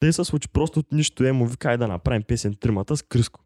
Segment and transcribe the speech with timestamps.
[0.00, 3.40] Те се случи просто от нищо емо, вика, да направим песен тримата с Криско.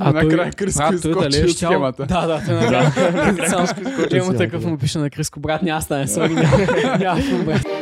[0.00, 2.06] А Накрая той- Криско изскочи дали е от схемата.
[2.06, 2.92] Да, да, той накрая.
[3.50, 6.56] Само изскочи Емо от такъв му пише на Криско, брат, няма стане, сори, няма
[6.98, 7.81] няма какво,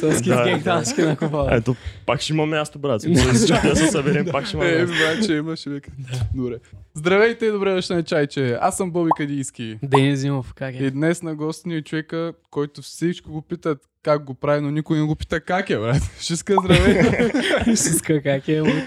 [0.00, 0.64] с Да, кискек да.
[0.64, 1.48] тански на купа.
[1.50, 3.00] Ето, пак ще има място, брат.
[3.34, 4.96] Всички да се съберем, пак ще има Е, място.
[4.96, 5.90] брат, че имаше вика.
[6.34, 6.56] Добре.
[6.94, 8.58] Здравейте и добре дошли на чайче.
[8.60, 9.78] Аз съм Боби Кадийски.
[9.82, 10.90] Денис Зимов, как И е?
[10.90, 14.98] днес на гост ни е човека, който всичко го питат как го прави, но никой
[14.98, 16.02] не го пита как е, брат.
[16.20, 17.02] Ще иска здравей.
[17.66, 18.60] Шиска как е?
[18.60, 18.84] луд.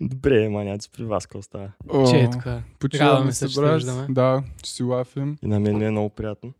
[0.00, 1.68] Добре, маняци, при вас какво става?
[1.88, 2.62] О, Че е така.
[2.78, 3.82] Почиваме се, брат.
[4.08, 5.36] Да, ще си лафим.
[5.42, 6.52] И на мен е много приятно.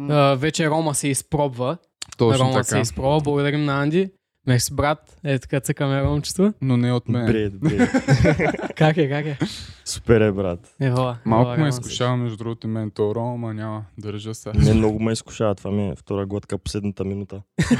[0.00, 1.76] А, вече Рома се изпробва.
[2.18, 2.80] Точно Рома се така.
[2.80, 3.20] изпробва.
[3.20, 4.10] Благодарим на Анди.
[4.46, 5.16] Мерси, брат.
[5.24, 6.54] Е, така цъкаме Ромчето.
[6.62, 7.26] Но не от мен.
[7.26, 7.90] Добре, добре.
[8.76, 9.38] Как е, как е?
[9.84, 10.74] Супер е, брат.
[10.80, 11.16] Ева.
[11.24, 13.84] Малко ме изкушава, между другото, мен то Рома, няма.
[13.98, 14.52] Държа се.
[14.54, 15.54] Не много ме изкушава.
[15.54, 17.42] Това ми е втора глътка последната минута.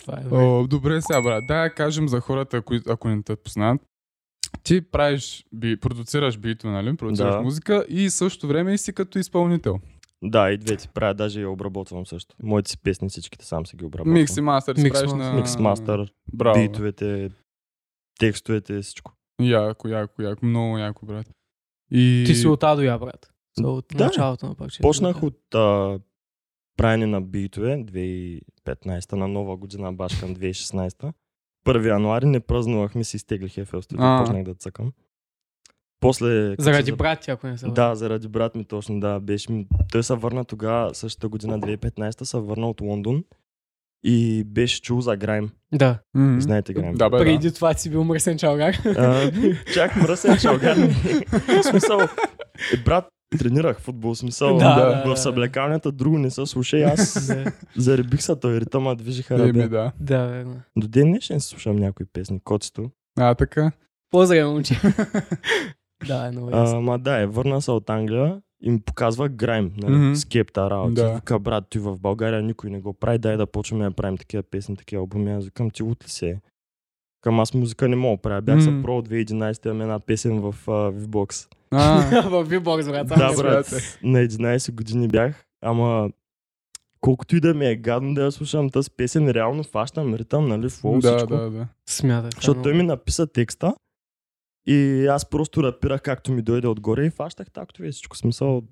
[0.00, 0.36] Това е добре.
[0.36, 1.46] О, добре сега, брат.
[1.46, 3.80] Да, кажем за хората, кои, ако не те познават.
[4.62, 6.96] Ти правиш, би, продуцираш битове, нали?
[6.96, 7.40] Продуцираш Да.
[7.42, 9.78] музика и също време и си като изпълнител.
[10.22, 12.36] Да, и двете правя, даже я обработвам също.
[12.42, 14.14] Моите си песни всичките сам си ги обработвам.
[14.14, 15.24] Микс и мастер си Микс правиш мастер.
[15.24, 15.36] на...
[15.36, 16.60] Микс мастър, Браво.
[16.60, 17.30] битовете,
[18.18, 19.12] текстовете, всичко.
[19.40, 20.46] Яко, яко, яко.
[20.46, 21.26] Много яко, брат.
[21.90, 22.24] И...
[22.26, 23.32] Ти си от А до Я, брат.
[23.60, 24.04] So, от Да.
[24.04, 24.70] началото на пак.
[24.80, 25.98] Почнах от а,
[26.76, 31.12] правене на битове 2015 на нова година, баш към 2016.
[31.66, 34.92] 1 януари не празнувахме, си изтеглих FL студио, почнах да цъкам.
[36.02, 36.54] После...
[36.58, 37.74] Заради се- брат ти, ако не се лъжа.
[37.74, 39.20] Да, заради брат ми точно, да.
[39.20, 39.66] Беше ми...
[39.92, 43.24] Той се върна тогава, същата година, 2015, се върна от Лондон
[44.04, 45.50] и беше чул за Грайм.
[45.74, 45.98] Да.
[46.38, 46.94] Знаете Грайм?
[46.94, 47.24] Да, бе, да.
[47.24, 48.74] Преди това ти си бил мръсен чалгар.
[48.86, 49.32] А,
[49.74, 50.76] чак мръсен шалгар.
[51.30, 52.06] В смисъл, е,
[52.84, 53.08] брат,
[53.38, 55.14] тренирах футбол, в смисъл, Да, да, да, да.
[55.14, 57.52] в съблекалнята друго не се слуша и аз Да.
[57.76, 59.68] заребих се той ритъма, движиха Еми, ръбе.
[59.68, 59.92] да.
[60.00, 60.60] Да, верно.
[60.76, 62.90] До ден днешен слушам някои песни, коцето.
[63.18, 63.72] А, така.
[64.10, 64.74] Поздрави, момче.
[66.06, 66.78] да, е много ясно.
[66.78, 70.14] А, ма да, е, върна се от Англия и ми показва Грайм, нали, Мгм.
[70.14, 70.92] скепта работа.
[70.92, 71.14] Да.
[71.14, 74.42] Вика, брат, ти в България никой не го прави, дай да почваме да правим такива
[74.42, 75.32] песни, такива албуми.
[75.32, 76.40] Аз викам, ти лут ли се?
[77.20, 78.42] Към аз музика не мога да правя.
[78.42, 81.48] Бях се про 2011 имам една песен в uh, VBOX.
[81.70, 83.08] А, В Бибокс, брат.
[83.08, 83.98] Да, брат.
[84.02, 86.10] На 11 години бях, ама
[87.00, 90.68] колкото и да ми е гадно да я слушам тази песен, реално фащам ритъм, нали,
[90.68, 91.36] флоу, да, всичко.
[91.36, 91.66] да, да.
[91.88, 92.30] Смятай.
[92.34, 93.74] Защото той ми написа текста
[94.66, 98.16] и аз просто рапирах както ми дойде отгоре и фащах такто и всичко.
[98.16, 98.62] Смисъл,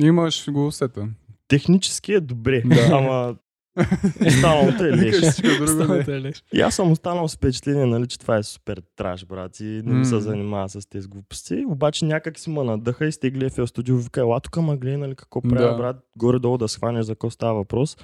[0.00, 1.08] Имаш го усета.
[1.48, 2.88] технически е добре, Да.
[2.92, 3.36] ама
[4.26, 5.36] останалото е леш.
[5.36, 5.94] друго.
[6.10, 6.32] не.
[6.54, 9.92] И аз съм останал с впечатление, нали, че това е супер траш, брат, и не
[9.92, 11.64] ми се занимава с тези глупости.
[11.68, 15.14] Обаче някак си ма надъха и стегли FL студио, вика, ела тук ма гледай, нали,
[15.14, 15.76] какво правя, Да.
[15.76, 17.96] брат, горе-долу да схванеш за какво става въпрос.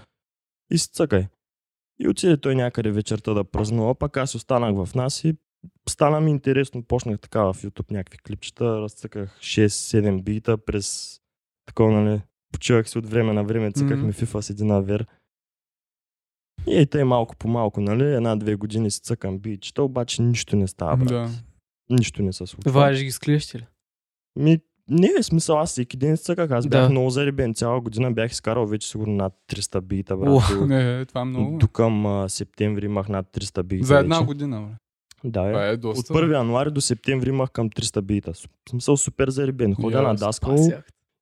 [0.70, 1.26] И си цъкай.
[2.00, 5.34] И отиде той някъде вечерта да празнува, пък аз останах в нас и
[5.88, 6.82] стана ми интересно.
[6.82, 11.18] Почнах така в YouTube някакви клипчета, разцъках 6-7 бита през
[11.66, 12.20] такова, нали,
[12.52, 14.10] почивах си от време на време, цъкахме Мгм.
[14.10, 15.06] FIFA с един авер.
[16.66, 20.96] И тъй малко по малко, нали, една-две години си цъкам бичета, обаче нищо не става,
[20.96, 21.08] брат.
[21.08, 21.28] Да.
[21.90, 22.72] Нищо не се случва.
[22.72, 23.66] Важи ги с клещи ли?
[24.36, 26.90] Ми, не е смисъл, аз всеки ден си цъках, аз бях Да.
[26.90, 30.42] много заребен, цяла година бях изкарал вече сигурно над 300 бита, брат.
[30.50, 31.58] До- Не, това е много.
[31.58, 33.86] До към а, септември имах над 300 бита.
[33.86, 34.26] За една вече.
[34.26, 34.74] година, бе.
[35.24, 35.70] Да, Това е.
[35.70, 36.14] е От доста.
[36.14, 38.32] 1 януари до септември имах към 300 бита.
[38.32, 39.74] В смисъл супер заребен.
[39.74, 40.56] Ходя на даскал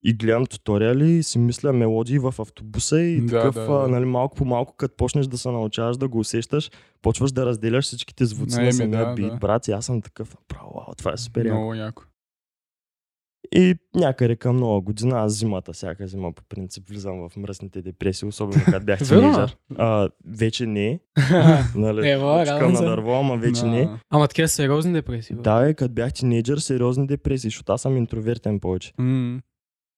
[0.05, 3.89] и гледам туториали и си мисля мелодии в автобуса и Да, такъв, да, а, да.
[3.89, 6.71] нали, малко по малко, като почнеш да се научаваш да го усещаш,
[7.03, 9.37] почваш да разделяш всичките звуци на самия да, бит, да.
[9.37, 9.69] брат.
[9.69, 11.45] И аз съм такъв, право, вау, това е супер.
[11.45, 11.57] яко.
[11.59, 12.03] Много яко.
[13.53, 18.29] И някъде към нова година, аз зимата, всяка зима по принцип влизам в мръсните депресии,
[18.29, 19.57] особено когато бях тинейджър.
[19.77, 21.01] А, вече не,
[21.75, 23.67] нали, радвам на дърво, ама вече Да.
[23.67, 23.89] не.
[24.11, 25.37] Ама такива сериозни депресии.
[25.37, 25.43] бе.
[25.43, 28.93] Да, е, като бях тинейджър, сериозни депресии, защото аз съм интровертен повече.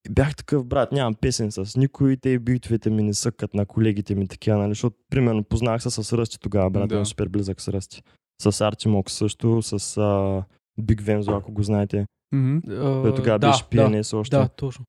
[0.08, 4.14] И бях такъв, брат, нямам песен с никой, те битовете ми не съкат на колегите
[4.14, 7.04] ми такива, нали, защото, примерно, познах се с Ръсти тогава, брат, Да.
[7.06, 8.02] супер близък с Ръсти.
[8.42, 10.42] С Артимок също, с а,
[10.78, 12.06] Биг Вензо, ако го знаете.
[12.32, 14.36] А, Той тогава да, беше да, PNS още.
[14.36, 14.84] Да, точно.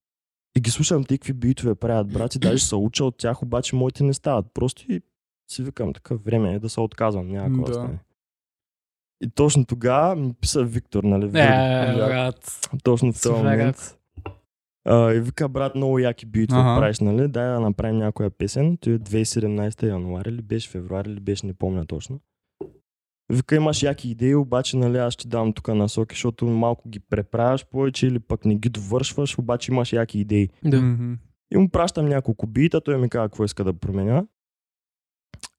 [0.57, 3.75] И ги слушам те какви битове правят, брат, и даже се уча от тях, обаче
[3.75, 4.45] моите не стават.
[4.53, 5.01] Просто и
[5.51, 7.73] си викам, такъв време е да се отказвам, няма да Да.
[7.73, 7.99] стане.
[9.23, 11.25] И точно тогава ми писа Виктор, нали?
[11.25, 11.95] Е, Вили.
[11.97, 12.59] брат.
[12.83, 13.97] Точно в този момент.
[14.85, 16.79] А, и вика, брат, много яки битви Ага.
[16.79, 17.27] правиш, нали?
[17.27, 18.77] Дай да направим някоя песен.
[18.77, 22.19] Той е 2017 януари ли беше, февруари ли беше, не помня точно.
[23.31, 27.65] Вика, имаш яки идеи, обаче нали, аз ще дам тук насоки, защото малко ги преправяш
[27.65, 30.49] повече или пък не ги довършваш, обаче имаш яки идеи.
[30.65, 30.77] Да.
[31.53, 34.23] И му пращам няколко бита, той ми казва какво иска да променя.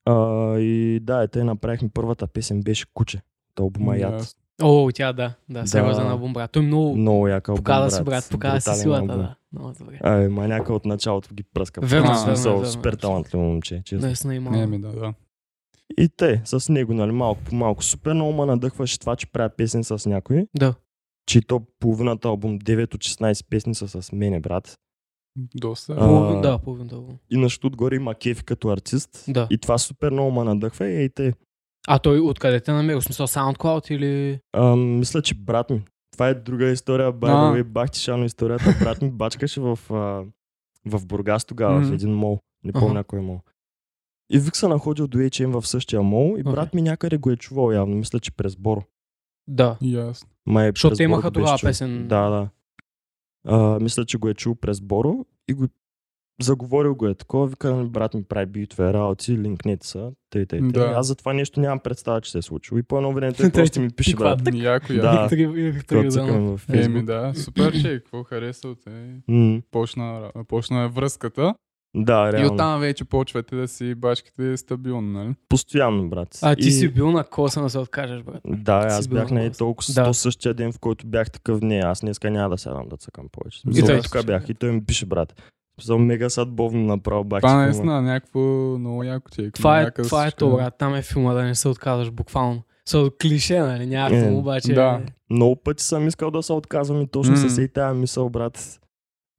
[0.05, 0.13] А,
[0.57, 3.17] и да, те направихме първата песен, беше Куче.
[3.17, 4.13] от албума Яд.
[4.13, 4.39] Ясно.
[4.61, 5.33] О, тя да.
[5.49, 5.67] Да, Да.
[5.67, 6.51] сериозен албум, брат.
[6.51, 8.27] Той много Много яка албум, показва си, брат.
[8.31, 9.17] Показва си силата, албум.
[9.17, 9.35] да.
[9.53, 9.99] Много добре.
[10.03, 11.81] Ай, маняка от началото ги пръска.
[11.81, 12.71] Верно, В смисъл, верно, верно.
[12.73, 13.81] Супер талантливо момче.
[13.85, 14.05] Честно.
[14.07, 14.51] Наистина има.
[14.51, 15.13] Не, ми да, да.
[15.97, 17.83] И те, с него, нали, малко по малко.
[17.83, 20.47] Супер много ме надъхваше това, че правя песен с някой.
[20.57, 20.73] Да.
[21.25, 24.77] Че то половината албум, 9 от 16 песни са с мене, брат.
[25.55, 25.93] Доста.
[25.93, 27.17] А, Половин, да, половин албум.
[27.31, 29.25] И на отгоре има кефи като артист.
[29.27, 29.47] Да.
[29.51, 30.87] И това супер много ме надъхва.
[30.87, 31.33] И те,
[31.87, 32.95] А той откъде те намери?
[32.95, 34.39] В смисъл SoundCloud или...
[34.53, 35.81] а, мисля, че брат ми.
[36.11, 37.29] Това е друга история, by А.
[37.53, 38.75] the way, бах ти шано историята.
[38.79, 40.23] Брат ми бачкаше в, а,
[40.85, 41.93] в Бургас тогава, в Мгм.
[41.93, 42.39] един мол.
[42.63, 43.39] Не помня кой мол.
[44.33, 46.77] И Вик се находил до H&M в същия мол и брат Окей.
[46.77, 47.95] ми някъде го е чувал явно.
[47.95, 48.83] Мисля, че през Боро.
[49.47, 49.77] Да.
[49.81, 50.29] Ясно.
[50.45, 52.07] Май Защото през те имаха тогава песен.
[52.07, 52.49] Да, да.
[53.47, 55.67] А, мисля, че го е чул през Боро и го
[56.41, 60.59] заговорил го е такова, вика, нали, брат ми прави битове работи, линкнете са, тъй, тъй,
[60.59, 60.69] тъй.
[60.69, 60.93] Да.
[60.95, 62.77] Аз за това нещо нямам представа, че се е случило.
[62.77, 64.41] И по едно време той просто ми пише, брат.
[64.53, 65.29] Яко, Да.
[66.27, 69.21] във Еми да, супер че, какво харесал те.
[69.71, 71.55] Почна, почна е връзката
[71.95, 72.53] Да, и реално.
[72.53, 75.35] оттам вече почвате да си бачкате стабилно, нали?
[75.49, 76.39] Постоянно, брат.
[76.41, 78.41] А ти И- си бил на коса да се откажеш, брат.
[78.45, 80.03] Да, аз си бил бях на на е толкова Да.
[80.03, 80.13] да.
[80.13, 83.61] същия ден, в който бях такъв, не, аз днеска няма да сядам да цъкам повече.
[83.67, 85.41] И И той тук бях и той ми пише, брат.
[85.81, 87.41] За мега садбовно направо бах.
[87.41, 88.39] Това наистина някакво
[88.79, 89.51] много яко че.
[89.51, 90.73] Това е, това е то, брат.
[90.77, 92.63] Там е филма да не се отказваш буквално.
[92.85, 93.85] Са клише, нали?
[93.85, 94.73] Няма Е, обаче...
[94.73, 95.01] да.
[95.29, 97.37] Много пъти съм искал да се отказвам и точно М.
[97.39, 98.79] с ей тая мисъл, брат.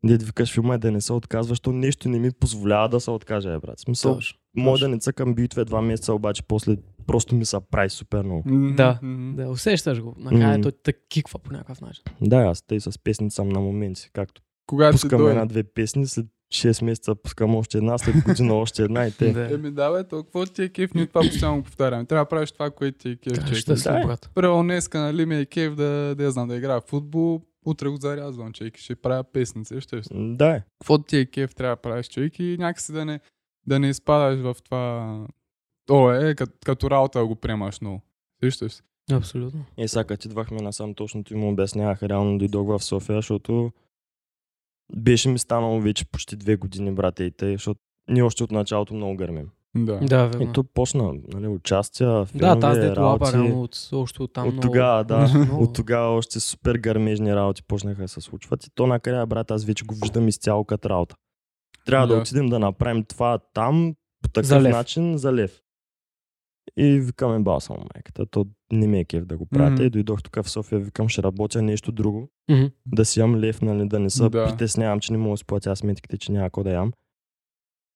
[0.04, 3.10] Дед викаш филма е да не се отказваш, то нещо не ми позволява да се
[3.10, 3.80] откажа, е, брат.
[3.80, 4.38] Смисъл, Точно.
[4.56, 8.42] може да не цъкам битве два месеца, обаче после просто ми се прави супер много.
[8.76, 8.98] Да.
[9.36, 10.14] Да, усещаш го.
[10.18, 10.62] Накрая М.
[10.62, 12.02] той те киква по някакъв начин.
[12.20, 16.84] Да, аз тъй с песни съм на моменти, както Когато пускам една-две песни, след 6
[16.84, 19.32] месеца пускам още една, след година още една и те.
[19.32, 19.54] Да.
[19.54, 22.04] Еми да, бе, толкова ти е кеф, ние това постоянно го повтаряме.
[22.04, 23.54] Трябва да правиш това, което ти е кеф, човек.
[23.54, 24.30] щастлив, Да, брат.
[24.34, 27.88] Първо днеска, нали, ми е кеф да, да я знам да играя в футбол, утре
[27.88, 30.62] го зарязвам, човек, и ще правя песници, ще Да, е.
[30.80, 33.20] Какво ти е кеф, трябва да правиш, човек, и някакси да не,
[33.66, 35.26] да не изпадаш в това...
[35.90, 38.02] О, е, като, като работа да го приемаш много.
[38.42, 38.82] Виждаш.
[39.12, 39.64] Абсолютно.
[39.78, 43.72] И сега като идвахме насам, точно ти му обяснявах, реално дойдох в София, защото
[44.96, 48.94] беше ми станало вече почти две години, брате и те, защото ние още от началото
[48.94, 49.50] много гърмим.
[49.76, 49.98] Да.
[49.98, 50.52] Да, И верно.
[50.52, 53.32] то почна, нали, участия, Да, филмове, тази дето лапа, работи.
[53.38, 55.18] реално от, още от там От много- тогава, да.
[55.38, 58.64] много- От тогава още супер гърмежни работи почнаха да се случват.
[58.64, 61.16] И то накрая, брат, аз вече го виждам изцяло като работа.
[61.86, 62.20] Трябва да Да.
[62.20, 64.72] отидем да направим това там, по такъв За лев.
[64.72, 65.60] начин, за лев.
[66.76, 68.26] И викаме басал майката.
[68.26, 69.70] То не ме е кеф да го правя.
[69.70, 69.82] Мгм.
[69.82, 72.28] И дойдох тук в София, викам, ще работя нещо друго.
[72.50, 72.64] Мгм.
[72.86, 74.30] Да си ям лев, нали, да не се Да.
[74.30, 74.46] да.
[74.46, 76.92] притеснявам, че не мога да си платя сметките, че няма да ям.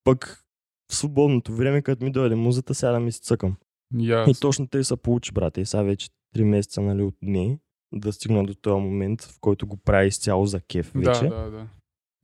[0.04, 0.44] Пък
[0.90, 3.56] в свободното време, като ми дойде музата, сядам и си цъкам.
[3.98, 4.30] Ясно.
[4.30, 5.60] И точно тъй се получи, брате.
[5.60, 7.58] И сега вече 3 месеца нали, от не
[7.92, 11.28] да стигна до този момент, в който го прави изцяло за кеф вече.
[11.28, 11.66] Да, да, да.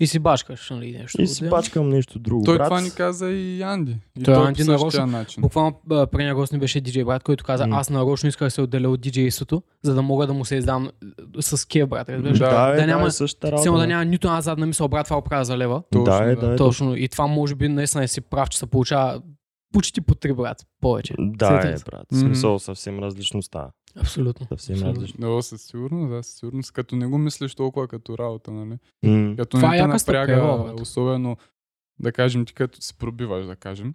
[0.00, 1.23] И си башкаш, нали, нещо.
[1.23, 1.50] И си Да.
[1.50, 2.67] пачкам нещо друго, Той брат.
[2.67, 3.96] това ни каза и Анди.
[4.20, 5.41] И Той той, Анди нарочно- начин.
[5.41, 7.77] Буквално при него ни беше диджей брат, който каза, М.
[7.77, 10.91] аз нарочно исках да се отделя от диджейството, за да мога да му се издам
[11.39, 12.08] е, с кеф, брат.
[12.08, 12.39] Разбираш?
[12.39, 12.51] Да.
[12.51, 13.72] да, е, Да да, няма- е същата работа.
[13.72, 15.82] Да няма нито една задна мисъл, брат, това го правя за лева.
[15.93, 16.46] Точно, да, е, да.
[16.48, 16.96] да, е, Точно.
[16.96, 19.22] И това може би наистина си прав, че се получава
[19.72, 20.67] почти по три, брат.
[20.81, 21.15] Повече.
[21.19, 22.06] Да, е, брат.
[22.13, 23.70] Смисъл съвсем различно става.
[23.96, 24.46] Абсолютно.
[24.48, 24.94] Съвсем Абсолютно.
[24.94, 25.36] различно.
[25.36, 26.72] Да, със сигурност, да, със сигурност.
[26.72, 28.79] Като не го мислиш толкова като работа, нали?
[29.03, 30.81] М, Като Това не е те стъпка, напряга, ево, брат.
[30.81, 31.36] особено,
[32.01, 33.94] да кажем, ти като се пробиваш, да кажем.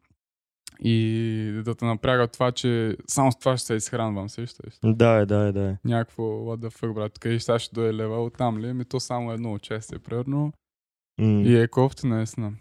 [0.84, 4.74] И да те напряга това, че само с това ще се изхранвам, сещаш?
[4.84, 5.70] Да, е, да, е, да.
[5.70, 5.78] е.
[5.86, 8.74] Някакво, what the fuck, брат, къде сега ще дойде лева от там ли?
[8.74, 10.54] Ми то само едно участие, примерно.
[11.18, 11.42] М.
[11.42, 12.54] И е кофти, наистина.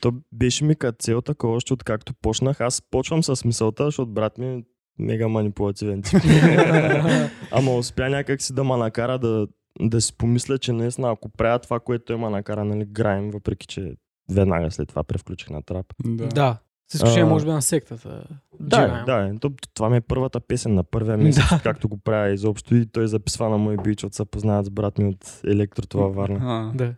[0.00, 2.60] То беше ми като цел такова, още откакто почнах.
[2.60, 4.64] Аз почвам с мисълта, защото брат ми е
[5.00, 6.20] мега манипулативен тип.
[7.50, 9.46] Ама успя някак си да ме накара да,
[9.80, 13.66] да си помисля, че наистина, ако правя това, което той ме накара, нали, граем, въпреки
[13.66, 13.94] че
[14.30, 15.86] веднага след това превключих на трап.
[16.04, 16.26] Да.
[16.28, 16.58] Да.
[16.90, 18.24] С изключение, може би, на сектата.
[18.60, 19.38] Да, да.
[19.40, 21.60] То, това ми е първата песен на първия месец, Да.
[21.62, 24.98] както го правя изобщо и той записва на мой бич, от се познават с брат
[24.98, 26.38] ми от Електро това Варна.
[26.42, 26.94] А, Да.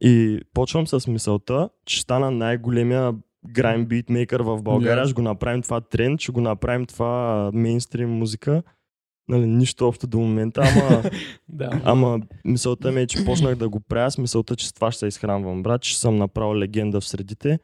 [0.00, 3.14] И почвам с мисълта, че стана най-големия
[3.48, 5.04] грайм битмейкър в България.
[5.04, 5.06] Yeah.
[5.06, 8.62] Ще го направим това тренд, ще го направим това мейнстрим музика.
[9.28, 11.02] нали, нищо общо до момента, ама,
[11.48, 11.80] Да.
[11.84, 14.98] ама мисълта ми е, че почнах да го правя с мисълта, че с това ще
[14.98, 17.58] се изхранвам, брат, че съм направил легенда в средите.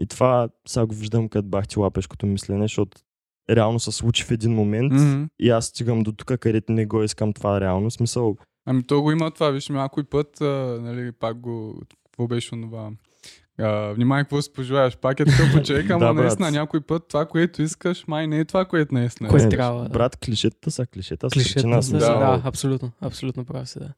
[0.00, 2.98] И това сега го виждам като бахти лапешкото мислене, защото
[3.50, 5.22] реално се случи в един момент Мгм.
[5.40, 7.90] и аз стигам до тук, където не го искам това реално.
[7.90, 12.54] Смисъл, Ами то го има това, виж, някой път, а, нали, пак го, какво беше
[12.54, 12.90] онова,
[13.58, 17.26] а, внимай какво си пожелаеш, пак е такъв човек, ама Да, наистина някой път това,
[17.26, 19.44] което искаш, май не е това, което наистина Кое е.
[19.44, 19.88] не, трябва, да.
[19.88, 21.30] брат, клишетата са клишета.
[21.30, 22.36] с Клишета, причина да, да, Да.
[22.36, 23.88] да, абсолютно, абсолютно прав си, да.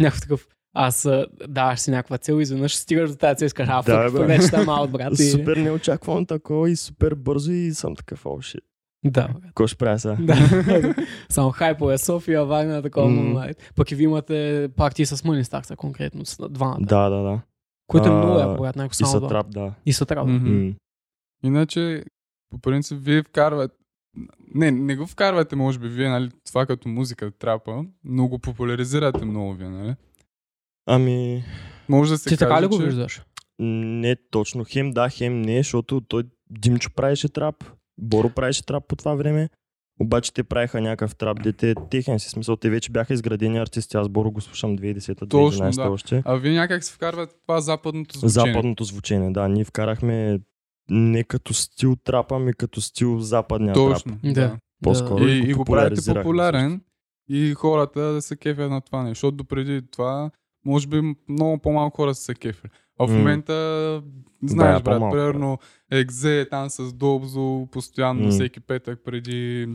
[0.00, 3.46] Някакъв такъв, аз а, даваш си някаква цел и изведнъж стигаш до тази цел и
[3.46, 4.26] искаш, а, Да, фък, бе.
[4.26, 5.18] вече там малък брат.
[5.18, 5.30] И...
[5.30, 8.60] Супер неочаквано такова и супер бързо и съм такъв, о, shit.
[9.04, 9.42] Да, брат.
[9.46, 10.16] Какво ще правя сега?
[10.20, 10.94] Да.
[11.28, 13.08] Само хайпове София, Вагна, такова.
[13.08, 13.58] Moonlight.
[13.76, 16.78] Пък и ви имате партии с Stars, конкретно, с двамата.
[16.80, 17.40] Да, да, да.
[17.86, 19.28] Което е много яко, брат, някой И само са два.
[19.28, 19.74] трап, да.
[19.86, 20.26] И са трап.
[20.28, 20.66] Мгм.
[20.66, 20.72] М.
[21.44, 22.04] Иначе,
[22.50, 23.74] по принцип, вие вкарвате,
[24.54, 29.24] не, не го вкарвате, може би, вие, нали, това като музика, трапа, но го популяризирате
[29.24, 29.94] много вие, нали?
[30.86, 31.44] Ами,
[31.88, 32.84] Може да се Ти каже, така ли го че...
[32.84, 33.22] виждаш?
[33.58, 34.64] не точно.
[34.68, 37.64] Хем да, хем не, защото той Димчо правеше трап,
[37.98, 39.48] Боро правеше трап по това време.
[40.02, 42.56] Обаче те правиха някакъв трап, дете техен си смисъл.
[42.56, 43.96] Те вече бяха изградени артисти.
[43.96, 45.90] Аз Боро го слушам 2010-2011 Точно, да.
[45.90, 46.22] още.
[46.24, 48.52] А вие някак се вкарвате това западното звучение.
[48.52, 49.48] Западното звучение, да.
[49.48, 50.40] Ние вкарахме
[50.90, 53.92] не като стил трап, ами като стил западния трап.
[53.92, 54.32] Точно, Да.
[54.32, 54.58] да.
[54.82, 55.24] По-скоро.
[55.28, 56.80] И, и го правите популярен
[57.28, 59.10] и хората да се кефят на това нещо.
[59.14, 60.30] Защото допреди това,
[60.66, 62.70] може би много по-малко хора са се кефили.
[62.98, 64.02] А в момента,
[64.44, 65.58] знаеш, Да, брат, примерно
[65.90, 68.30] Екзе е там с Добзо, постоянно М.
[68.30, 69.68] всеки петък преди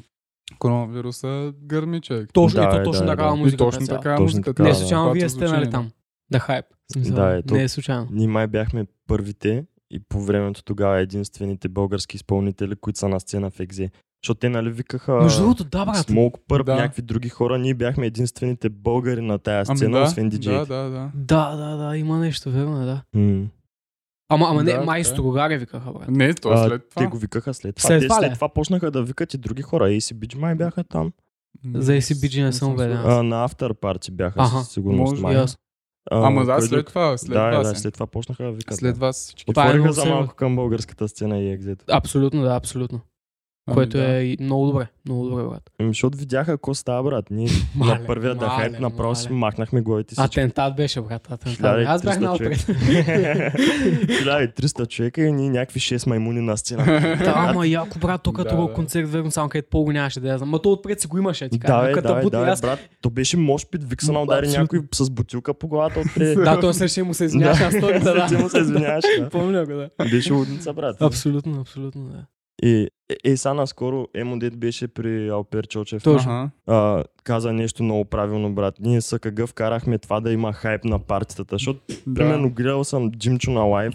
[0.60, 2.30] коронавируса, гърми човек.
[2.34, 3.38] Точно, Да, и то е, точно да, такава да.
[3.38, 3.58] И музика.
[3.58, 4.00] точно цяла.
[4.00, 4.54] така е Точно музиката.
[4.54, 4.76] така, Не, да.
[4.76, 5.90] случайно Това вие е сте нали там.
[6.32, 6.66] Да хайп.
[6.94, 7.54] Смисъл, Да, ето.
[7.54, 8.08] не е случайно.
[8.12, 13.50] Ние май бяхме първите и по времето тогава единствените български изпълнители, които са на сцена
[13.50, 13.90] в Екзе.
[14.24, 15.98] Защото те нали викаха Между другото, да, брат.
[15.98, 16.76] Смолк Пърп, Да.
[16.76, 17.58] някакви други хора.
[17.58, 20.54] Ние бяхме единствените българи на тая Ами сцена, да, освен диджей.
[20.54, 21.12] да, да, да.
[21.16, 23.02] Да, да, да, има нещо, верно е, да.
[23.16, 23.46] М.
[24.30, 25.14] Ама, ама не, Да, май така е.
[25.14, 26.08] Строгари викаха, брат.
[26.10, 27.02] Не, то А, след това.
[27.02, 27.88] Те го викаха след това.
[27.88, 29.90] След те това след това почнаха да викат и други хора.
[29.90, 31.12] ACBG май бяха там.
[31.76, 32.98] За ACBG не съм убеден.
[33.28, 35.36] На After Party бяха Аха, със сигурност може май.
[35.36, 35.58] Ясно.
[36.12, 37.68] А, Ама да, кой след това, след да, вас.
[37.68, 37.76] да, е.
[37.76, 38.78] след това почнаха да викат.
[38.78, 39.50] След вас всички.
[39.50, 41.86] Е Отвориха за малко към българската сцена и екзето.
[41.92, 43.00] Абсолютно, да, абсолютно.
[43.68, 44.24] Ами Което да.
[44.24, 44.88] е много добре.
[45.06, 45.72] Много добре, брат.
[45.80, 47.26] Ами, защото видяха какво става, брат.
[47.32, 50.22] Ние Мале, на първия да хайп направо си махнахме главите си.
[50.22, 51.32] Атентат беше, брат.
[51.32, 51.88] Атентат.
[51.88, 52.66] Аз бях 1300 наотред.
[52.66, 53.52] човека.
[53.58, 56.86] 1300 човека и ние някакви 6 маймуни на сцена.
[57.18, 60.38] Да, ама яко, брат, то като Да, концерт, верно, само където по-го нямаше да я
[60.38, 60.50] знам.
[60.50, 62.02] Ма то отпред си го имаше, ти Да, кажа.
[62.02, 62.80] да, да, аз- брат.
[63.02, 66.38] То беше мошпит, Виксана удари някой с бутилка по главата отпред.
[66.44, 68.40] Да, то след ще му се извиняваш на сторията, да.
[68.40, 69.30] Му се извиняваше, да.
[69.30, 69.90] Помня го, да.
[70.12, 71.02] Беше лудница, брат.
[71.02, 72.26] Абсолютно, абсолютно, да.
[72.64, 76.04] И е, е, сега наскоро Емодет беше при Алпер Чочев.
[76.04, 76.50] Точно.
[76.68, 78.76] А, каза нещо много правилно, брат.
[78.80, 81.80] Ние са къгъв вкарахме това да има хайп на партитата, защото
[82.16, 83.94] примерно гледал съм Джимчо на лайв,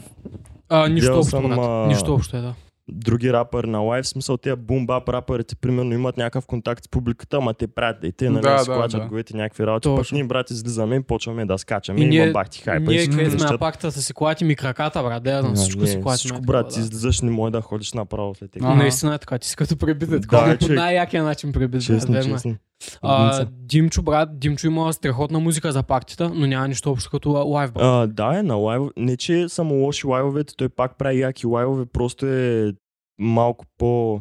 [0.68, 1.58] А, нищо общо, съм, брат.
[1.62, 2.54] а, Нищо общо е, да.
[2.88, 7.36] Други рапъри на лайв, в смисъл тези бумбап рапърите, примерно имат някакъв контакт с публиката,
[7.36, 9.06] ама те правят и те, нали, Да, да, да, склачат да.
[9.06, 9.96] главите някакви работи, Точно.
[9.98, 12.90] пък ние, брат, излизаме и почваме да скачаме И и, ние- има бахти хайпа.
[12.90, 15.22] Ние, където сме на пактата, са си клатим и краката, брат.
[15.22, 16.16] Да, знам, Да, всичко не, си клатим.
[16.18, 16.80] Всичко, брат, ти да.
[16.80, 18.66] излизаш, не може да ходиш направо след тега.
[18.66, 18.74] Ага.
[18.76, 20.20] Наистина е така, ти си като пребитен.
[20.22, 21.70] Такова Да, по най-якия начин пребит.
[21.70, 22.22] брат, Честно, е.
[22.22, 22.54] честно.
[23.02, 23.46] А.
[23.50, 27.82] Димчо, брат, Димчо има страхотна музика за партията, но няма нищо общо като лайв, брат.
[27.84, 28.82] А, да, е на лайв.
[28.96, 32.72] Не, че са му лоши лайвовете, той пак прави яки лайвове, просто е
[33.18, 34.20] малко по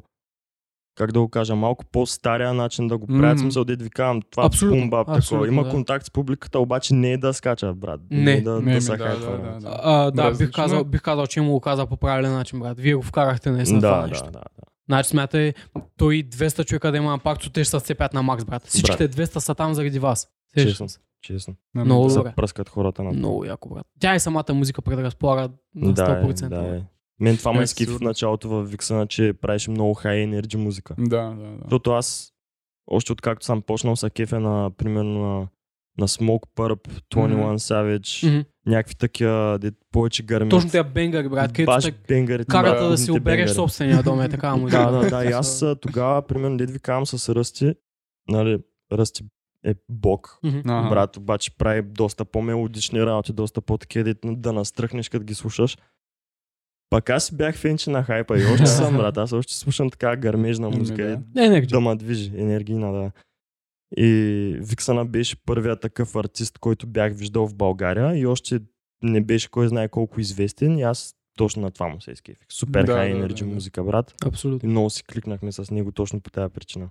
[0.95, 3.37] как да го кажа, малко по-стария начин да го правят.
[3.37, 3.41] Mm-hmm.
[3.41, 5.17] Смисъл, дед ви казвам, това Абсолютно, бумба, такова.
[5.17, 5.69] абсолютно, Има да.
[5.69, 8.01] контакт с публиката, обаче не е да скача, брат.
[8.11, 9.31] Не, е да, Не, да, ми, се да, хайпва.
[9.31, 9.79] да, да, да.
[9.83, 10.83] А, да, бих Различно казал, е.
[10.83, 12.79] бих казал, че му го каза по правилен начин, брат.
[12.79, 14.25] Вие го вкарахте наистина Да, това да, нещо.
[14.25, 14.43] да, да.
[14.87, 15.53] Значи смятай,
[15.97, 18.63] той и 200 човека да има на пакто, те ще се сцепят на макс, брат.
[18.63, 20.27] Всичките 200 са там заради вас.
[20.57, 20.87] Честно.
[21.21, 21.55] Честно.
[21.75, 22.09] Ами Много да.
[22.09, 22.33] Се добре.
[22.35, 23.17] пръскат хората на това.
[23.19, 23.85] Много яко, брат.
[23.99, 26.49] Тя и самата музика предразполага на Да, е, 100%.
[26.49, 26.81] да, е.
[27.21, 30.95] Мен това ме Е, изкифи в началото в Виксана, че правиш много хай енерджи музика.
[30.99, 31.57] Да, да, да.
[31.61, 32.33] Защото аз,
[32.87, 35.47] още откакто съм почнал са кефя на, примерно, на,
[35.97, 38.41] на Smoke Purp, 21 Savage, Мгм.
[38.65, 40.49] някакви такива, де повече гърмят.
[40.49, 42.47] Точно тези бенгари, брат, където Баш те бенгарите.
[42.47, 44.91] карат да, да си обереш собствения дом, е така музика.
[44.91, 45.25] Да, да, да.
[45.25, 47.73] И аз тогава, примерно, дед ви казвам с Ръсти,
[48.29, 48.59] нали,
[48.93, 49.23] Ръсти
[49.65, 50.39] е бог.
[50.45, 50.89] Ага.
[50.89, 55.77] Брат, обаче прави доста по-мелодични работи, доста по-такива, да настръхнеш, като ги слушаш.
[56.91, 59.17] Пак аз си бях фенче на хайпа и още съм, брат.
[59.17, 61.03] Аз още слушам така гърмежна Ами музика.
[61.35, 61.45] да.
[61.45, 63.11] е Не, да ме движи, енергийна, да.
[63.97, 64.09] И
[64.59, 68.59] Виксана беше първият такъв артист, който бях виждал в България и още
[69.03, 72.47] не беше кой знае колко известен и аз точно на това му се изкефих.
[72.51, 73.53] Супер Да, хай да, енерджи да, да.
[73.53, 74.11] музика, брат.
[74.11, 74.69] И Абсолютно.
[74.69, 76.89] много си кликнахме с него точно по тази причина.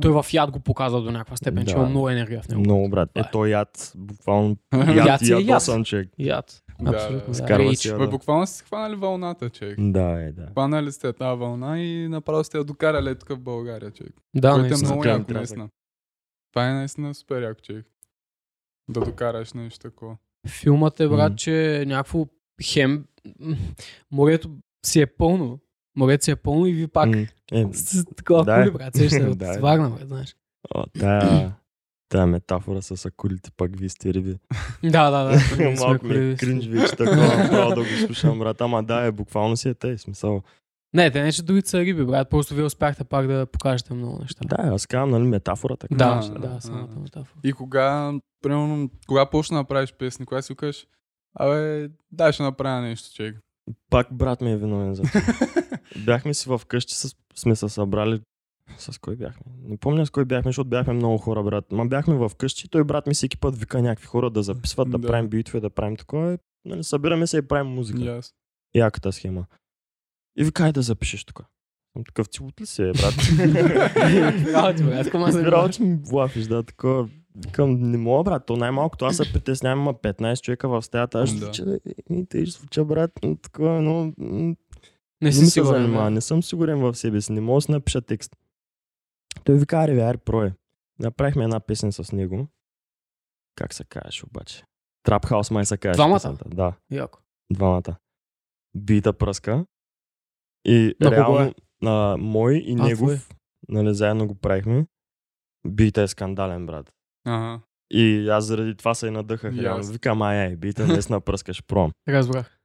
[0.00, 1.80] Той в яд го показва до някаква степен, че Да.
[1.80, 2.60] има много енергия в него.
[2.60, 3.10] Много, брат.
[3.14, 3.22] Е, е.
[3.32, 5.40] той яд, буквално Яд яд е яд.
[5.40, 6.08] ядосан човек.
[6.18, 6.62] Яд.
[6.80, 7.18] Да, Абсолютно.
[7.20, 7.26] да.
[7.28, 7.34] Да.
[7.34, 8.08] Скарва си да.
[8.08, 9.76] буквално сте хванали вълната, човек.
[9.80, 10.46] Да, е, да.
[10.46, 14.12] Хванали сте тази вълна и направо сте я докарали тук в България, човек.
[14.34, 14.88] Да, Което е наистина.
[14.88, 15.68] много Трябва- яко, наистина.
[16.52, 17.86] Това е наистина супер яко, човек.
[18.88, 20.16] Да докараш нещо такова.
[20.48, 22.26] Филмът е, брат, че някакво
[22.62, 23.04] хем...
[24.10, 24.50] Морето
[24.86, 25.58] си е пълно.
[25.96, 27.16] Морето си е пълно и ви пак
[27.52, 28.96] Е, с такова Да кули, брат.
[28.96, 29.50] Сеща се Да е.
[29.50, 30.36] от Вагна, брат, знаеш.
[30.74, 31.52] о, тая,
[32.08, 34.36] тая метафора с акулите, пак вие сте риби.
[34.84, 35.70] Да, да, да.
[35.80, 38.60] Малко ми е кринж вече такова, да го слушам, брат.
[38.60, 40.42] Ама да, е, буквално си е тъй, смисъл.
[40.94, 42.30] Не, те не, че другите са риби, брат.
[42.30, 44.40] Просто вие успяхте пак да покажете много неща.
[44.44, 45.94] Да, аз казвам, нали, метафора така.
[45.94, 47.40] Да, А, да, а, самата метафора.
[47.44, 50.86] И кога, примерно, кога почна да правиш песни, кога си кажеш,
[51.34, 53.36] абе, дай ще направя нещо, човек.
[53.90, 55.20] Пак брат ми е виновен за това.
[56.04, 58.20] бяхме си вкъщи, с, сме се събрали.
[58.78, 59.52] С кой бяхме?
[59.62, 61.72] Не помня с кой бяхме, защото бяхме много хора, брат.
[61.72, 65.08] Ма бяхме вкъщи, той брат ми всеки път вика някакви хора да записват, да, Да.
[65.08, 66.38] правим битове, да правим такова.
[66.64, 68.04] Нали, събираме се и правим музика.
[68.04, 68.34] Аз.
[68.74, 69.46] Яката схема.
[70.38, 71.44] И вика, ай да запишеш тук.
[71.92, 73.14] Съм такъв, ти ли си, е, брат?
[74.54, 74.82] Работи,
[75.44, 77.08] брат, че ми влафиш, да, такова.
[77.36, 81.28] Викам, не мога, брат, то най-малкото аз се притеснявам, има 15 човека в стаята, аз
[81.28, 81.44] ще Да.
[81.44, 81.78] звуча,
[82.10, 83.10] и те ще звуча, брат,
[83.42, 84.56] такова, но м, Не
[85.20, 85.82] не си сигурен.
[85.82, 88.36] занимава, не съм сигурен в себе си, не мога да си напиша текст.
[89.44, 90.54] Той вика, аре, прое.
[90.98, 92.46] Направихме една песен с него.
[93.54, 94.64] Как се казваш обаче?
[95.02, 95.96] Трап хаус май се казваш.
[95.96, 96.16] Двамата?
[96.16, 97.18] песента, Да, Яко.
[97.50, 97.96] двамата.
[98.74, 99.66] Бита пръска.
[100.64, 103.30] И На кого реално на мой и А, негов,
[103.68, 104.86] нали, заедно го правихме.
[105.66, 106.92] Бита е скандален, брат.
[107.24, 107.60] Ага.
[107.90, 109.54] И аз заради това се и надъхах.
[109.58, 109.92] Аз.
[109.92, 111.92] Викам, ай, ай, бита наистина пръскаш, пробвам.
[112.08, 112.58] Разбрах.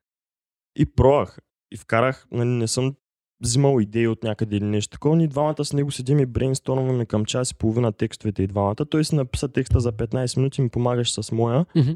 [0.75, 1.39] И пробвах.
[1.71, 2.95] И вкарах, нали, не съм
[3.43, 5.15] взимал идеи от някъде или нещо такова.
[5.15, 8.75] Ние двамата с него седим и брейнстормваме към час и половина текстовете и двамата.
[8.75, 11.65] Той си написа текста за 15 минути, ми помагаш с моя.
[11.75, 11.91] Мгм.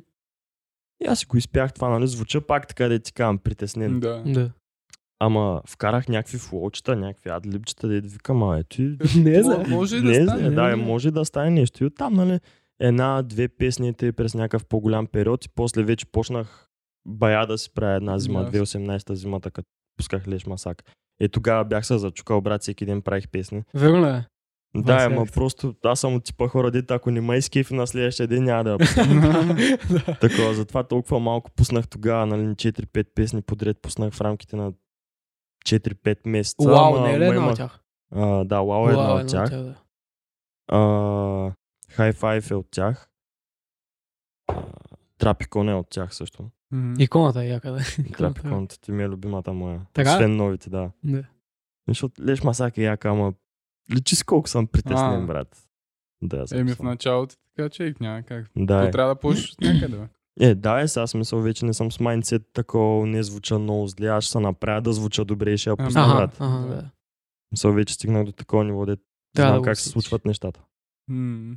[1.03, 3.99] И аз си го изпях това, нали, звуча пак така да ти казвам, притеснен.
[3.99, 4.23] Да.
[4.25, 4.51] Да.
[5.25, 8.97] Ама вкарах някакви флоучета, някакви адлибчета, да викам, а ето и...
[9.19, 9.63] Не за.
[9.67, 10.49] Може и да не, стане.
[10.49, 10.71] да, не.
[10.71, 11.83] е, може да стане нещо.
[11.83, 12.39] И оттам, нали,
[12.79, 16.67] една, две песни те през някакъв по-голям период и после вече почнах
[17.07, 18.59] бая да си правя една зима, Ясно.
[18.59, 20.83] 2018 зимата, като пусках Леш Масак.
[21.19, 23.63] Е, тогава бях се зачукал, брат, всеки ден правих песни.
[23.73, 24.25] Верно ли е?
[24.75, 28.27] Да, ама просто аз съм от типа хора, дете, ако не ме изкейфи на следващия
[28.27, 29.05] ден, няма да я пусна.
[29.89, 30.17] Да.
[30.21, 34.73] Такова, затова толкова малко пуснах тогава, нали, 4-5 песни подред пуснах в рамките на
[35.63, 36.69] 4-5 месеца.
[36.69, 37.79] Уау, ама- не е ли една от тях?
[38.11, 39.49] А, да, Уау е една Уау, от тях.
[39.49, 39.75] да.
[41.89, 43.09] Хай Five е от тях.
[45.17, 46.49] Трапикон е от тях също.
[46.71, 46.93] Мгм.
[46.99, 47.79] Иконата е яка, да.
[48.17, 49.81] Трапикон, ти ми е любимата моя.
[49.93, 50.09] Така?
[50.09, 50.91] Освен новите, да.
[51.03, 51.23] Да.
[51.87, 53.33] Защото Леш Масак е яка, ама
[53.91, 55.25] личи с колко съм притеснен, А.
[55.25, 55.67] брат.
[56.21, 58.49] Да, Еми в началото така човек няма как.
[58.55, 58.91] Да, То е.
[58.91, 60.07] трябва да почнеш някъде, бе.
[60.39, 64.07] Е, да, е, сега смисъл вече не съм с майндсет такова, не звуча много зле,
[64.07, 66.37] аз ще се направя да звуча добре и ще я пусна, Ага, брат.
[66.39, 66.75] ага, Да.
[66.75, 66.89] да.
[67.49, 68.95] Смисъл вече стигнах до такова ниво, де
[69.35, 70.61] Трябва знам да как се случват нещата.
[71.07, 71.55] М.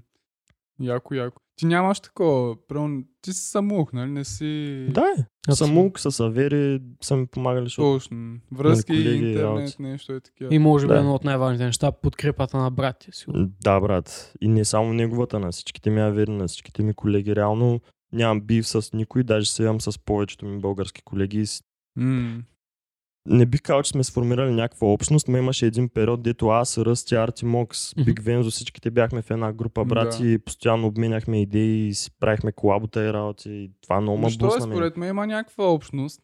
[0.81, 1.43] Яко, яко.
[1.57, 4.11] Ти нямаш такова, прямо, ти си самух, нали?
[4.11, 4.87] Не си...
[4.91, 5.05] Да,
[5.49, 5.55] е.
[5.55, 8.37] Самук, с Авери са ми помагали, защото Точно.
[8.53, 9.83] Връзки, Нали, колеги, интернет, работи.
[9.83, 10.55] нещо е такива.
[10.55, 10.99] И може би Да.
[10.99, 13.25] едно от най-важните неща, подкрепата на братя си.
[13.62, 14.33] Да, брат.
[14.41, 17.37] И не само неговата, на всичките ми авери, на всичките ми колеги.
[17.37, 17.81] Реално
[18.12, 21.45] нямам бив с никой, даже се имам с повечето ми български колеги.
[21.97, 22.42] М.
[23.29, 27.14] Не бих казал, че сме сформирали някаква общност, но имаше един период, дето аз, Ръсти,
[27.14, 27.95] Арти, Мокс.
[28.05, 30.29] Биг Вензо, всичките бяхме в една група брати Да.
[30.29, 33.51] и постоянно обменяхме идеи и си правихме колабота и работи.
[33.51, 36.21] И това много ме Защо е, според мен има някаква общност.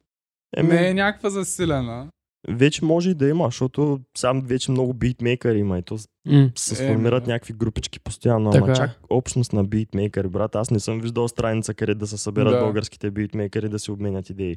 [0.56, 2.08] Еми, Не е някаква засилена.
[2.48, 6.50] Вече може и да има, защото сам вече много битмейкъри има и то се Е,
[6.76, 7.30] сформират да.
[7.30, 8.76] някакви групички постоянно, Така ама е.
[8.76, 10.54] чак общност на битмейкъри, брат.
[10.54, 12.60] Аз не съм виждал страница, къде да се съберат Да.
[12.60, 14.56] българските битмейкъри да си обменят идеи.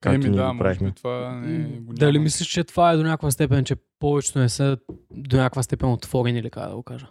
[0.00, 0.92] Както Еми ние да, го правихме.
[0.92, 4.78] това не го Дали мислиш, че това е до някаква степен, че повечето не са
[5.10, 7.06] до някаква степен отворени или как да го кажа?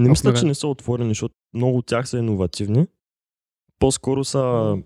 [0.00, 2.86] Не мисля, че не са отворени, защото много от тях са иновативни.
[3.78, 4.76] По-скоро са...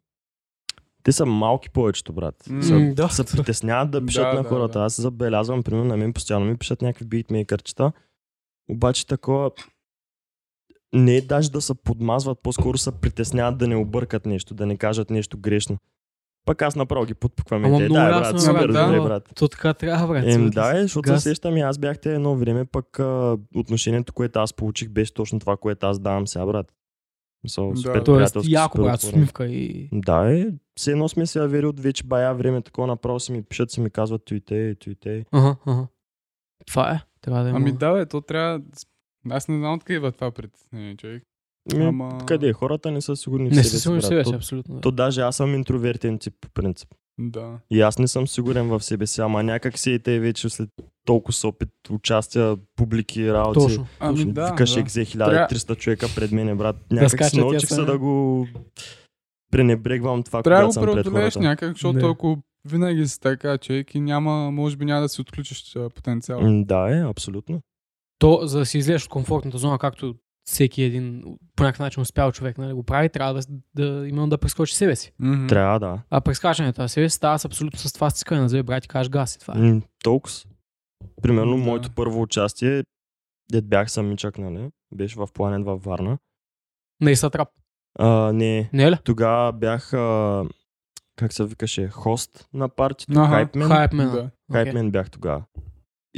[1.06, 2.34] Те са малки повечето, брат.
[2.50, 3.08] М, Са, да.
[3.08, 4.78] се притесняват да пишат Да, на да, хората.
[4.78, 4.84] да.
[4.84, 7.92] Аз забелязвам, примерно на мен постоянно ми пишат някакви битмейкърчета.
[8.70, 9.50] Обаче такова
[10.92, 14.76] не е даже да се подмазват, по-скоро се притесняват да не объркат нещо, да не
[14.76, 15.78] кажат нещо грешно.
[16.44, 17.74] Пък аз направо ги подпуквам.
[17.74, 19.02] И те, да, ясно брат, е, супер, брат, добре, да.
[19.04, 19.32] брат.
[19.34, 20.24] То така трябва, брат.
[20.26, 20.78] Ем, да, се.
[20.78, 21.22] е, защото се Газ.
[21.22, 25.56] сещам и аз бяхте едно време, пък а, отношението, което аз получих, беше точно това,
[25.56, 26.72] което аз давам сега, брат.
[27.46, 27.76] Мисъл, Да.
[27.76, 29.88] супер Тоест, яко, брат, усмивка и...
[29.92, 30.46] Да, е.
[30.76, 33.80] Все едно сме се авери от вече бая време, такова направо си ми пишат, си
[33.80, 35.24] ми казват туите, туите.
[35.32, 35.86] Ага, ага.
[36.66, 37.00] Това е.
[37.20, 37.56] Трябва да има.
[37.56, 38.60] Ами да, бе, то трябва...
[39.30, 41.22] Аз не знам откъде идва това притеснение, човек.
[41.76, 42.18] Ми, Ама...
[42.26, 42.52] Къде?
[42.52, 44.08] Хората не са сигурни в Не себе си си, сигурен в брат.
[44.08, 44.74] себе си, абсолютно.
[44.74, 44.80] да.
[44.80, 46.88] то даже аз съм интровертен тип по принцип.
[47.18, 47.58] Да.
[47.70, 50.70] И аз не съм сигурен в себе си, ама някак си и те вече след
[51.04, 53.60] толкова с опит, участия, публики, работи.
[53.60, 53.86] Точно.
[54.00, 54.80] Ами да, Викаш да.
[54.80, 56.76] екзе 1300 човека пред мене, брат.
[56.92, 58.46] Някак тия научих се да го
[59.50, 62.10] пренебрегвам това, Трябва да когато го съм пред преодолееш някак, защото Не.
[62.10, 66.40] ако винаги си така, човек и няма, може би няма да си отключиш потенциал.
[66.64, 67.60] Да, е, абсолютно.
[68.18, 70.14] То, за да си излезеш от комфортната зона, както
[70.48, 71.22] всеки един
[71.56, 73.40] по някакъв начин успял човек нали, го прави, трябва да,
[73.74, 75.12] да именно да прескочи себе си.
[75.18, 75.46] Мгм.
[75.46, 76.02] Трябва да.
[76.10, 78.88] А прескачането на себе си става с абсолютно с това стискане на зъби, брат, и
[78.88, 79.54] кажеш газ и това.
[79.54, 79.58] е.
[79.58, 80.34] М, Толкова.
[81.22, 81.62] Примерно, Да.
[81.62, 82.84] моето първо участие,
[83.52, 84.70] дед бях самичък, нали?
[84.94, 86.18] Беше в планет във Варна.
[87.00, 87.48] Не и сатрап.
[87.98, 88.96] А, не, Не е ли?
[89.04, 90.44] тогава бях, а,
[91.16, 93.68] как се викаше, хост на партито, хайпмен.
[93.68, 94.10] Хайпмен.
[94.10, 94.30] Да.
[94.52, 95.42] Хайпмен бях тогава.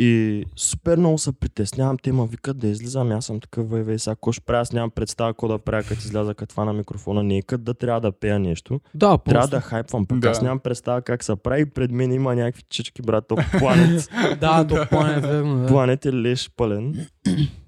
[0.00, 1.98] И супер много се притеснявам.
[2.02, 3.12] Те ма викат да излизам.
[3.12, 4.61] Аз съм такъв вей, вей, сега какво ще правя?
[4.61, 7.22] Аз нямам представа какво да правя, като изляза като това на микрофона.
[7.22, 8.80] Не е като да трябва да пея нещо.
[8.94, 9.50] Да, Трябва просто.
[9.50, 10.06] да хайпвам.
[10.06, 10.28] Пък Да.
[10.28, 11.66] аз нямам представа как се прави.
[11.66, 13.24] Пред мен има някакви чички, брат.
[13.28, 14.08] То планет.
[14.40, 15.61] Да, то планет, верно.
[15.61, 15.66] Да.
[15.66, 17.06] планет е леш пълен.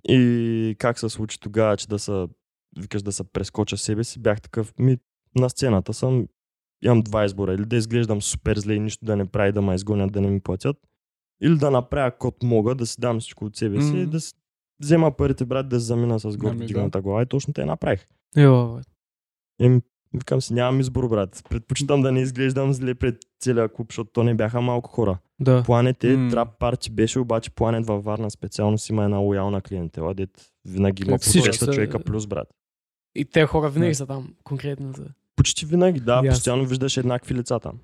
[0.08, 2.26] И как се случи тогава, че да се
[2.78, 4.96] викаш да се прескоча себе си, бях такъв, ми
[5.38, 6.26] на сцената съм,
[6.84, 7.54] имам два избора.
[7.54, 10.28] Или да изглеждам супер зле и нищо да не прави, да ме изгонят, да не
[10.30, 10.76] ми платят.
[11.40, 14.10] Или да направя код мога, да си дам всичко от себе си Мгм.
[14.10, 14.34] да си
[14.80, 16.66] взема парите, брат, да се замина с гордо Ами да.
[16.66, 17.22] дигната глава.
[17.22, 18.06] И точно те направих.
[18.36, 18.78] Йо.
[19.60, 19.82] Ем,
[20.14, 21.42] викам си, нямам избор, брат.
[21.50, 25.18] Предпочитам да не изглеждам зле пред целия клуб, защото то не бяха малко хора.
[25.40, 25.62] да.
[25.62, 26.30] Планет е, М.
[26.30, 30.30] трап парти беше, обаче Планет във Варна специално си има една лоялна клиентела, дет
[30.64, 32.48] винаги има по всички 200 са- човека плюс, брат.
[33.14, 33.94] И те хора винаги Да.
[33.94, 34.92] са там, конкретно.
[34.92, 35.04] За...
[35.36, 36.30] Почти винаги, да, Ясно.
[36.30, 37.78] постоянно виждаш еднакви лица там.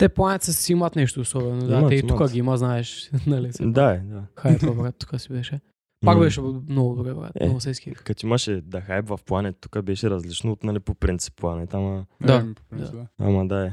[0.00, 1.66] Те планет са си имат нещо особено.
[1.66, 3.10] Да, Имат, те и тук ги има, знаеш.
[3.26, 4.22] нали, се- Да, е, да.
[4.36, 5.60] Хайпа, брат, тук си беше.
[6.04, 7.32] Пак беше много добре, брат.
[7.34, 7.44] Е.
[7.44, 8.02] Много се изких.
[8.04, 12.06] Като имаше да хайп в Планет, тук беше различно от нали по принцип Планет, ама,
[12.22, 12.34] Да.
[12.34, 13.06] Еми, по принцип, да.
[13.18, 13.72] ама да е.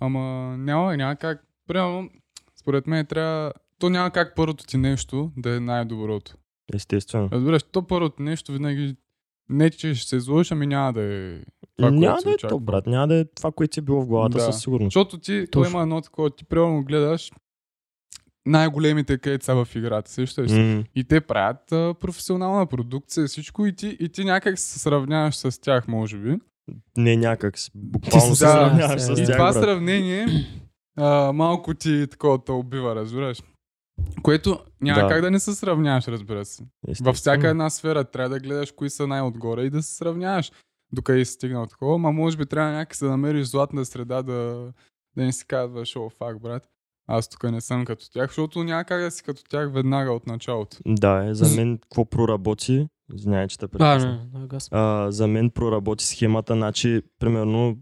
[0.00, 0.20] Ама
[0.58, 1.44] няма, няма как.
[1.66, 2.10] Примерно,
[2.60, 3.52] според мен трябва...
[3.78, 6.34] То няма как първото ти нещо да е най-доброто.
[6.74, 7.28] Естествено.
[7.32, 8.96] Разбираш, то първото нещо винаги
[9.48, 11.40] не че ще се изложиш, ами няма да е
[11.80, 14.06] това, няма да е то, брат, няма да е това, което си е било в
[14.06, 14.44] главата Да.
[14.44, 14.86] със сигурност.
[14.86, 15.70] Защото ти, то Точно.
[15.70, 17.30] има едно такова, ти примерно гледаш
[18.46, 20.58] най-големите където са в играта, сещаш се.
[20.58, 25.36] М, И те правят а, професионална продукция, всичко и ти, и ти някак се сравняваш
[25.36, 26.36] с тях, може би.
[26.96, 27.54] Не някак.
[27.74, 29.54] Буквално си се да, сравняваш с И това брат.
[29.54, 30.26] сравнение
[30.96, 33.42] а, малко ти такова те убива, разбираш.
[34.22, 35.08] Което няма Да.
[35.08, 36.64] как да не се сравняваш, разбира се.
[37.00, 40.52] Във всяка една сфера трябва да гледаш кои са най-отгоре и да се сравняваш.
[40.92, 44.72] Докъде си стигнал такова, ма може би трябва някак да намериш златна среда да,
[45.16, 46.68] да не си казваш, о, фак, брат.
[47.06, 50.26] Аз тук не съм като тях, защото няма как да си като тях веднага от
[50.26, 50.76] началото.
[50.86, 54.28] Да, е, за мен какво проработи, знаете, че те А, прекъсна.
[54.34, 54.68] не, не, газ.
[54.72, 57.78] а, за мен проработи схемата, значи, примерно,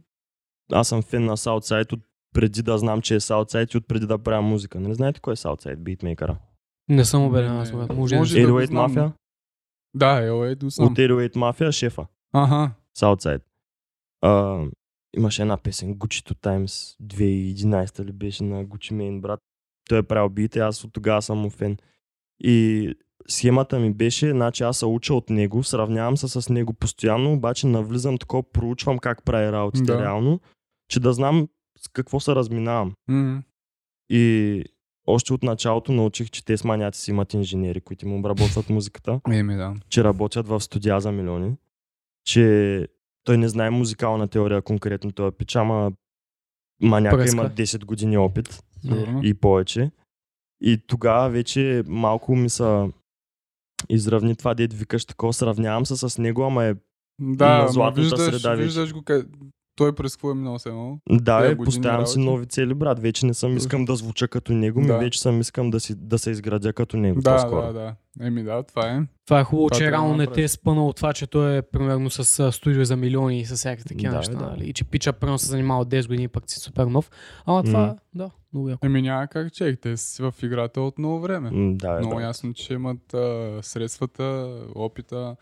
[0.73, 2.01] аз съм фен на Southside от
[2.35, 4.81] преди да знам, че е Southside и от преди да правя музика.
[4.81, 6.39] Не знаете кой е Southside, битмейкъра?
[6.89, 7.73] Не съм убеден, Не, аз.
[7.73, 8.47] Може, Може да...
[8.47, 8.95] да го 808 знам.
[8.95, 9.13] Mafia?
[9.95, 10.87] Да, ел е, до сам.
[10.87, 12.07] От 808 Mafia, шефа.
[12.33, 12.71] Ага.
[13.01, 13.43] Southside.
[14.21, 14.63] А,
[15.17, 19.41] имаше една песен, Gucci to Times, 2011 ли беше на Gucci Mane, брат.
[19.89, 21.77] Той е правил бите, аз от тогава съм му фен.
[22.41, 22.95] И
[23.29, 27.67] схемата ми беше, значи аз се уча от него, сравнявам се с него постоянно, обаче
[27.67, 30.03] навлизам такова, проучвам как прави работите Да.
[30.03, 30.41] реално,
[30.91, 32.95] че да знам с какво се разминавам.
[33.09, 33.43] М.
[34.11, 34.65] И
[35.07, 39.21] още от началото научих, че те с маняци си имат инженери, които им обработват музиката,
[39.31, 39.75] Еми, да.
[39.89, 41.57] че работят в студия за милиони,
[42.29, 42.89] че
[43.25, 45.93] той не знае музикална теория конкретно този пич, ама
[46.83, 47.37] маняка Пръска.
[47.37, 49.21] има 10 години опит Сигурно.
[49.25, 49.91] и повече.
[50.61, 52.89] И тогава вече малко ми са
[53.89, 56.75] изравни това, дед викаш такова, сравнявам се с него, ама е
[57.21, 58.65] Да, на ма златната виждаш, среда вече.
[58.65, 59.29] виждаш го къде...
[59.79, 60.99] Той през какво е минал се едно.
[61.11, 62.99] Да, е, поставям си нови цели, брат.
[62.99, 64.99] Вече не съм искам да звуча като него, ми Да.
[64.99, 67.21] вече съм искам да, си, да се изградя като него.
[67.21, 67.63] Да, по-скоро.
[67.63, 67.95] да, да.
[68.21, 69.01] Еми да, това е.
[69.27, 71.57] Това е хубаво, Това че да реално не те е спънал от това, че той
[71.57, 74.33] е примерно с студио за милиони и с всякакви такива Да, неща.
[74.33, 74.47] да.
[74.47, 74.65] Нали?
[74.65, 77.11] И че пича примерно се занимава от 10 години, пък си супер нов.
[77.47, 77.95] Ама това, М.
[78.15, 78.87] да, много яко.
[78.87, 81.51] Еми няма как чек, те си в играта от много време.
[81.51, 82.23] М, Да, е, Много брат.
[82.23, 85.37] ясно, че имат а, средствата, опита.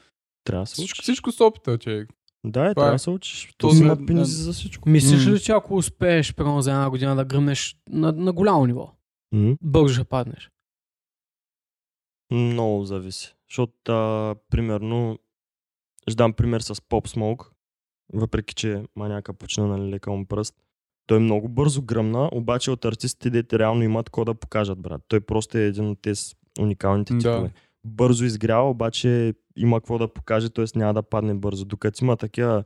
[0.44, 2.06] Трябва да се Всичко, всичко с опита, че
[2.46, 2.94] Да, е, Това трябва е.
[2.94, 3.54] да се учиш.
[3.58, 4.88] То си има пенизи за всичко.
[4.88, 8.92] Мислиш ли, че ако успееш примерно за една година да гръмнеш на, на голямо ниво,
[9.62, 10.50] бързо ще паднеш?
[12.32, 13.34] Много зависи.
[13.50, 15.18] Защото, а, примерно,
[16.08, 17.46] ще дам пример с Pop Smoke,
[18.12, 20.54] въпреки че маняка почна на лека му пръст.
[21.06, 25.02] Той много бързо гръмна, обаче от артистите, дете реално имат какво да покажат, брат.
[25.08, 27.50] Той просто е един от тези уникалните Да.
[27.86, 30.64] Бързо изгрява, обаче има какво да покаже, т.е.
[30.78, 31.64] няма да падне бързо.
[31.64, 32.64] Докато има такива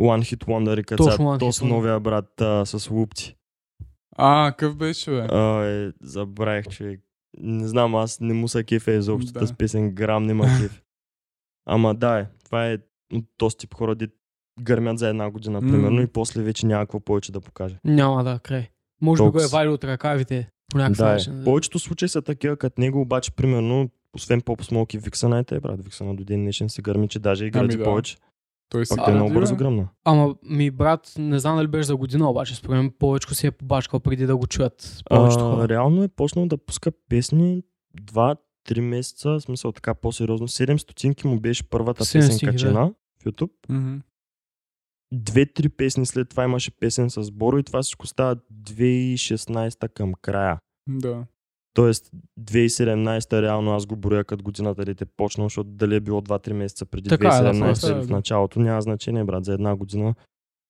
[0.00, 1.68] One Hit Wonder, като Точно сега One Hit то с Wonder.
[1.68, 3.36] новия брат а, с лупци.
[4.16, 5.26] А, какъв беше, бе?
[5.30, 7.00] А, е, забравих, човек.
[7.38, 9.46] Не знам, аз не му са кефе изобщо Да.
[9.46, 10.82] с песен, грам не ма кеф.
[11.66, 12.78] Ама да, е, това е
[13.14, 14.08] от този тип хора, де
[14.60, 17.78] гърмят за една година, примерно, и после вече няма какво повече да покаже.
[17.84, 18.68] Няма да, край.
[19.02, 21.44] Може би го е валил от ръкавите по Да, е.
[21.44, 25.84] Повечето случаи са такива, като него, обаче, примерно, освен поп смолки и Виксана, те, брат,
[25.84, 27.84] Виксана до ден днешен си гърми, че даже и гради Ами да.
[27.84, 28.16] повече.
[28.68, 29.88] Той си Пак те много бързо гръмна.
[30.04, 33.50] Ама ми брат, не знам дали беше за година, обаче според мен повече си е
[33.50, 35.68] побачкал преди да го чуят повечето А, хора.
[35.68, 37.62] реално е почнал да пуска песни
[38.02, 38.36] 2-3
[38.80, 40.48] месеца, в смисъл така по-сериозно.
[40.48, 43.50] 7 стотинки му беше първата 7 песен стотинки, качена в YouTube.
[43.68, 43.96] Мгм.
[45.12, 50.58] Две-три песни след това имаше песен с Боро и това всичко става 2016 към края.
[50.88, 51.24] Да.
[51.78, 52.10] Тоест
[52.40, 56.86] 2017 реално аз го броя като годината дете почнал, защото дали е било 2-3 месеца
[56.86, 60.14] преди Така е, да, 2017 е, в началото, няма значение, брат, за една година.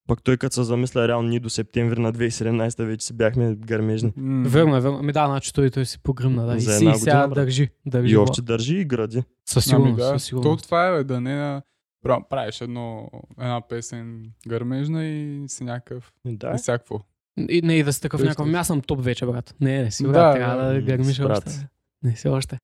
[0.09, 4.13] Пък той като се замисля, реално ние до септември на 2017 вече си бяхме гърмежни.
[4.47, 4.99] Верно е, верно.
[4.99, 6.47] Ами да, значи той, той си погръмна.
[6.47, 6.57] Да.
[6.57, 7.35] И, си, и сега година, брат.
[7.35, 7.69] държи.
[7.87, 9.23] държи И още държи и гради.
[9.47, 10.65] Със Ами сигурност, да, със то сигурност.
[10.65, 11.63] това е, бе, да не
[12.03, 16.13] правиш едно, една песен гърмежна и си някакъв...
[16.27, 17.01] Да, И всякакво.
[17.49, 18.47] И, не, и да си такъв някакъв.
[18.47, 19.55] Ами Аз съм топ вече, брат.
[19.61, 20.37] Не, не си, Да, брат.
[20.37, 21.47] трябва да, да, м, гърмиш брат.
[21.49, 21.69] още.
[22.03, 22.59] Не си още.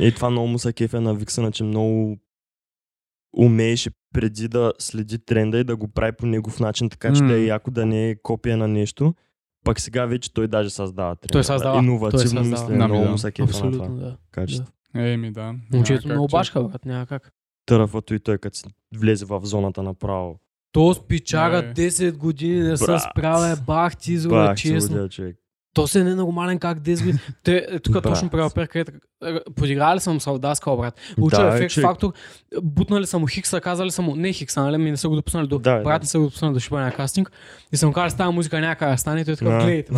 [0.00, 2.16] И това много му са кефе на Виксана, че много
[3.36, 7.28] умееше преди да следи тренда и да го прави по негов начин, така че М.
[7.28, 9.14] да е яко да не е копия на нещо.
[9.64, 11.32] Пък сега вече той даже създава тренда.
[11.32, 14.16] Той създава, Иновативно мислене, Ами много да, му са кефе на това да.
[14.30, 14.72] качество.
[14.94, 15.54] Еми, да.
[15.72, 16.84] Момчето много башка, брат.
[16.84, 17.32] Няма как.
[17.66, 18.58] Търфото и той като
[18.96, 20.40] влезе в зоната направо.
[20.78, 20.94] То
[21.62, 21.74] Не.
[21.74, 25.36] 10 години не се справя, бах ти зло, Бах, лудя, човек.
[25.72, 27.18] То се е ненормален как 10 години.
[27.42, 28.02] Те, е, тук Брат.
[28.02, 28.92] точно правя където
[29.56, 31.00] подиграли съм с Алдаскал, брат.
[31.20, 31.86] Учил Да, да, е, ефект човек.
[31.86, 32.12] фактор,
[32.62, 35.46] бутнали са му Хикса, казали са му, не Хикса, нали, ми не са го допуснали
[35.48, 36.04] до, Да, брат да.
[36.04, 37.32] не са го допуснали до шибания кастинг.
[37.72, 39.58] И съм казал, с тази музика някак да стане, и той е такъв, Да.
[39.58, 39.92] гледайте,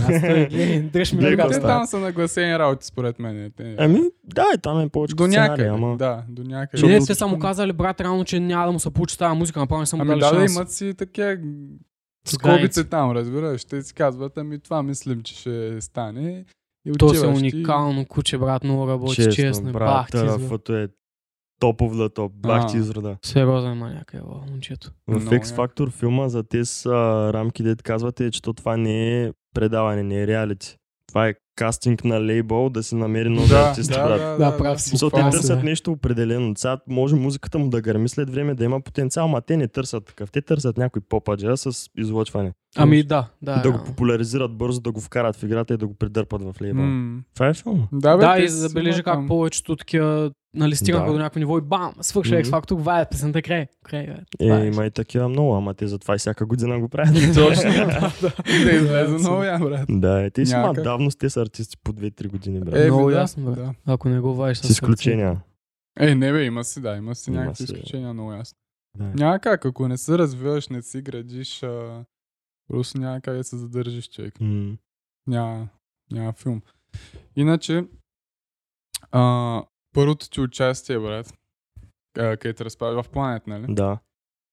[0.83, 1.69] дръж ми какво Те става.
[1.69, 3.53] там са нагласени работи, според мен.
[3.79, 5.69] Ами, да, и там е повече до някъде.
[5.69, 5.97] ама...
[5.97, 6.87] Да, до някъде.
[6.87, 9.39] Не, от те са му казали, брат, реално, че няма да му се получи тази
[9.39, 11.37] музика, направо не са му Ами да, да имат си такива
[12.25, 12.85] С граници.
[12.85, 13.65] там, разбираш.
[13.65, 16.45] Те си казват, ами това мислим, че ще стане.
[16.87, 20.77] И То се ти- уникално куче, брат, много работи, Честно, честно, брат, бах ти търфото
[20.77, 20.89] е
[21.61, 22.33] топов да топ.
[22.35, 22.81] Бах ти А.
[22.81, 23.17] изрода.
[23.25, 24.91] Сериозен маняк е, момчето.
[25.07, 26.89] В X Factor филма за тези
[27.33, 30.77] рамки, дет казвате, че то това не е предаване, не е реалити.
[31.11, 34.21] Това е кастинг на лейбъл да се намери нови Да, артисти, да, брат.
[34.21, 34.91] да, Да, да, прав си.
[34.91, 36.55] Защото те търсят нещо определено.
[36.57, 40.05] Сега може музиката му да гърми след време, да има потенциал, ма те не търсят
[40.05, 40.31] такъв.
[40.31, 42.53] Те търсят някой попаджа с излъчване.
[42.77, 43.63] Ами да, да.
[43.63, 46.85] да го популяризират бързо, да го вкарат в играта и да го придърпат в лейбъл.
[47.35, 47.89] Това е филм.
[47.93, 51.13] Да, бе, Да, и забележи как повечето такива нали, стигнаха Да.
[51.13, 52.41] до някакво ниво и бам, свърши Мгм.
[52.41, 53.67] X Factor, това е песента край.
[53.85, 54.13] край бе.
[54.13, 54.67] Е, Това е.
[54.67, 57.15] има и такива много, ама те затова и всяка година го правят.
[57.35, 57.71] Точно.
[58.65, 59.87] Да излезе много я, брат.
[59.91, 62.77] да, е, те си имат давност, те са артисти по 2-3 години, брат.
[62.77, 63.55] Е, Много да, ясно, брат.
[63.57, 63.75] да.
[63.87, 65.41] Ако не го вадиш с изключения.
[66.01, 67.63] Е, не бе, има си, да, има си Има някакви си.
[67.65, 68.59] изключения, много ясно.
[68.99, 69.05] Да.
[69.05, 72.05] Няма как, ако не се развиваш, не си градиш, а...
[72.69, 74.35] просто няма как да се задържиш, човек.
[74.41, 74.73] М.
[75.27, 75.69] Няма,
[76.11, 76.63] няма филм.
[77.37, 77.85] Иначе,
[79.13, 79.63] а,
[79.95, 81.35] първото ти участие, брат,
[82.15, 83.75] където те разправя в планет, нали?
[83.75, 83.99] Да.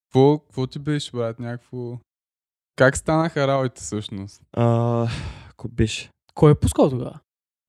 [0.08, 2.00] Какво, какво ти беше, брат, някакво...
[2.76, 4.42] Как станаха работите всъщност?
[4.54, 5.08] А,
[5.58, 6.12] Ко беше?
[6.34, 7.20] Кой е пускал тогава?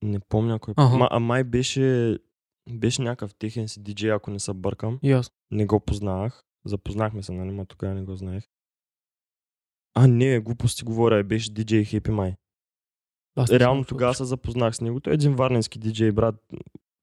[0.03, 0.75] Не помня кой.
[0.77, 0.97] Аха.
[0.97, 2.19] Ма, а май беше,
[2.71, 4.99] беше някакъв техен си диджей, ако не се бъркам.
[5.03, 5.31] И аз.
[5.51, 6.45] Не го познавах.
[6.65, 8.45] Запознахме се, нали, ма тогава не го знаех.
[9.95, 12.37] А, не, глупости говоря, беше диджей Хепи Май.
[13.37, 15.01] Аз Реално тогава се запознах с него.
[15.01, 16.35] Той е един варненски диджей, брат.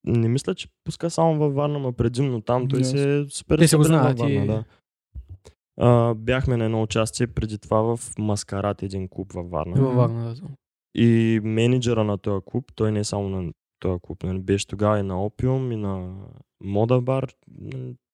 [0.07, 2.67] Не мисля, че пуска само във Варна, ма предимно там.
[2.67, 2.97] Той Ясно.
[2.97, 4.63] се е супер Те се го знаят Варна, и- да.
[5.79, 9.81] А, бяхме на едно участие преди това в Маскарат, един клуб във Варна.
[9.81, 10.41] Във Варна, да.
[10.95, 14.99] И менеджера на този клуб, той не е само на този клуб, нали, беше тогава
[14.99, 16.13] и на Опиум, и на
[16.63, 17.27] Мода бар,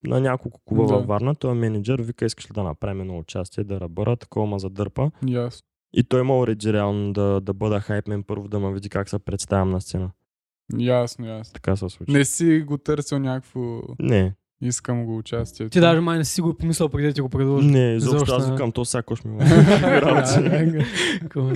[0.04, 0.94] на, няколко клуба Да.
[0.94, 1.36] във Варна.
[1.36, 5.12] Той е менеджер, вика, искаш ли да направим едно участие, да рабъра, такова ма задърпа.
[5.28, 5.62] Ясно.
[5.94, 9.20] И той ма уреди реално да, да бъда хайпмен първо, да ме види как се
[9.20, 10.12] представям на сцена.
[10.78, 11.54] Ясно, ясно.
[11.54, 12.12] Така се случи.
[12.12, 13.82] Не си го търсил някакво...
[14.00, 15.70] Не, Искам го участие.
[15.70, 17.68] Ти даже май не си го помислял преди да ти го предложи.
[17.68, 20.86] не, изобщо Защо аз викам, то ще ми Да, работи.
[21.22, 21.50] Какво?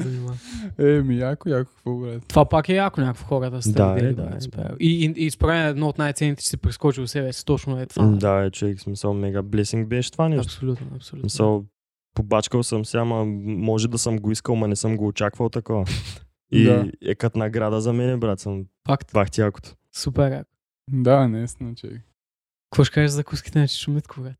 [0.79, 2.23] Еми, яко, яко, какво, брат?
[2.27, 4.75] Това пак е яко някакво хората са Да, видели, е, брат, да, е, да.
[4.79, 7.85] И, и, и според мен едно от най-ценните, си прескочил у себе си, точно е
[7.85, 8.05] това.
[8.05, 10.43] Да, е, човек, смисъл, мега блесинг беше това нещо.
[10.45, 11.65] Абсолютно, абсолютно.
[12.15, 15.85] Побачкал съм се, ама може да съм го искал, ма не съм го очаквал такова.
[16.51, 16.91] И Да.
[17.01, 19.09] е като награда за мен, брат, съм Факт.
[19.13, 19.75] бах ти якото.
[19.95, 20.49] Супер яко.
[20.91, 22.01] Да, наистина, че.
[22.71, 24.33] Какво ще кажеш за закуските на Чичо Митко, брат?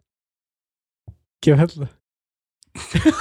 [1.41, 1.85] Кеват ли?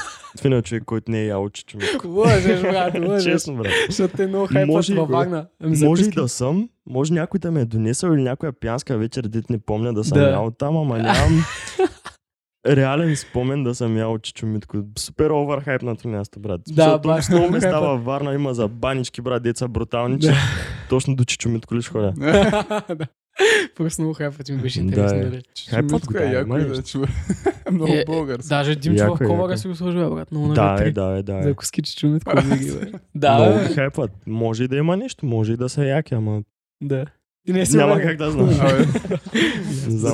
[0.40, 2.09] Фина човек, който не е ял чичо Митко.
[2.09, 3.33] Лъжеш, брат, лъжеш.
[3.33, 3.73] Честно, брат.
[3.88, 5.14] Защото те много и във бе.
[5.14, 5.49] Вагна.
[5.61, 9.23] Ами Може и да съм, може някой да ме е донесъл или някоя пянска вечер,
[9.23, 10.31] дет не помня да съм Да.
[10.31, 11.44] ял там, ама нямам
[12.66, 14.79] реален спомен да съм ял чичо Митко.
[14.98, 16.61] Супер оверхайпнато място, брат.
[16.68, 20.35] Да, Защото баш, много места във Варна има за банички, брат, деца брутални, че Да.
[20.88, 22.12] точно до чичо Митко ли ще ходя.
[22.88, 23.07] Да.
[23.74, 25.18] Просто много хайпът ми беше Да, интересно.
[25.18, 25.22] е.
[25.22, 25.42] нали?
[25.70, 27.09] Хайпът го, Митко да, е яко има и да чува.
[27.70, 28.48] Много Е, български.
[28.48, 29.57] Даже Димчо Яко в е, ковара яко.
[29.57, 30.31] си го сложи, бе, брат.
[30.31, 31.33] Много на Да, е, да, е, да.
[31.33, 31.46] Е.
[32.07, 32.33] Митко.
[32.37, 32.92] винаги, бе.
[33.14, 34.11] Да, Много хайпът.
[34.27, 36.42] Може и да има нещо, може и да са яки, ама
[36.81, 37.07] Да.
[37.46, 38.48] Ти не си няма как да знам.
[38.48, 38.87] Абе.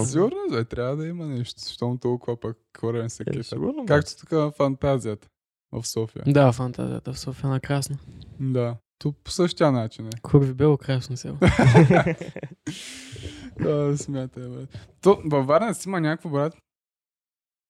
[0.04, 3.58] Сигурно, бе, трябва да има нещо, щом толкова пък хора не се Е, кефят.
[3.86, 5.28] Както тук на фантазията
[5.72, 6.22] в София.
[6.26, 7.96] Да, фантазията в София на красно.
[8.40, 8.76] Да.
[8.98, 10.10] То по същия начин е.
[10.22, 11.36] Курви бело красно село.
[13.60, 14.66] Да, смятай, бе.
[15.02, 16.56] То, във Варна си има някакво, брат.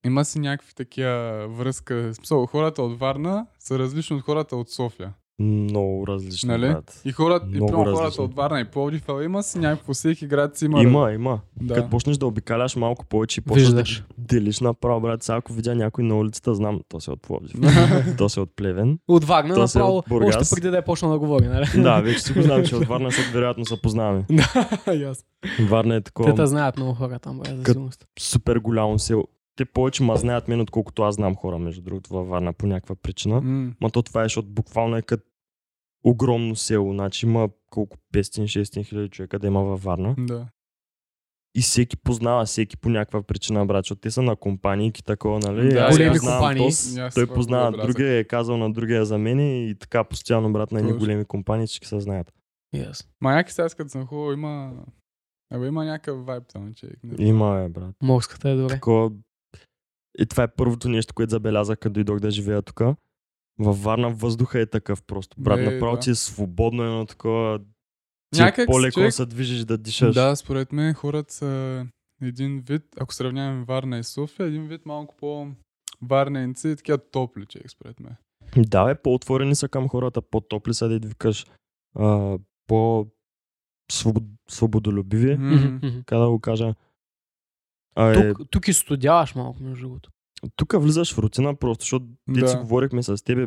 [0.06, 2.14] Има си някакви такива връзка.
[2.14, 5.12] Смисъл, хората от Варна са различни от хората от София.
[5.40, 6.60] Много различно, Нали?
[6.68, 7.00] брат.
[7.04, 10.56] И, хората, и Много прямо хората от Варна и Пловдив, има си някакво всеки град
[10.56, 10.82] си има.
[10.82, 11.40] Има, има.
[11.60, 11.74] Да.
[11.74, 13.98] Като почнеш да обикаляш малко повече и почнеш Виждаш.
[13.98, 15.22] да делиш направо, брат.
[15.22, 17.52] Сега ако видя някой на улицата, знам, то се е от Пловдив.
[18.18, 18.98] то се е от Плевен.
[19.08, 20.36] От Вагна То е направо, от Бургас.
[20.36, 21.66] още преди да е почнал да говори, нали?
[21.76, 24.24] да, вече си го знам, че от Варна, защото вероятно се познаваме.
[24.30, 25.24] Да, ясно.
[25.70, 28.06] Варна е Те те такова знаят много хора там, бе, за сигурност.
[28.20, 29.24] супер голямо село.
[29.56, 32.94] Те повече ма знаят мен, отколкото аз знам хора, между другото, във Варна по някаква
[32.94, 33.40] причина.
[33.40, 35.22] М, Ма то това е, защото буквално е като
[36.04, 36.92] огромно село.
[36.92, 40.14] Значи има колко 500-600 хиляди човека да има във Варна.
[40.18, 40.46] Да.
[41.54, 45.38] И всеки познава всеки по някаква причина, брат, защото те са на компании и такова,
[45.38, 45.68] нали?
[45.68, 46.66] Да, Аз големи компании.
[46.68, 50.72] тос, аз той познава другия, е казал на другия за мен и така постоянно, брат,
[50.72, 52.32] на едни големи компании, всички се знаят.
[52.74, 53.06] Yes.
[53.20, 54.72] Ма сега, като съм хубаво, има...
[55.52, 56.74] Абе, има някакъв вайб там.
[57.04, 57.94] Не- Има, е, брат.
[58.02, 58.74] Морската е добре.
[58.74, 59.10] Такова...
[60.18, 62.80] И това е първото нещо, което забелязах, като дойдох да живея тук.
[63.60, 65.36] Във Варна въздуха е такъв просто.
[65.40, 66.00] Брат, Е, направо да.
[66.00, 67.58] ти е свободно едно такова...
[68.34, 70.14] Ти Някак е си, по-леко човек- да се движиш, да дишаш.
[70.14, 71.86] Да, според мен хората са
[72.22, 75.48] един вид, ако сравняваме Варна и София, един вид малко по
[76.02, 78.16] варненци и такива топли, човек, според мен.
[78.56, 81.46] Да, е, по-отворени са към хората, по-топли са да викаш,
[81.94, 83.06] а, по
[83.92, 84.24] свобод...
[84.50, 85.76] свободолюбиви, мгм.
[85.98, 86.74] така да го кажа.
[87.94, 90.10] А, е, Тук, тук и студяваш малко, между другото.
[90.56, 92.48] Тук влизаш в рутина просто, защото да.
[92.48, 92.60] си Да.
[92.60, 93.46] говорихме с тебе,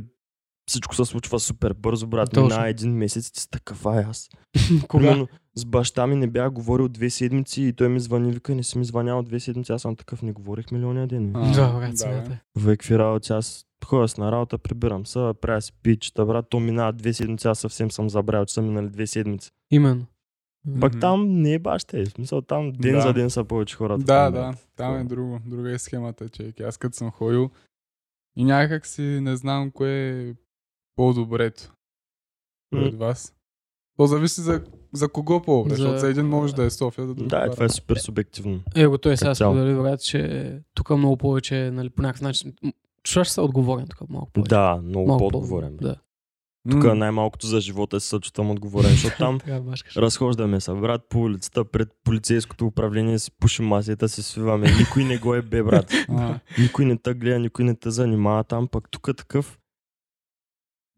[0.69, 2.29] всичко се случва супер бързо, брат.
[2.32, 2.43] Точно.
[2.47, 4.29] Мина един месец и ти си такъв, ай аз.
[4.88, 5.01] Кога?
[5.01, 8.63] Примерно, с баща ми не бях говорил две седмици и той ми звъни, вика, не
[8.63, 11.32] си ми звънял две седмици, аз съм такъв, не говорих милиония ден.
[11.36, 11.97] А, Да, брат, бе.
[11.97, 12.38] смятай.
[12.56, 16.60] В какви работи, аз ходя с на работа, прибирам се, правя си пичета, брат, то
[16.60, 19.51] минава две седмици, аз съвсем съм забравил, че са минали две седмици.
[19.71, 20.06] Именно.
[20.82, 20.99] Пък Мгм.
[20.99, 22.06] там не е баш те.
[22.06, 23.02] В смисъл там ден Да.
[23.02, 24.04] за ден са повече хората.
[24.04, 25.39] Да, там, да, там е друго.
[25.45, 26.60] Друга е схемата, човек.
[26.60, 27.49] Аз като съм ходил
[28.38, 30.34] и някак си не знам кое е
[30.95, 31.73] по-добрето
[32.71, 33.36] пред вас.
[33.97, 37.15] То зависи за, за кого по-добре, За- защото за един може да е София, за
[37.15, 38.60] друг Да, е, това е супер субективно.
[38.76, 42.54] Его той сега сподели, брат, че тук много повече, нали, по някакъв начин.
[43.04, 44.49] Чуваш се отговорен тук малко повече.
[44.49, 45.78] Да, много Малко по-отговорен.
[45.78, 45.95] Да.
[46.71, 49.39] Тук М, най-малкото за живота се чувствам отговорен, защото там
[49.97, 54.67] разхождаме се, брат, по улицата, пред полицейското управление си пушим масията, се свиваме.
[54.80, 55.93] Никой не го е бе, брат.
[56.60, 59.60] Никой не те гледа, никой не те занимава там, пък тук такъв.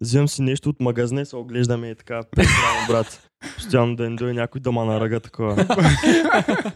[0.01, 3.24] Вземам си нещо от магазне, се оглеждаме и така, пресрано, брат.
[3.55, 5.55] Постоянно да не дойде някой да ма наръга такова.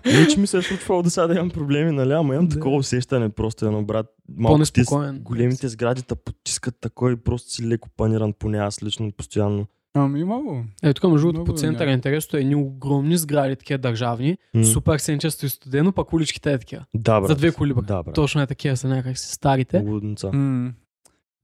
[0.05, 2.11] Не, че ми се е случвало до сега да имам проблеми, нали?
[2.11, 4.05] Ама имам такова усещане просто едно, брат.
[4.29, 4.81] Малко ти
[5.13, 9.65] големите сгради те потискат такой и просто си леко паниран поне аз лично постоянно.
[9.93, 10.63] ами има го.
[10.83, 11.95] Е, тук между другото по е центъра яко.
[11.95, 14.63] интересното е едни огромни сгради, такива държавни, М.
[14.65, 16.85] супер сенчесто и студено, пък уличките е такива.
[16.93, 17.27] Да, брат.
[17.27, 17.85] За две коли, брат.
[17.85, 18.15] Да, брат.
[18.15, 19.79] Точно е такива са някак си старите.
[19.79, 20.31] Лудница.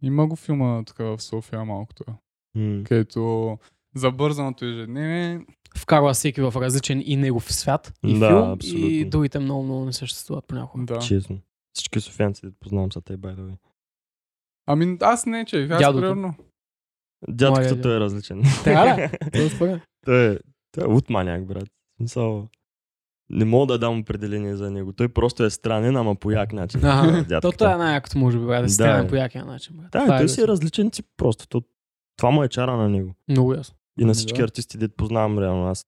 [0.02, 2.04] Има го филма тук в София малкото,
[2.56, 2.84] М.
[2.84, 3.58] където
[3.96, 5.46] забързаното ежедневие.
[5.78, 8.88] Вкарва всеки в различен и негов свят и Да, филм абсолютно.
[8.88, 10.86] и другите много, много не съществуват понякога.
[10.86, 11.00] Да.
[11.00, 11.40] Честно.
[11.74, 13.56] Всички софиянци, да познавам са те, way.
[14.68, 16.02] Ами аз не, че аз Дядото.
[16.02, 16.34] примерно.
[17.30, 18.42] Дядката той е различен.
[18.64, 19.10] Така ли?
[19.34, 19.82] Това според.
[20.06, 20.40] той, е,
[20.72, 21.70] той е лут маняк, брат.
[21.98, 22.48] Смисъл,
[23.30, 24.94] не мога да дам определение за него.
[24.94, 26.86] Той просто е странен, ама по як начин.
[26.86, 27.42] Ага.
[27.42, 29.08] То това е най-якото може би, брат, да се Да, стреляме е.
[29.08, 29.76] по якия начин.
[29.78, 29.92] Брат.
[29.92, 31.48] Да, Това той да си е различен тип просто.
[31.48, 31.62] То,
[32.18, 33.16] това му е чара на него.
[33.28, 33.76] Много ясно.
[34.00, 34.44] И на Ами всички да.
[34.44, 35.68] артисти, дет познавам реално.
[35.68, 35.86] Аз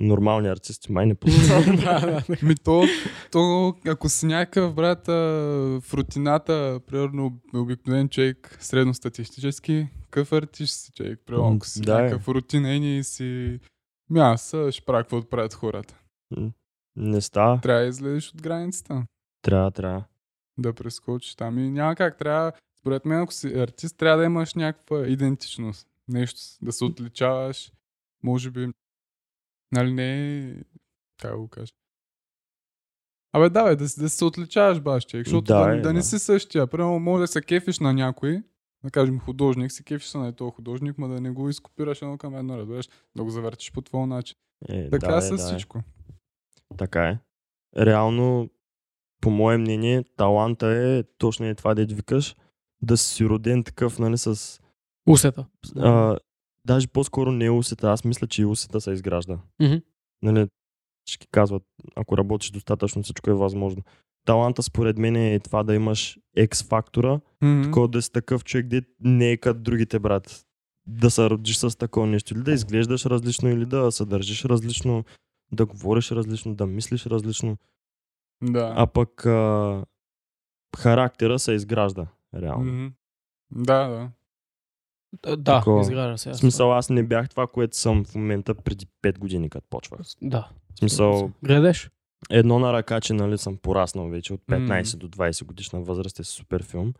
[0.00, 1.76] нормални артисти май не познавам.
[1.84, 2.36] да, да.
[2.46, 2.84] Ми то,
[3.32, 11.20] то, ако си някакъв брат в рутината, примерно обикновен човек, средностатистически, какъв артист си човек,
[11.26, 12.02] примерно ако си Да, е.
[12.02, 13.60] някакъв рутинен и си...
[14.10, 15.98] Ми аз ще правя какво правят хората.
[16.96, 17.60] Не става.
[17.60, 19.06] Трябва да излезеш от границата.
[19.42, 20.04] Трябва, трябва.
[20.58, 21.58] Да прескочиш там.
[21.58, 22.18] И няма как.
[22.18, 25.86] Трябва, според мен, ако си артист, трябва да имаш някаква идентичност.
[26.10, 27.72] Нещо, да се отличаваш.
[28.22, 28.72] Може би,
[29.72, 30.54] нали не
[31.20, 31.72] как да го кажа.
[33.32, 35.92] Абе, да, бе, да, да се отличаваш, баш, човек, защото Да, да, е, да, да.
[35.92, 36.66] не си същия.
[36.66, 38.42] Примерно, може да се кефиш на някой,
[38.84, 42.18] да кажем художник, си кефиш се на този художник, ма да не го изкопираш едно
[42.18, 44.36] към едно, разбираш, да го завъртиш по твой начин.
[44.68, 45.46] Е, Така да, е е, с да, е.
[45.46, 45.82] всичко.
[46.76, 47.18] Така е.
[47.76, 48.50] Реално,
[49.20, 52.36] по мое мнение, таланта е точно е това, да викаш,
[52.82, 54.60] да си роден такъв, нали, с...
[55.06, 55.46] Усета.
[55.76, 56.16] А,
[56.64, 59.38] даже по-скоро не е усета, аз мисля, че и усета се изгражда.
[59.62, 59.74] Мгм.
[60.22, 60.48] Нали,
[61.04, 61.62] всички казват,
[61.96, 63.82] ако работиш достатъчно, всичко е възможно.
[64.24, 67.62] Таланта според мен е това да имаш X-фактора, Мгм.
[67.62, 70.46] такова да си такъв човек, де не е като другите, брат.
[70.86, 72.34] Да се родиш с такова нещо.
[72.34, 75.04] Или да изглеждаш различно, или да се държиш различно,
[75.52, 77.56] да говориш различно, да мислиш различно.
[78.42, 78.74] Да.
[78.76, 79.84] А пък а,
[80.78, 82.06] характера се изгражда.
[82.34, 82.72] Реално.
[82.72, 82.86] Мгм.
[83.50, 84.10] Да, да.
[85.22, 85.80] Да, Такова.
[85.80, 86.30] изгражда се.
[86.30, 90.00] В смисъл, аз не бях това, което съм в момента преди 5 години, като почвах.
[90.22, 90.48] Да.
[90.74, 91.90] В смисъл, Гледаш?
[92.30, 94.98] едно на ръка, че нали, съм пораснал вече от 15 М.
[94.98, 96.94] до 20 годишна възраст е супер филм.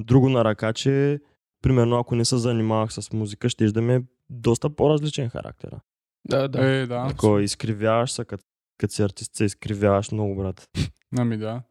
[0.00, 1.20] Друго на ръка, че
[1.62, 5.80] примерно ако не се занимавах с музика, ще да ми е доста по-различен характера.
[6.28, 6.66] Да, да.
[6.66, 7.08] Е, да.
[7.08, 8.44] Такова изкривяваш се, като,
[8.78, 10.68] като си артист се изкривяваш много, брат.
[11.18, 11.62] Ами да.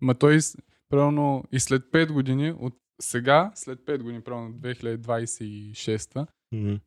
[0.00, 0.38] Ма той,
[0.88, 6.78] примерно, и след 5 години, от сега, след 5 години, примерно 2026, М.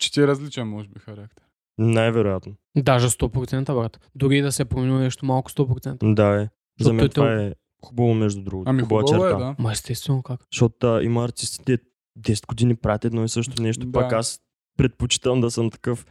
[0.00, 1.44] че ти е различен, може би, характер.
[1.78, 2.54] Най-вероятно.
[2.76, 4.10] Даже 100%, брат.
[4.14, 6.14] Дори и да се промени нещо малко 100%.
[6.14, 6.44] Да, е.
[6.44, 6.48] За
[6.78, 7.54] Защото мен е това е
[7.84, 8.70] хубаво, между другото.
[8.70, 9.38] Ами хубава хубаво е, черта.
[9.38, 9.56] да.
[9.58, 10.40] Ма естествено как.
[10.52, 11.78] Защото а, има артистите
[12.18, 13.92] 10 години правят едно и също нещо, Да.
[13.92, 14.40] пак аз
[14.76, 16.06] предпочитам да съм такъв.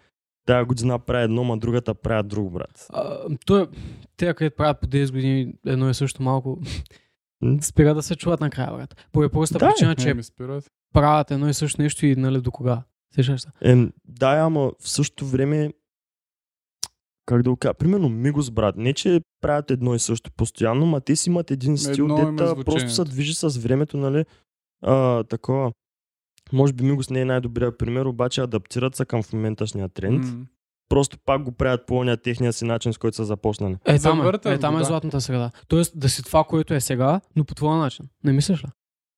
[0.45, 2.87] Тая година правя едно, ма другата правя друго, брат.
[2.89, 3.67] А, той,
[4.17, 6.59] те, където правят по 10 години едно и също малко.
[7.61, 9.07] Спира да се чуват накрая, брат.
[9.11, 10.71] По простата Да, причина, Не, че ми спират.
[10.93, 12.83] правят едно и също нещо и нали до кога.
[13.15, 13.49] Сещаш се?
[13.61, 15.73] Е, да, ама в същото време,
[17.25, 21.01] как да го кажа, примерно Мигос, брат, не че правят едно и също постоянно, ма
[21.01, 24.25] те си имат един стил, Едно е дета просто се движи с времето, нали,
[24.81, 25.71] а, такова.
[26.53, 30.25] Може би Мигос не е най-добрият пример, обаче адаптират се към в моменташния тренд.
[30.25, 30.45] М.
[30.89, 33.77] Просто пак го правят по ония техния си начин, с който са започнали.
[33.85, 34.85] Е, там е, е, там е да.
[34.85, 35.51] златната среда.
[35.67, 38.05] Тоест да си това, което е сега, но по твоя начин.
[38.23, 38.67] Не мислиш ли?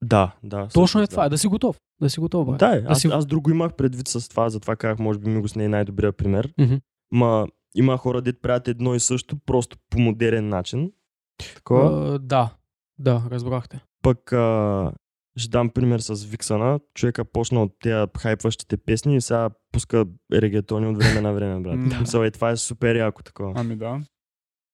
[0.03, 0.57] Да, да.
[0.57, 1.23] Точно е всъщност, това.
[1.23, 1.75] Да, Да си готов.
[2.01, 2.59] Да си готов, брат.
[2.59, 5.55] да е, аз, си- аз друго имах предвид с това, затова казах, може би Мигос
[5.55, 6.53] не е най-добрият пример.
[6.59, 6.75] Мгм.
[7.11, 10.91] Ма има хора, дет правят едно и също, просто по модерен начин.
[11.55, 12.13] Такова.
[12.15, 12.49] А, да.
[12.99, 13.79] Да, разбрахте.
[14.03, 14.91] Пък а,
[15.37, 16.79] ще дам пример с Виксана.
[16.93, 21.75] Човека почна от тези хайпващите песни и сега пуска регетони от време на време, брат.
[21.93, 21.99] М.
[21.99, 23.53] Мисъл, е, това е супер яко такова.
[23.55, 24.01] Ами да.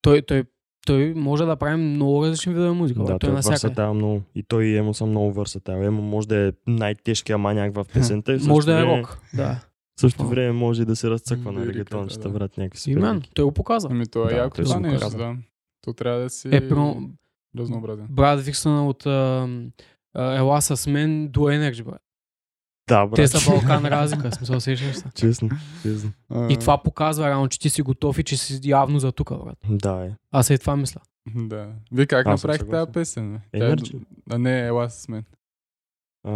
[0.02, 0.44] Той, той,
[0.88, 3.00] той може да прави много различни видове музика.
[3.00, 4.22] да, той той е е върсатайл много.
[4.36, 5.84] И той и Емо са много върсатайл.
[5.84, 8.34] Емо може да е най-тежкия маняк в песента.
[8.34, 9.18] И в Може да е рок.
[9.34, 9.60] Да.
[9.98, 12.30] В същото време може и да се разцъква на регетончета, да.
[12.30, 12.98] брат, някакви супер.
[12.98, 13.22] Имен.
[13.34, 13.90] Той го показва.
[13.92, 15.36] Ами то е Да, яко това си нещо, да.
[15.82, 16.70] То трябва да си Е,
[17.58, 18.08] разнообразен.
[18.10, 19.50] брат Виксън от а,
[20.16, 22.02] Ела с мен до Energy, брат.
[22.90, 23.16] Да, брат.
[23.16, 25.06] Те са Балкан разлика, смисъл сещаш се.
[25.16, 25.50] Честно,
[25.82, 26.12] честно.
[26.50, 29.58] И това показва реално, че ти си готов и че си явно за тук, брат.
[29.70, 30.12] Да, е.
[30.32, 31.02] Аз и това мисля.
[31.36, 31.70] Да.
[31.92, 33.34] Вие как направихте тази песен?
[33.34, 33.60] бе?
[33.60, 34.00] Тя е- Energy?
[34.30, 35.24] А не, ела с мен.
[36.24, 36.32] А,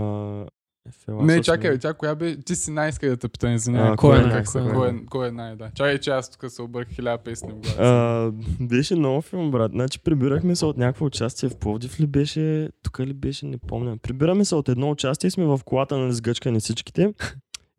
[0.89, 2.37] Ефела Не, чакай, тя коя бе?
[2.41, 3.95] Ти си най-иска да те пита, извинявай.
[3.95, 5.71] Кой е най- кой е Кой е, най- кой е най, да.
[5.75, 7.79] Чакай, че аз тук се обърх хиляда песни в.
[7.79, 9.71] А, беше много филм, брат.
[9.71, 13.97] Значи прибирахме се от някакво участие в Пловдив ли беше, тук ли беше, не помня.
[13.97, 17.13] Прибираме се от едно участие и сме в колата, нали, сгъчкани всичките.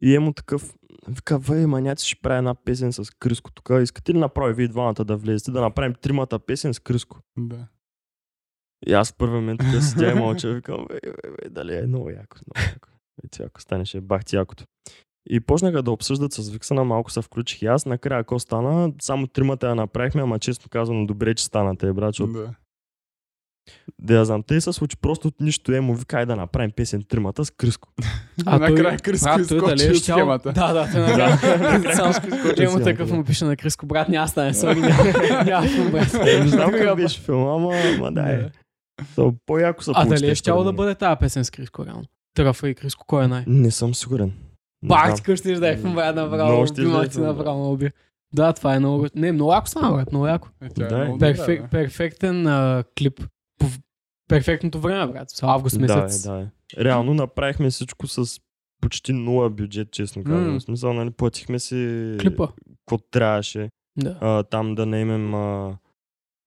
[0.00, 0.74] И емо такъв,
[1.08, 3.70] вика, вей, маняци ще прави една песен с Криско тук.
[3.82, 7.18] Искате ли направи вие двамата да влезете, да направим тримата песен с Криско?
[7.38, 7.66] Да.
[8.86, 11.86] И аз в първи момент така седя и мълча, викам, вей, вей, вей, дали е
[11.86, 12.88] много яко, много яко.
[13.24, 14.64] Ето ако станеше, бах ти якото.
[15.30, 17.86] И почнаха да обсъждат с Виксана, малко се включих и аз.
[17.86, 22.08] Накрая, ако стана, само тримата я направихме, ама честно казано, добре, че стана те, брат,
[22.14, 22.54] защото да.
[23.98, 27.02] да я знам, те се случи просто от нищо е му вика, да направим песен
[27.08, 27.88] тримата с Криско.
[28.46, 30.52] А накрая Криско брат, той дали е от схемата.
[30.52, 31.38] Да, да, той накрая.
[31.96, 35.66] Само изкочи Емо такъв му пише на Криско, брат, няма стане, сори, няма.
[36.26, 38.50] Е, не знам как беше филма, ама, да е.
[39.14, 42.04] То, по-яко са А дали е щяло да бъде тази песен с Криско, реално?
[42.34, 43.44] Трафа и Криско, кой е най?
[43.46, 44.32] Не съм сигурен.
[44.82, 45.16] Не Пак знам.
[45.16, 46.50] ти къщиш да е филм, брат, направо.
[46.52, 47.20] Много ще да да.
[47.20, 47.90] направо, уби.
[48.34, 49.06] Да, това е много...
[49.14, 50.48] Не, много яко стана, брат, много яко.
[50.62, 51.68] Е, е Да, Перфек, бе.
[51.68, 53.20] перфектен а, клип.
[53.58, 53.78] По в-
[54.28, 55.30] перфектното време, брат.
[55.30, 56.22] С август Да, месец.
[56.22, 56.46] да, е.
[56.84, 58.40] Реално направихме всичко с
[58.80, 60.52] почти нула бюджет, честно казвам.
[60.52, 60.58] М.
[60.58, 62.48] В смисъл, нали, платихме си Клипа.
[62.78, 63.70] какво трябваше.
[63.96, 64.18] Да.
[64.20, 65.76] а, там да наемем а,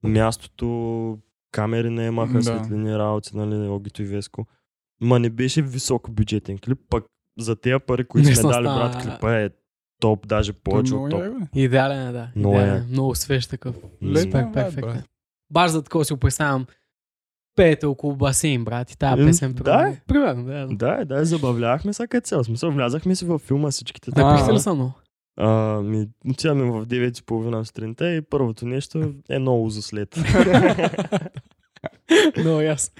[0.03, 1.17] мястото,
[1.51, 2.41] камери наемаха, Да.
[2.43, 4.45] светлини, работи, нали, Огито и Веско.
[5.01, 7.05] Ма не беше високо бюджетен клип, пък
[7.39, 9.49] за тези пари, които Не сме дали, стана- брат, клипа е
[9.99, 11.21] топ, даже повече Много от топ.
[11.21, 11.35] е, бе.
[11.55, 12.27] Идеален е, да.
[12.35, 12.75] Много Идеален.
[12.75, 12.85] е.
[12.91, 13.75] Много свеж такъв.
[13.75, 14.81] Супер вайб, перфектен.
[14.83, 15.03] брат.
[15.51, 16.65] Баш за такова си го представям.
[17.55, 19.53] Пеете около басейн, брат, и тази песен.
[19.53, 19.87] да, примерно.
[19.87, 20.01] е.
[20.07, 20.67] Примерно, да.
[20.67, 20.75] да.
[20.97, 22.39] Да, да, забавлявахме всяка цел.
[22.39, 24.11] В Смисъл, влязахме си във филма всичките.
[24.11, 24.53] Да, А, пихте а.
[24.53, 24.93] ли са много?
[25.37, 25.49] А,
[25.81, 30.15] ми, отиваме в 9.30 сутринта и първото нещо е много заслед.
[32.37, 32.93] Много ясно.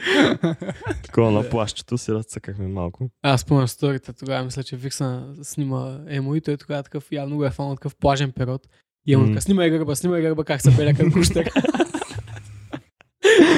[1.04, 3.10] Такова на плащето си разцъкахме малко.
[3.22, 7.46] Аз спомням сторите тогава, мисля, че Викса снима емо и той тогава такъв явно го
[7.46, 8.68] е фанал такъв плажен период.
[9.08, 11.52] И емо така, снимай гърба, снимай гърба, как се беля към кущер.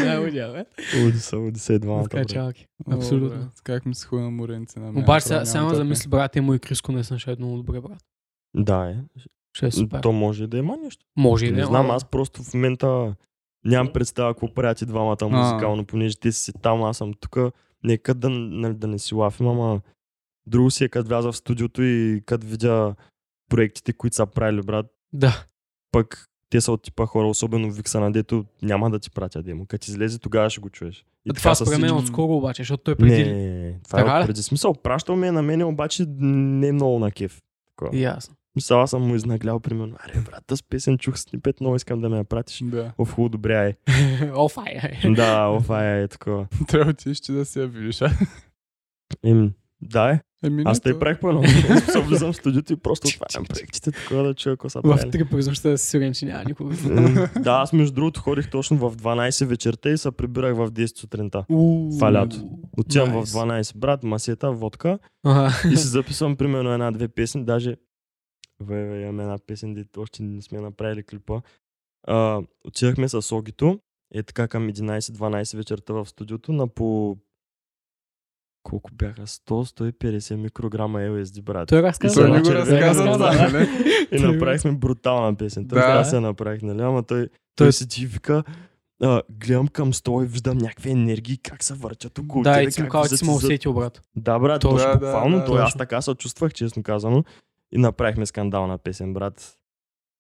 [0.04, 0.66] Да, удя, бе.
[1.08, 2.08] Уди са, уди са и двамата.
[2.14, 2.52] О,
[2.92, 3.50] Абсолютно.
[3.64, 5.04] Как ми се ходи на моренце на мен.
[5.04, 5.84] Обаче само за търпение.
[5.84, 8.06] мисли, брат, емо и Криско не съм ще е много добре, брат.
[8.56, 9.22] Да, е.
[9.54, 10.00] Ще е супер.
[10.00, 11.06] То може и да има нещо.
[11.18, 13.16] Може и да Не е, знам, аз просто в момента
[13.66, 17.38] нямам представа какво правят и двамата музикално, понеже те си там, аз съм тук.
[17.84, 19.82] Нека да, нали, да не си лафим, ама
[20.48, 22.96] друго си е като вляза в студиото и като видя
[23.50, 25.46] проектите, които са правили, брат, Да.
[25.92, 29.66] пък те са от типа хора, особено Викса, дето няма да ти пратя демо.
[29.66, 31.06] Като излезе, тогава ще го чуеш.
[31.26, 33.32] И Това са според мен е отскоро обаче, защото той Не, преди...
[33.32, 34.74] не, не, това Така е преди смисъл.
[34.74, 37.42] Пращал ми е на мене, обаче не е много на кеф.
[37.68, 37.98] Такова.
[37.98, 38.04] И
[38.58, 42.10] Мисъл, аз съм му изнаглял, примерно, аре, брат, тази песен чух снипет, много искам да
[42.10, 42.64] ме я пратиш.
[42.64, 42.92] Да.
[42.98, 43.74] Оф, хубаво, добре, ай.
[44.36, 45.14] Оф, ай, ай.
[45.14, 46.48] да, оф, ай, е такова.
[46.68, 48.02] Трябва ти ще да си я видиш.
[48.02, 48.12] а?
[49.26, 50.20] Им, да, е.
[50.44, 51.42] Еми, Аз те правих по едно.
[52.08, 55.12] Влизам в студиото и просто отварям проектите, такова да чуя какво са правили.
[55.12, 56.76] три през нощта да си сигурен, че няма никога.
[57.40, 61.46] Да, аз между другото ходих точно в 12 вечерта и се прибирах в 10 сутринта.
[61.98, 62.50] Това лято.
[62.78, 65.00] Отивам в 12, брат, масета, водка
[65.72, 67.76] и си записвам примерно една-две песни, даже
[68.60, 71.42] Ве, имаме една песен, дето още не сме направили клипа.
[72.08, 73.80] А, отидахме с Огито,
[74.14, 77.18] е така към 11-12 вечерта в студиото на по
[78.64, 79.22] колко бяха?
[79.22, 81.70] 100-150 микрограма LSD, брат.
[81.70, 82.16] Той разказа.
[82.16, 83.50] Той не го разказа, да, да.
[83.52, 83.68] нали?
[84.12, 85.68] И направихме брутална песен.
[85.68, 85.98] Той Да.
[85.98, 86.06] да.
[86.06, 86.82] се направих, нали?
[86.82, 88.44] Ама той, той седи и вика,
[89.02, 92.82] а, гледам към стола и виждам някакви енергии, как се върчат около Да, и си
[92.84, 94.02] му казал, че си зад- усетил, брат.
[94.16, 94.78] Да, брат, Точно.
[94.78, 95.38] точно, Да, да, буквално.
[95.38, 97.24] да, той, аз така се чувствах, честно казано.
[97.72, 99.58] И направихме скандална песен, брат.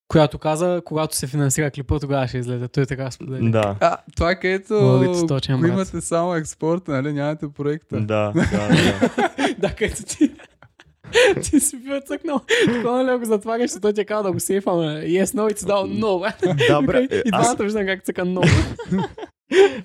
[0.07, 2.67] Която каза, когато се финансира клипа, тогава ще излезе.
[2.67, 3.51] Той така сподели.
[3.51, 3.75] Да.
[3.79, 5.69] А, това е където точен, брат.
[5.69, 7.99] имате само експорт, нали, нямате проекта.
[7.99, 9.53] Да, да, да.
[9.57, 10.35] да, където ти...
[11.43, 12.41] ти си бил цъкнал.
[12.65, 15.65] Такова ли го затваряш, той ти е казал да го сейфа, ама yes, no, ти
[15.65, 16.33] дал no.
[16.67, 17.11] Да, брат.
[17.11, 18.63] И Е, аз, двамата виждам как цъка no.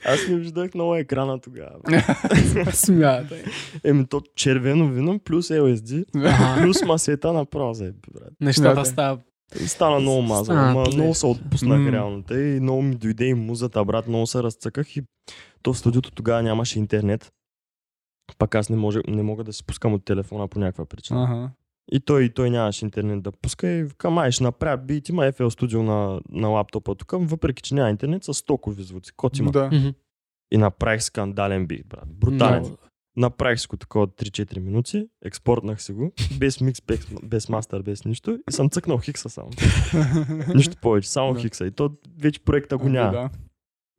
[0.04, 1.70] Аз не виждах много екрана тогава.
[2.72, 3.42] Смятай.
[3.84, 6.04] Еми, то червено вино плюс LSD,
[6.56, 8.30] плюс масета направо за брат.
[8.40, 8.84] Нещата Да.
[8.84, 9.20] стават.
[9.66, 10.44] Стана много ама
[10.74, 10.94] полезно.
[10.94, 11.92] много се отпуснах М.
[11.92, 12.22] реално.
[12.22, 15.02] Те и много ми дойде и музата, брат, много се разцъках и
[15.62, 17.32] то в студиото тогава нямаше интернет.
[18.38, 21.24] Пак аз не, може, не мога да си пускам от телефона по някаква причина.
[21.24, 21.50] Ага.
[21.92, 25.22] И той, и той нямаше интернет да пуска и викам, ай, ще направя бит, има
[25.22, 29.12] FL Studio на, на лаптопа тук, въпреки че няма интернет, с стокови звуци.
[29.16, 29.50] Кот има.
[29.50, 29.94] Да.
[30.52, 32.04] И направих скандален бит, брат.
[32.06, 32.60] Брутален.
[32.60, 32.76] Много.
[33.16, 38.04] Направих си го такова 3-4 минути, експортнах си го, без микс, без, без мастер, без
[38.04, 39.50] нищо и съм цъкнал хикса само.
[40.54, 41.40] Нищо повече, само Да.
[41.40, 41.66] хикса.
[41.66, 43.12] И то вече проекта го Ами няма.
[43.12, 43.30] Да.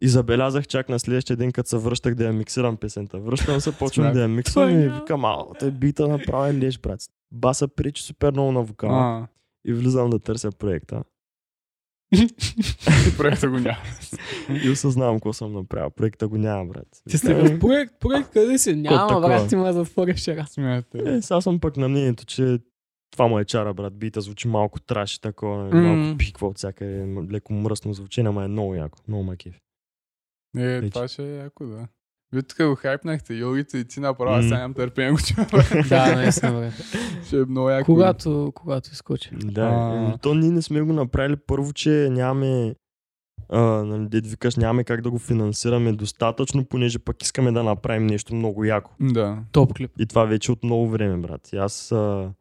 [0.01, 3.19] И забелязах чак на следващия ден, като се връщах да я миксирам песента.
[3.19, 7.01] Връщам се, почвам да я Това и викам, а, той бита направен леш, брат.
[7.33, 8.99] Баса пречи супер много на вокала.
[8.99, 9.27] А,
[9.65, 11.03] И влизам да търся проекта.
[13.17, 13.77] проекта го няма.
[14.63, 15.89] И осъзнавам какво съм направил.
[15.89, 16.87] Проекта го няма, брат.
[17.09, 18.75] Ти сте в проект, проект къде си?
[18.75, 19.27] Няма, такова?
[19.27, 20.45] брат, ти ме вчера.
[20.47, 21.01] Смятай.
[21.07, 22.59] Е, сега съм пък на мнението, че
[23.11, 23.97] това му е чара, брат.
[23.97, 25.81] Бита звучи малко траш и такова, М.
[25.83, 29.59] малко пиква от всякъде, м- леко мръсно звучи, ама е много яко, много макив.
[30.57, 30.89] Е, Вече.
[30.89, 31.87] това ще е яко, да.
[32.33, 34.43] Вие тук го хайпнахте, йогите и ти направо, М.
[34.43, 35.17] сега нямам търпение го.
[35.89, 36.73] Да, наистина, брат.
[37.27, 37.85] Ще е много яко.
[37.85, 39.29] Когато, когато изкочи.
[39.33, 40.17] Да, а...
[40.17, 42.75] то ние не сме го направили първо, че нямаме
[43.49, 48.07] а, нали, дед викаш, нямаме как да го финансираме достатъчно, понеже пък искаме да направим
[48.07, 48.91] нещо много яко.
[48.99, 49.37] Да.
[49.51, 49.91] Топ клип.
[49.99, 51.53] И това вече от много време, брат.
[51.53, 52.31] И аз а,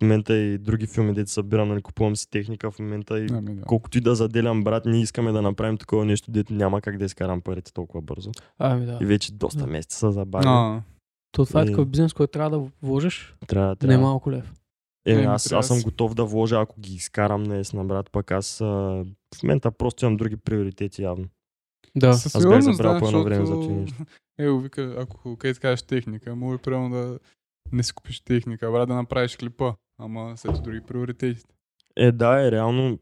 [0.00, 3.54] в момента и други филми, дето събирам, нали, купувам си техника в момента и Ами
[3.54, 3.62] да.
[3.62, 7.04] колкото и да заделям, брат, ние искаме да направим такова нещо, дето няма как да
[7.04, 8.30] изкарам парите толкова бързо.
[8.58, 8.98] Ами да.
[9.02, 9.66] И вече доста Да.
[9.66, 10.48] месеца са забавили.
[10.48, 10.82] А,
[11.32, 13.34] То това е такъв бизнес, който трябва да вложиш.
[13.46, 14.00] Трябва, Не трябва.
[14.06, 14.52] малко лев.
[15.06, 18.10] Е, Еми, аз, трябва аз съм готов да вложа, ако ги изкарам наесна, брат.
[18.12, 18.64] Пък аз а,
[19.34, 21.24] в момента просто имам други приоритети явно.
[21.96, 22.12] Да.
[22.12, 24.04] със Аз бях сигурност, забрал да, по едно време за това нещо.
[24.38, 27.18] Е, вика, ако къде кажеш техника, може прямо да
[27.72, 29.72] не си купиш техника, брат, да направиш клипа.
[30.00, 31.42] Ама след други приоритети.
[31.96, 32.98] Е, да, е реално.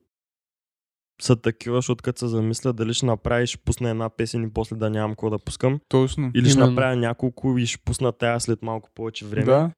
[1.23, 4.77] са такива, защото като се замисля дали ще направиш, ще пусна една песен и после
[4.77, 5.81] да нямам какво да пускам.
[5.89, 6.31] Точно.
[6.35, 6.71] Или ще Именно.
[6.71, 9.45] направя няколко и ще пусна тая след малко повече време.
[9.47, 9.71] Да,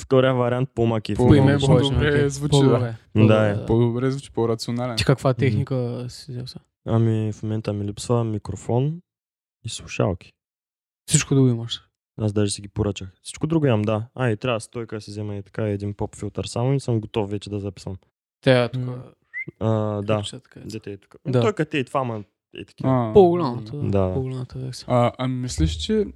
[0.00, 1.14] Втория вариант по-маки.
[1.14, 2.28] По- По име По- по-добре окей.
[2.28, 2.78] звучи, По-добре.
[2.78, 2.96] да.
[3.14, 4.96] По-добре, Да, по-добре звучи, по-рационален.
[4.96, 6.64] Ти каква техника си взел сега?
[6.86, 9.00] Ами в момента ми липсва микрофон
[9.64, 10.32] и слушалки.
[11.08, 11.86] Всичко друго имаш.
[12.20, 13.08] Аз даже си ги поръчах.
[13.22, 14.06] Всичко друго имам, да.
[14.14, 17.00] А, и трябва стойка да си взема и така един поп филтър само и съм
[17.00, 17.96] готов вече да записвам.
[18.40, 18.82] Те тук.
[19.60, 20.60] А, да, така.
[20.64, 21.16] дете е тук.
[21.28, 21.40] Да.
[21.40, 22.24] Той като е и това, ма
[22.56, 23.10] е такива.
[23.14, 24.14] По-голямата, Да.
[24.14, 24.86] по-голямата версия.
[24.88, 26.06] А, а мислиш, че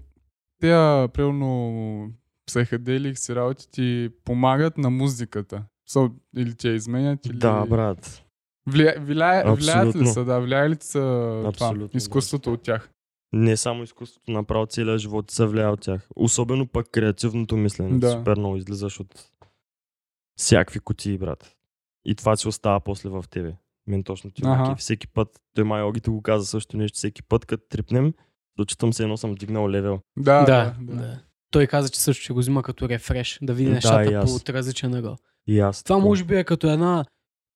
[0.61, 2.11] тези, примерно,
[2.46, 5.62] психоделик си работи ти помагат на музиката?
[5.90, 7.36] So, или те изменят, или...
[7.36, 8.24] Да, брат.
[8.66, 11.96] Влия, влия, влияят ли са, да, влияе ли са това, Абсолютно, да.
[11.98, 12.90] изкуството от тях?
[13.35, 16.09] Не само изкуството, направо целият живот се влияе от тях.
[16.16, 17.99] Особено пък креативното мислене.
[17.99, 18.11] Да.
[18.11, 19.30] Супер много излизаш от
[20.37, 21.57] всякакви кутии, брат.
[22.05, 23.53] И това си остава после в тебе.
[23.87, 24.62] Мен точно ти Аха.
[24.62, 28.14] uh Всеки път, той май Огито го каза също нещо, всеки път, като трипнем,
[28.57, 30.01] дочитам се едно съм дигнал левел.
[30.16, 30.97] Да, Да, да.
[30.97, 31.20] да.
[31.51, 34.51] Той каза, че също ще го взима като рефреш, да види Да, нещата по от
[34.51, 35.16] различен ъгъл.
[35.47, 35.82] И аз.
[35.82, 37.05] Това може би е като една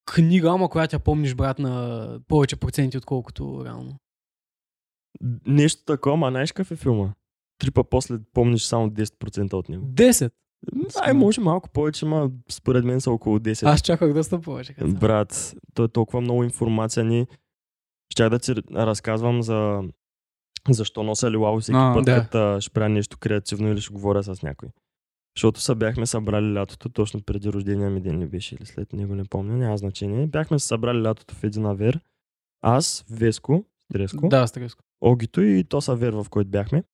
[0.06, 3.96] книга, ама която я помниш, брат, на повече проценти, отколкото реално.
[5.46, 7.12] Нещо такова, ма знаеш какъв е филма?
[7.58, 9.86] Трипа после помниш само 10% от него.
[9.86, 10.30] 10.
[11.00, 13.66] Ай, може малко повече, ма според мен са около 10.
[13.66, 14.74] Аз чаках доста повече.
[14.74, 14.92] цяло.
[14.92, 17.04] Брат, то е толкова много информация.
[17.04, 17.26] Ни...
[18.12, 19.82] Щях да ти разказвам за
[20.70, 22.22] защо нося лилаво всеки А, път, да.
[22.22, 24.68] като а, ще правя нещо креативно или ще говоря с някой.
[25.36, 29.14] Защото се бяхме събрали лятото, точно преди рождения ми ден ли беше или след него,
[29.14, 30.26] не помня, няма значение.
[30.26, 32.00] Бяхме се събрали лятото в един авер.
[32.62, 34.84] Аз, Веско, Треско, Да, стреско.
[35.00, 36.84] Огито и то са вер, в който бяхме.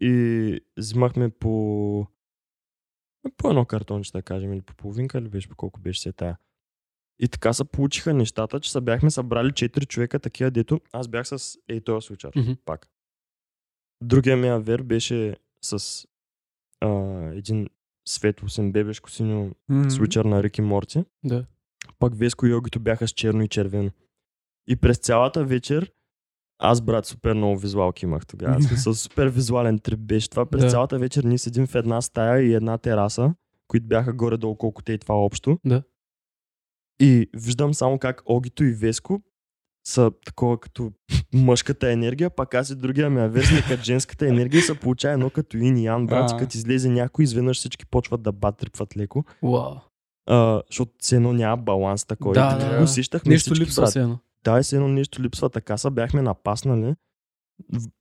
[0.00, 2.06] И взимахме по
[3.36, 6.38] по едно картонче, да кажем, или по половинка, или беше по колко беше се тая.
[7.18, 11.28] И така се получиха нещата, че са бяхме събрали 4 човека, такива, дето аз бях
[11.28, 12.52] с ей този случай, Мгм.
[12.64, 12.88] пак.
[14.02, 16.04] Другия ми авер беше с
[16.80, 16.88] а,
[17.34, 17.68] един
[18.08, 19.50] светлосен бебешко синьо
[19.90, 21.04] случай на Рики Морти.
[21.24, 21.46] Да.
[21.98, 23.90] Пак Веско и Огито бяха с черно и червено.
[24.68, 25.92] И през цялата вечер
[26.58, 28.62] аз, брат, супер много визуалки имах тогава.
[28.62, 30.46] Смисъл, супер визуален трип беше това.
[30.46, 30.70] През Да.
[30.70, 33.34] цялата вечер ние седим в една стая и една тераса,
[33.68, 35.58] които бяха горе-долу колкото е и това общо.
[35.66, 35.82] Да.
[37.00, 39.22] И виждам само как Огито и Веско
[39.86, 40.92] са такова като
[41.34, 45.56] мъжката енергия, пак аз и другия ми версия като женската енергия се получава едно като
[45.56, 49.74] ин и ян, брат, като излезе някой, изведнъж всички почват да батрипват леко, Вау.
[50.26, 52.34] а, защото все едно няма баланс такой.
[52.34, 52.82] Да, да, да.
[52.84, 53.92] усещахме Нещо липсва брат.
[53.92, 54.18] се едно.
[54.52, 55.50] Да, и все едно нещо липсва.
[55.50, 56.94] Така са бяхме напаснали,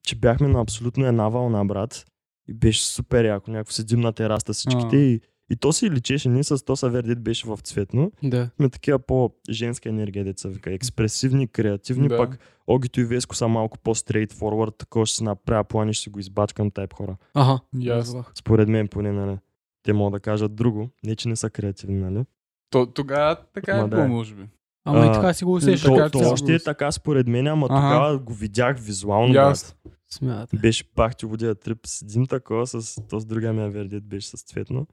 [0.03, 2.05] че бяхме на абсолютно една вълна, брат.
[2.49, 3.51] И беше супер яко.
[3.51, 4.99] Някакво седим на тераста всичките А.
[4.99, 6.29] и, и то си личеше.
[6.29, 8.11] Ние с Тоса Вердит беше в цветно.
[8.23, 8.49] Да.
[8.55, 10.73] Сме такива по-женска енергия, деца вика.
[10.73, 12.17] Експресивни, креативни, Да.
[12.17, 14.75] пък Огито и Веско са малко по-стрейт форвард.
[14.77, 17.17] Такова ще се направя план и ще си го избачкам тайп хора.
[17.33, 17.59] Аха.
[17.79, 18.23] Ясно.
[18.35, 19.37] Според мен поне, нали.
[19.83, 20.89] Те могат да кажат друго.
[21.05, 22.25] Не, че не са креативни, нали?
[22.69, 24.07] То, тогава така Ма е да.
[24.07, 24.43] може би.
[24.87, 25.81] Ама и А, така си го усещаш.
[25.83, 27.81] То, че то още е така според мен, ама Ага.
[27.81, 29.75] тогава го видях визуално, брат.
[30.09, 30.57] Смятате.
[30.57, 34.87] Беше пак ти водия трип, седим такова с този другия ми вердит беше с цветно.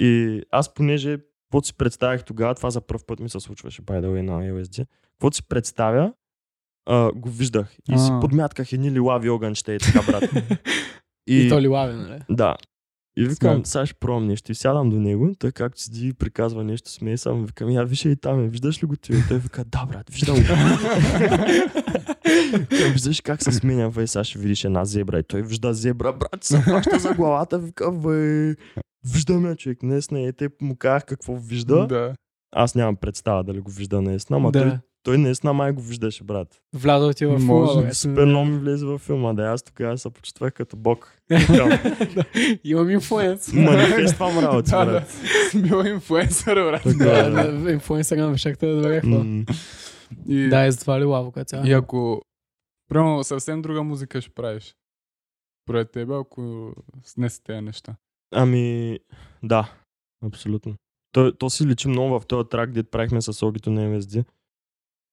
[0.00, 4.00] И аз понеже, каквото си представях тогава, това за първ път ми се случваше, by
[4.00, 4.86] the way, на LSD.
[5.12, 6.12] Каквото си представя,
[6.86, 7.76] а, го виждах.
[7.88, 8.20] И си А.
[8.20, 10.30] подмятках едни лилави огънчета и така, брат.
[11.26, 12.20] И, И, то ли лави, нали?
[12.30, 12.56] да.
[13.18, 14.52] И викам, сега ще пробвам нещо.
[14.52, 18.04] И сядам до него, той както седи и приказва нещо, смее само, викам, я виж
[18.04, 19.12] и там, е, виждаш ли го ти?
[19.12, 20.42] И той вика, да, брат, виждам го.
[22.70, 25.18] Той виждаш как се сменя, бе, сега ще видиш една зебра.
[25.18, 28.54] И той вижда зебра, брат, се хваща за главата, вика, бе,
[29.12, 30.32] виждаме човек, днес не е.
[30.32, 31.86] Те му казах какво вижда.
[31.86, 32.14] Да.
[32.52, 34.62] Аз нямам представа дали го вижда наистина, ама Да.
[34.62, 34.78] той
[35.16, 36.60] наистина май го виждаше, брат.
[36.74, 37.72] Влязъл ти в Може.
[37.72, 37.94] филма.
[37.94, 41.18] Супер много ми влезе във филма, да аз тогава се почувствах като бог.
[42.64, 43.52] Имам инфлуенс.
[43.52, 44.92] Манифествам работи, Да, да.
[44.92, 45.20] брат.
[45.56, 46.84] Бил инфлуенсър, брат.
[47.62, 48.96] На инфлуенсър на вешакта да
[50.28, 51.66] И, Да, и затова ли лаво като цяло.
[51.66, 52.22] и ако
[52.88, 54.74] Прямо съвсем друга музика ще правиш.
[55.64, 56.72] Според тебе, ако
[57.16, 57.96] не са тези неща.
[58.34, 58.98] Ами,
[59.42, 59.72] да,
[60.26, 60.74] абсолютно.
[61.12, 64.24] То, то си личи много в този трак, дед правихме с Огито на MSD.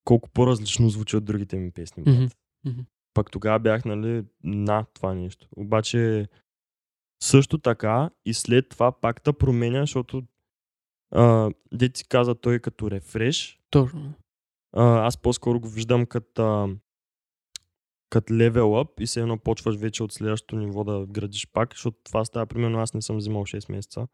[0.06, 2.04] Колко по-различно звучи от другите ми песни.
[2.04, 2.38] брат.
[2.66, 2.82] Мгм.
[3.14, 5.48] Пък тогава бях, нали, на това нещо.
[5.56, 6.28] Обаче,
[7.24, 10.24] също така и след това пак да променя, защото
[11.12, 13.60] а, де ти каза той като рефреш.
[13.70, 14.14] Точно.
[14.74, 16.76] А, аз по-скоро го виждам като
[18.10, 21.98] като левел ап и се едно почваш вече от следващото ниво да градиш пак, защото
[22.04, 24.08] това става, примерно аз не съм взимал 6 месеца.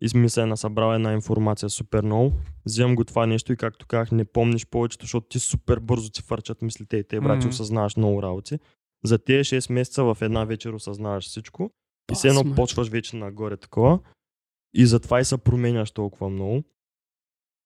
[0.00, 2.32] И ми се е насъбрала една информация супер много.
[2.66, 6.22] Вземам го това нещо и както казах, не помниш повечето, защото ти супер бързо ти
[6.22, 7.52] фърчат мислите и те, брат, че Мгм.
[7.52, 8.58] осъзнаваш много работи.
[9.04, 11.70] За тези 6 месеца в една вечер осъзнаваш всичко
[12.12, 13.98] и все едно почваш вече нагоре такова.
[14.74, 16.62] И затова и се променяш толкова много.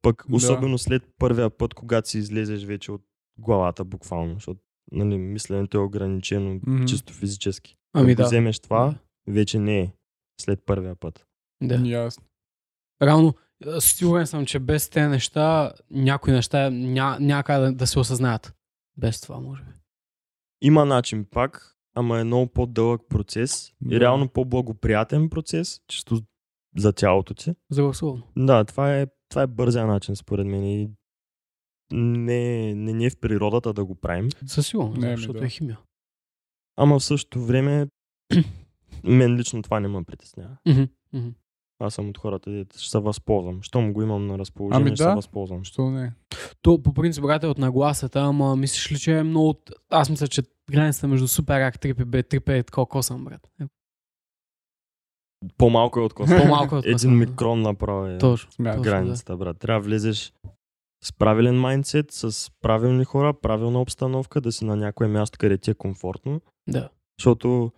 [0.03, 0.37] Пък Да.
[0.37, 3.03] особено след първия път, когато си излезеш вече от
[3.39, 4.61] главата буквално, защото
[4.93, 6.85] нали, мисленето е ограничено Мгм.
[6.85, 7.77] чисто физически.
[7.93, 8.27] Ами Ако да.
[8.27, 8.95] вземеш това,
[9.29, 9.93] вече не е
[10.41, 11.27] след първия път.
[11.63, 11.75] Да.
[11.75, 12.25] Ясно.
[13.03, 13.35] Реално,
[13.79, 18.55] сигурен съм, че без тези неща, някои неща ня, няма как да, да се осъзнаят.
[18.97, 19.71] Без това, може би.
[20.63, 24.01] Има начин пак, ама е много по-дълъг процес и Да.
[24.01, 26.21] реално по-благоприятен процес, чисто
[26.77, 27.55] за тялото ти.
[27.71, 28.23] Здравословно.
[28.37, 30.91] Да, това е, това е бързия начин според мен и
[31.93, 34.29] не, не ни е в природата да го правим.
[34.47, 35.47] Със сигурност, защото да.
[35.47, 35.79] е химия.
[36.77, 37.87] Ама в същото време
[39.05, 40.57] мен лично това не ме притеснява.
[40.69, 40.83] Мгм,
[41.13, 41.29] мгм.
[41.81, 43.63] Аз съм от хората, дето ще се възползвам.
[43.63, 45.11] Щом го имам на разположение, Ами ще да.
[45.11, 45.65] се възползвам.
[45.65, 46.13] Що не?
[46.63, 49.49] То по принцип, брат, е от нагласата, ама мислиш ли, че е много...
[49.49, 53.25] от- Аз мисля, че границата между супер ак трип и бе трип е такова косъм,
[53.25, 53.51] брат.
[53.61, 53.65] Е,
[55.57, 56.37] По-малко е от коса.
[56.37, 57.11] По-малко е от косъм.
[57.11, 58.51] Един микрон направо е Точно.
[58.51, 58.81] Точно, да.
[58.81, 59.59] границата, брат.
[59.59, 60.33] Трябва да влезеш
[61.05, 65.71] с правилен майндсет, с правилни хора, правилна обстановка, да си на някое място, къде ти
[65.71, 66.41] е комфортно.
[66.69, 66.91] Да.
[67.19, 67.73] Защото,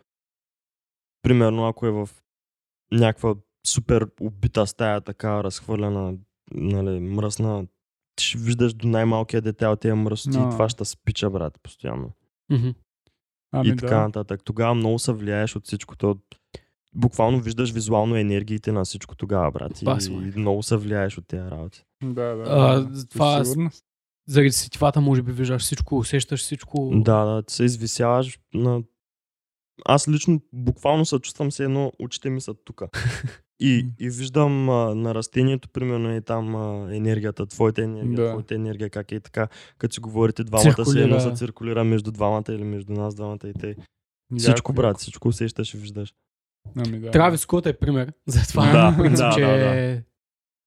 [1.22, 2.08] примерно, ако е в
[2.92, 3.34] някаква
[3.66, 6.14] супер убита стая, така разхвърлена,
[6.54, 7.66] нали, мръсна,
[8.16, 10.48] ти ще виждаш до най-малкия детайл тия мръсоти Но.
[10.48, 12.10] и това ще спича, брат, постоянно.
[12.50, 12.68] Мгм.
[13.52, 14.00] Ами и така да.
[14.00, 14.40] нататък.
[14.44, 15.96] Тогава много се влияеш от всичко.
[15.96, 16.18] То,
[16.94, 19.82] буквално виждаш визуално енергиите на всичко тогава, брат.
[19.82, 21.84] И, Бас, и много се влияеш от тези работи.
[22.02, 22.44] Да, да.
[22.46, 23.06] А, да.
[23.06, 23.44] Това-.
[24.28, 26.90] Заради сетивата, може би, виждаш всичко, усещаш всичко.
[26.94, 28.82] Да, да, ти се извисяваш на...
[29.84, 32.88] Аз лично буквално се чувствам се едно, очите ми са тука.
[33.60, 38.30] И, и виждам а, на растението, примерно е там а, енергията, твоята енергия, Да.
[38.30, 39.48] твоята енергия, как е така,
[39.78, 43.54] като си говорите двамата, се едно се циркулира между двамата или между нас двамата и
[43.60, 43.76] те.
[44.38, 46.14] Всичко, Яко, брат, всичко усещаш и виждаш.
[46.76, 47.10] Ами да.
[47.10, 48.72] Травис Скот е пример за това.
[48.72, 50.02] Да, принцип, да, че да, да.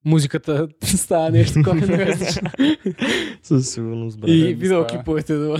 [0.05, 2.49] музиката става нещо коренно различно.
[3.43, 4.29] Със сигурност, брат.
[4.29, 5.57] И видеоклиповете да.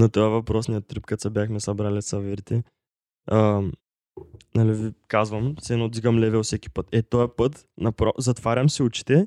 [0.00, 2.62] На този въпросният трип, като се бяхме събрали с аверите,
[3.26, 3.62] а,
[4.54, 6.86] нали ви казвам, се едно дигам левел всеки път.
[6.92, 8.12] Е, този път напро...
[8.18, 9.26] затварям си очите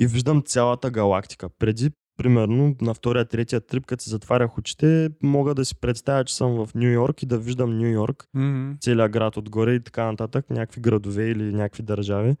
[0.00, 1.48] и виждам цялата галактика.
[1.48, 6.34] Преди, примерно, на втория, третия трип, като си затварях очите, мога да си представя, че
[6.36, 8.72] съм в Нью Йорк и да виждам Нью Йорк, Мгм.
[8.80, 12.36] целият град отгоре и така нататък, някакви градове или някакви държави.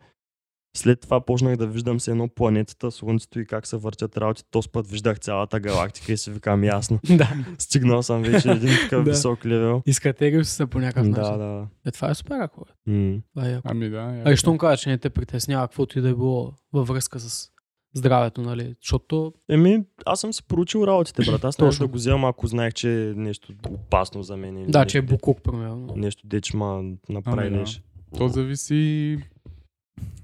[0.76, 4.42] След това почнах да виждам се едно планетата, Слънцето и как се въртят работи.
[4.50, 6.98] Този път виждах цялата галактика и си викам ясно.
[7.10, 7.32] да.
[7.58, 9.10] Стигнал съм вече един такъв Да.
[9.10, 9.82] висок левел.
[9.86, 11.38] Изкатегил си се по някакъв Да, начин.
[11.38, 11.66] да.
[11.86, 12.90] Е, това е супер, ако е.
[12.90, 13.18] М.
[13.34, 13.68] Това е яко.
[13.70, 13.96] Ами да.
[13.98, 14.30] А яко.
[14.30, 17.48] и щом кажа, че не те притеснява каквото и да е било във връзка с
[17.94, 18.74] здравето, нали?
[18.82, 21.44] Защото Еми, аз съм си проучил работите, брат.
[21.44, 21.86] Аз Точно.
[21.86, 24.58] да го вземам, ако знаех, че е нещо опасно за мен.
[24.58, 25.92] или да, нещо, че е буклук, примерно.
[25.96, 27.56] Нещо деч ма направи Ами да.
[27.56, 27.82] нещо.
[28.18, 29.18] То зависи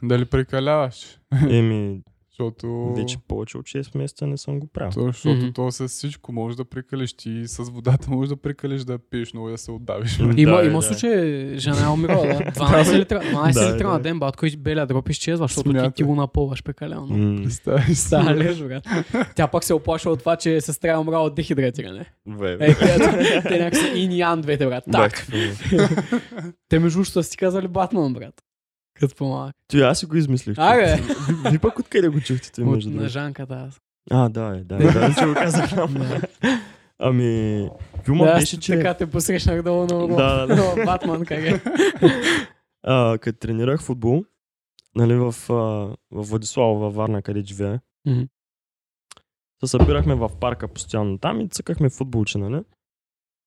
[0.02, 1.18] дали прекаляваш.
[1.50, 2.00] Еми,
[2.30, 2.94] Защото...
[2.96, 4.90] вече повече от 6 месеца не съм го правил.
[4.92, 5.52] То, защото Мгм.
[5.52, 7.12] то с всичко може да прекалиш.
[7.12, 10.18] Ти с водата може да прекалиш да пиеш много и да се отдавиш.
[10.18, 10.82] Има, да, има да.
[10.82, 11.18] случай,
[11.58, 12.34] жена е умирала, да.
[12.34, 13.92] 12 литра, 12 Да, литра да.
[13.92, 17.06] на ден, батко и белия дроп изчезва, защото ти, ти го напълваш прекалено.
[17.06, 18.00] М, Представи си.
[18.00, 18.84] Става леж, брат.
[19.36, 22.06] Тя пак се оплашва от това, че сестра е умрала от дехидратиране.
[22.28, 22.98] бе, Е, те,
[23.42, 24.84] те някак са ин и ян двете, брат.
[24.92, 25.26] Так.
[26.68, 28.34] Те между другото са си казали Батман, брат.
[29.01, 29.55] Като по-малък.
[29.68, 30.59] Ти аз си го измислих.
[30.59, 31.01] Аре.
[31.51, 33.12] Ви- пък откъде го чухте ти, между на другото?
[33.12, 33.80] Жанката аз.
[34.11, 35.70] А, да, е, да, е, да, че го казах.
[35.90, 36.20] Да.
[36.99, 37.68] Ами,
[38.05, 38.76] филма Да, беше, че...
[38.76, 40.16] така те посрещнах долу на.
[40.16, 40.84] Да, да, да.
[40.84, 41.61] Батман, как е.
[42.82, 44.24] а, като тренирах футбол,
[44.95, 48.22] нали, в, а, в Владислава, във Варна, къде живее, Мгм.
[49.61, 52.62] се събирахме в парка постоянно там и цъкахме футболче, нали?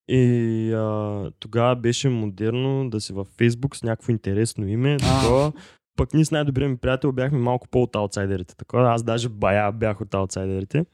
[0.08, 5.54] И а, тогава беше модерно да си във Фейсбук с някакво интересно име, такова.
[5.98, 8.56] Пък ние с най-добрия ми приятел бяхме малко по от аутсайдерите.
[8.56, 8.94] Такова.
[8.94, 10.86] Аз даже бая бях от аутсайдерите.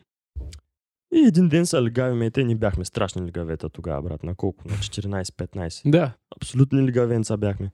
[1.16, 4.24] И един ден са легавиме, те ни бяхме страшни легавета тогава, брат.
[4.24, 4.68] На колко?
[4.68, 6.14] На 14-15 Да.
[6.36, 7.72] абсолютни лигавенца бяхме.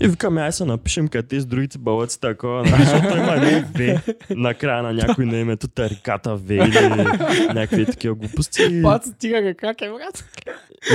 [0.00, 4.00] И викаме, ай се напишем като тези другите балъци такова, нали, защото има едно В
[4.30, 7.04] накрая на някой на името Тариката В или
[7.54, 8.80] някакви такива глупости.
[8.82, 10.24] Пат стига как е, брат.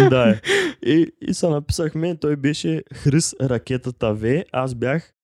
[0.10, 0.41] да, е.
[0.89, 5.14] и, и се написахме, той беше Хрис Ракетата В, аз бях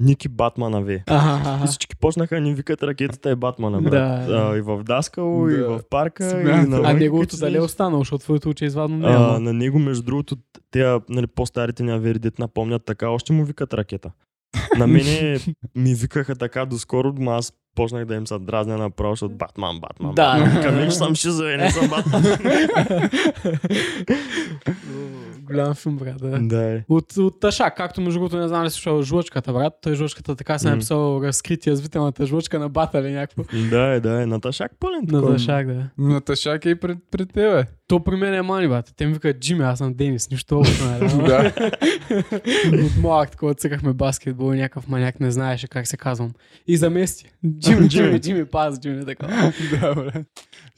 [0.00, 1.04] Ники Батмана ве.
[1.06, 3.90] Аха, И всички почнаха ни викат ракетата е Батмана, брат.
[3.90, 4.50] Да, да.
[4.52, 5.68] А, и в Даскало, и Да.
[5.68, 6.64] в парка, Смятам.
[6.64, 9.10] и на А неговото дали е останало, защото твоето уче извадно не е.
[9.10, 10.36] А, на него, между другото,
[10.70, 14.10] те нали, по-старите ни авери, дет напомнят така, още му викат ракета.
[14.78, 15.38] На мене
[15.76, 20.14] ми викаха така доскоро, ма аз почнах да им се дразня направо, защото Батман, Батман.
[20.14, 20.60] Да.
[20.72, 22.22] «Виж, съм шизове, не съм Батман.
[25.50, 26.38] Голям филм, брат, да.
[26.38, 26.82] да.
[26.88, 29.72] От, от Ташак, както между другото не знам ли слушал жлъчката, брат.
[29.82, 33.42] Той жлъчката така се е написал разкритие звителната жлъчка на бата или някакво.
[33.70, 34.26] Да, е, да, е.
[34.26, 35.00] Наташак пълен.
[35.08, 35.32] На.
[35.32, 35.90] Ташак, да.
[35.98, 37.64] Наташак е и пред, пред тебе.
[37.90, 38.92] То при мен е мани, брат.
[38.96, 41.04] Те ми викат Джими, аз съм Денис, нищо общо, нали?
[41.04, 41.52] ама- Да.
[42.86, 46.30] От малък, такова цъкахме баскетбол и някакъв маняк не знаеше как се казвам.
[46.66, 47.30] И замести.
[47.58, 49.52] Джими, Джими, Джими, паз, Джими, така.
[49.80, 50.24] да, бре.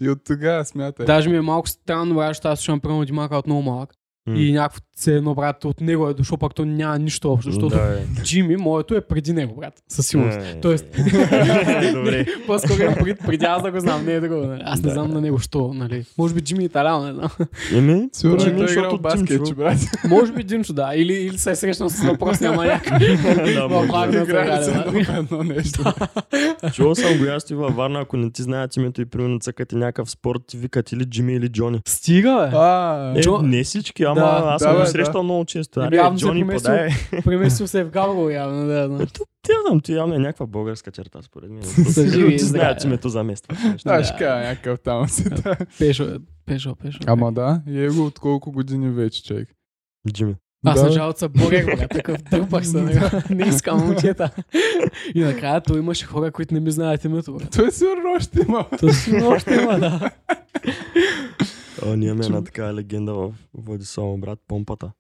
[0.01, 1.07] И от тогава смятай.
[1.07, 3.95] Даже ми е малко странно, защото аз слушам примерно Димака от много малък.
[4.27, 4.35] М.
[4.37, 7.69] И някакво се едно, брат, от него е дошло, пак то няма нищо общо, защото
[7.69, 8.23] Да, е.
[8.23, 9.75] Джими, моето е преди него, брат.
[9.89, 10.39] Със сигурност.
[10.39, 10.87] Е, Тоест-
[11.95, 12.27] Добре.
[12.47, 14.37] По-скоро е преди, преди аз да го знам, не е друго.
[14.37, 14.63] Нали?
[14.65, 14.93] Аз не Да.
[14.93, 16.05] знам на него що, нали.
[16.19, 17.31] Може би Джими Италян, не знам.
[17.75, 19.79] Еми, Сигурно Джими, е той играл баскет, че, брат.
[20.09, 20.93] Може би Димчо, да.
[20.95, 22.85] Или, или се е срещнал с въпросния маняк.
[23.55, 24.19] Да, В може да.
[24.19, 25.85] Едно, едно нещо.
[26.73, 29.77] Чувал съм го ясно и във Варна, ако не ти знаят името и примерно цъкате
[29.77, 31.81] някакъв спорт, ти викат или Джими или Джони.
[31.87, 32.49] Стига,
[33.15, 33.21] бе.
[33.21, 35.81] Е, не всички, ама Да, аз да, съм го бе, срещал много често.
[35.81, 36.73] Аре, явно се Джони, преместил.
[36.73, 37.23] подай.
[37.25, 39.07] Преместил се в Габрово явно, да, знам.
[39.43, 41.63] Тя знам, ти явно е някаква българска черта, според мен.
[41.93, 43.57] Са живи Ти знаят, че ме то замества.
[43.87, 45.25] да, ще кажа някакъв там си.
[45.25, 45.57] да.
[45.79, 46.07] Пешо,
[46.47, 46.99] пешо, пешо.
[47.07, 49.49] Ама да, и его от колко години вече, човек.
[50.13, 50.35] Джими.
[50.67, 50.87] Аз Да.
[50.87, 53.01] началото се борех, такъв дърпах се, не,
[53.31, 54.31] не искам момчета.
[55.15, 57.39] И накрая той имаше хора, които не ми знаят името.
[57.57, 58.65] Той сигурно още има.
[58.81, 60.11] То сигурно още има, да.
[61.87, 64.91] О, ние имаме една такава легенда в Владислава, брат, помпата.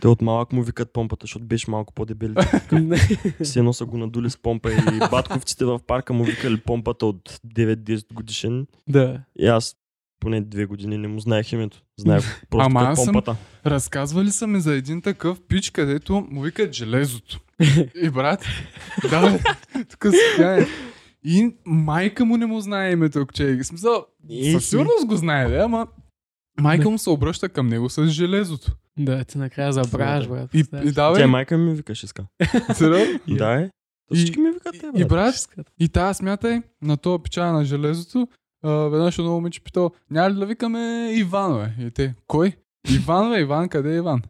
[0.00, 2.34] Те от малък му викат помпата, защото беше малко по-дебели.
[3.42, 4.76] Все едно са го надули с помпа и
[5.10, 8.66] батковците в парка му викали помпата от 9-10 годишен.
[8.88, 9.20] да.
[9.38, 9.76] И аз
[10.20, 11.82] поне две години не му знаех името.
[11.96, 13.36] Знаех просто Ама като аз съм- помпата.
[13.66, 17.40] Разказвали са ми за един такъв пич, където му викат железото.
[18.02, 18.44] И брат,
[19.10, 19.38] да,
[19.90, 20.66] тук си тя
[21.24, 24.06] И майка му не му знае името, че в смисъл,
[24.52, 24.70] със си.
[24.70, 25.86] сигурност го знае, да, ама
[26.60, 28.72] майка му се обръща към него с железото.
[28.98, 30.54] Да, ти накрая забравяш, брат.
[30.54, 30.92] И, и представяш?
[30.94, 32.24] да, Тя майка ми викаш, иска.
[32.74, 33.20] сериозно?
[33.28, 33.70] Да, е.
[34.08, 35.08] То И- Всички ми викат те, И брат.
[35.08, 35.34] брат,
[35.80, 38.28] и тая смятай, на това печага на железото,
[38.62, 40.78] а, веднъж едно момиче питал, няма ли да викаме
[41.12, 41.86] Иван, бе?
[41.86, 42.52] И те, кой?
[42.90, 44.22] Иван, бе, Иван, къде е Иван?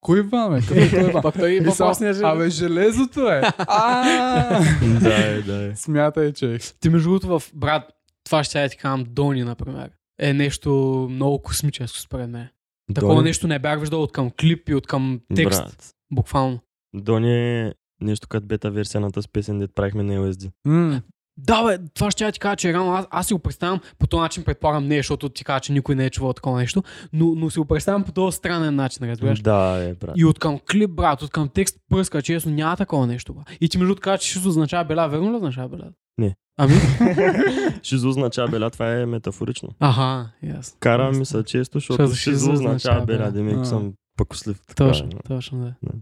[0.00, 0.80] Кой Иван, бе?
[0.80, 1.22] Е Иван?
[1.22, 2.24] Пак той И само, въпросния жен.
[2.24, 3.42] Абе, железото е.
[3.58, 4.64] А,
[5.00, 5.76] Да, е, да, е.
[5.76, 6.58] Смятай, че.
[6.80, 7.82] Ти между другото в брат,
[8.24, 9.90] това ще я ти казвам, Дони, например,
[10.20, 10.70] е нещо
[11.10, 12.48] много космическо според мен.
[12.94, 15.90] Такова нещо не бях виждал от към клип и от към текст, Брат.
[16.12, 16.58] буквално.
[16.94, 20.50] Дони е нещо като бета версия на тази песен, дет правихме на LSD.
[20.64, 21.02] М,
[21.46, 24.06] Да, бе, това ще я ти кажа, че рано аз, аз си го представям по
[24.06, 26.82] този начин, предполагам не, защото ти кажа, че никой не е чувал такова нещо,
[27.12, 29.40] но, но си го представям по този странен начин, разбираш.
[29.40, 30.12] Да, е, брат.
[30.16, 33.34] И от към клип, брат, от към текст пръска, честно, няма такова нещо.
[33.34, 33.40] Бе.
[33.60, 35.88] И ти между другото че ще означава бела, верно ли означава бела?
[36.18, 36.34] Не.
[36.58, 36.74] Ами?
[37.82, 39.68] Шизо означава беля, това е метафорично.
[39.80, 40.76] Аха, ясно.
[40.80, 41.18] Карам Ясно.
[41.18, 43.18] ми се често, Защото шизо шизо означава беля.
[43.18, 44.60] беля, демек съм пъкослив.
[44.66, 45.92] така, Точно, но- точно, да.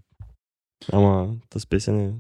[0.93, 2.13] Ама тази песен е...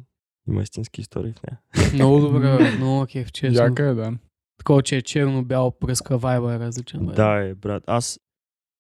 [0.49, 1.61] има истински истории в нея.
[1.95, 3.63] Много добре, много кеф, честно.
[3.65, 4.13] Яка е, да.
[4.59, 7.07] Такова, че е черно-бяло пръска, вайба е различен.
[7.07, 7.13] Бе.
[7.13, 7.85] Да, е, брат.
[7.87, 8.21] Аз...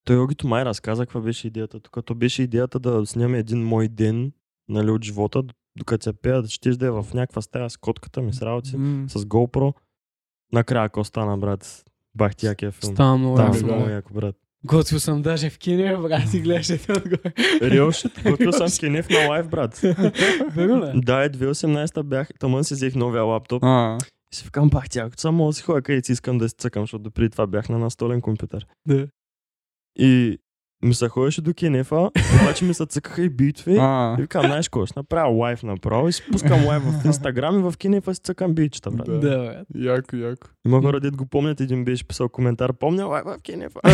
[0.04, 1.80] Той Огито май разказа каква беше идеята.
[1.80, 4.32] Тук то беше идеята да снимаме един мой ден
[4.68, 5.42] нали, от живота,
[5.78, 8.76] докато се пея, да щеш да е в някаква стая с котката ми, с работи,
[8.76, 9.74] М, с GoPro.
[10.52, 12.94] Накрая ако стана, брат, бах ти якия филм.
[12.94, 13.58] Става много Там яко.
[13.58, 14.36] е много яко, брат.
[14.64, 17.32] Готвил съм даже в кино, брат, и гледаше те отгоре.
[17.62, 19.80] Реал шит, готвил съм с Кенев на лайв, брат.
[20.94, 23.62] Да, е 2018 бях, тъмън си взех новия лаптоп
[24.32, 26.54] и си викам, бах ти, ако само да си ходя където си искам да си
[26.58, 28.66] цъкам, защото допреди това бях на настолен компютър.
[28.88, 29.06] Да.
[29.98, 30.38] И
[30.82, 32.10] ми се ходеше до Кенефа,
[32.42, 33.76] обаче ми се цъкаха и битви.
[33.80, 37.58] а, И викам, знаеш какво, ще направя лайв направо и си пускам лайв в Инстаграм
[37.58, 39.06] и в Кенефа си цъкам бичета, брат.
[39.06, 39.18] Да.
[39.20, 40.46] Да, яко, яко.
[40.66, 43.80] Има хора, дет го помнят, един беше писал коментар, помня лайв в Кенефа.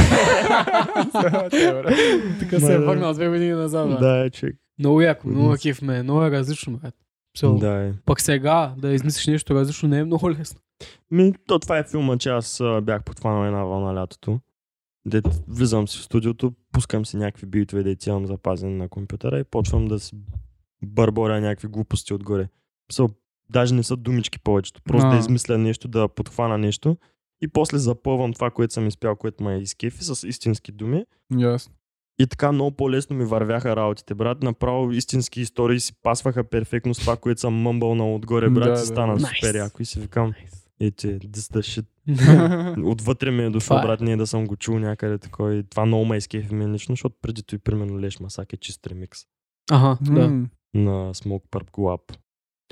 [2.41, 4.57] Така се е върнал две години назад, да, е, човек.
[4.79, 6.95] Много яко, много кеф ме, много е различно, брат.
[7.39, 7.93] So, Да, е.
[8.07, 10.61] Пък сега да измислиш нещо различно не е много лесно.
[11.11, 14.41] Ми, то това е филма, че аз бях подхванал една вълна лятото.
[15.07, 19.45] Дет влизам си в студиото, пускам си някакви битове, дет имам запазени на компютъра и
[19.45, 20.17] почвам да си
[20.85, 22.49] бърборя някакви глупости отгоре.
[22.93, 23.11] So,
[23.51, 24.83] даже не са думички повечето.
[24.83, 25.11] Просто А.
[25.11, 26.97] да измисля нещо, да подхвана нещо
[27.43, 31.05] и после запълвам това, което съм изпял, което ме е изкефи с истински думи
[31.39, 31.75] Ясно.
[32.19, 34.43] И така много по-лесно ми вървяха работите, брат.
[34.43, 38.65] Направо истински истории си пасваха перфектно с това, което съм мъмбълнал отгоре, брат.
[38.65, 38.77] Да, Да, да.
[38.77, 39.37] си стана Nice.
[39.37, 40.33] супер яко и си викам,
[40.81, 41.87] ете, this the shit.
[42.85, 43.83] Отвътре ми е дошло, е.
[43.83, 45.55] брат, не е да съм го чул някъде такова.
[45.55, 48.87] И това много ме изкефи мен лично, защото преди той, примерно, Леш Масак е чист
[48.87, 49.21] ремикс
[49.71, 50.29] Ага, да.
[50.75, 52.17] На Smoke Purp Collab.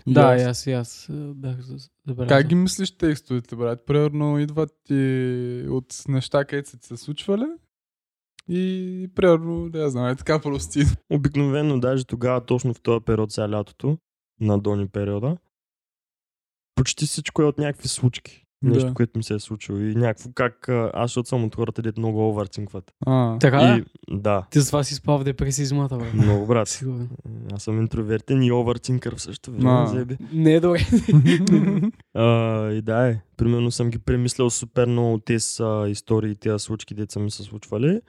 [0.07, 0.67] Да, и аз.
[0.67, 2.29] и аз бях за- забелязал.
[2.39, 3.87] Как ги мислиш текстовете, брат?
[3.87, 7.45] Примерно идват ти от неща, където са ти се случвали
[8.49, 10.85] и примерно, да я знам, е така прости.
[11.11, 13.99] Обикновено, даже тогава, точно в този период, сега лятото,
[14.41, 15.37] на Дони периода,
[16.75, 18.42] почти всичко е от някакви случки.
[18.63, 18.95] Нещо, Да.
[18.95, 19.79] което ми се е случило.
[19.79, 22.93] И някакво как а, аз, защото съм от хората, дето много овърцинкват.
[23.07, 26.05] А, Така И да, Ти с това си спал в депресизмата, бе.
[26.15, 26.69] много брат.
[26.69, 27.09] Сигурно.
[27.53, 30.07] Аз съм интровертен и овърцинкър в същото време.
[30.33, 30.81] Не е добре.
[32.15, 32.25] А,
[32.71, 35.47] и да е, примерно съм ги премислял супер много тези
[35.89, 38.01] истории, тези случки, деца ми са случвали.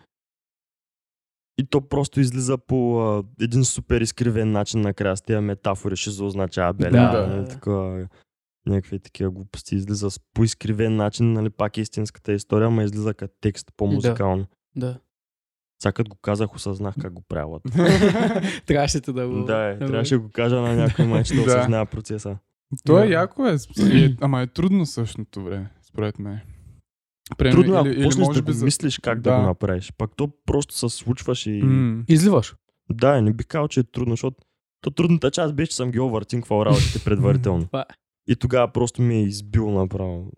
[1.58, 6.12] И то просто излиза по а, един супер изкривен начин накрая с тези метафори, ще
[6.12, 7.28] се означава беля, Да.
[7.28, 8.08] нали, такова,
[8.66, 9.76] някакви такива глупости.
[9.76, 14.46] Излиза с по изкривен начин, нали, пак е истинската история, ама излиза като текст по-музикално.
[14.76, 15.00] Да.
[15.84, 17.62] Сега като го казах, осъзнах как го правят.
[18.66, 19.44] Трябваше те да го...
[19.44, 21.48] да, е, да го- трябваше да го кажа на някой майче да Да.
[21.48, 22.38] осъзнава процеса.
[22.86, 23.14] То е Да.
[23.14, 26.40] яко е, е, ама е трудно същото време, според мен.
[27.38, 28.66] Примерно, Трудно, е, ако или, почнеш да би го за...
[28.66, 29.32] мислиш как да.
[29.32, 29.38] Да.
[29.38, 29.94] го направиш.
[29.98, 31.52] Пак то просто се случваш и...
[31.64, 32.56] М, Изливаш.
[32.90, 34.38] Да, не би казал, че е трудно, защото
[34.82, 37.66] то трудната част беше, че съм ги овъртинквал работите предварително.
[37.68, 37.94] Това е.
[38.28, 40.32] И тогава просто ми е избил направо.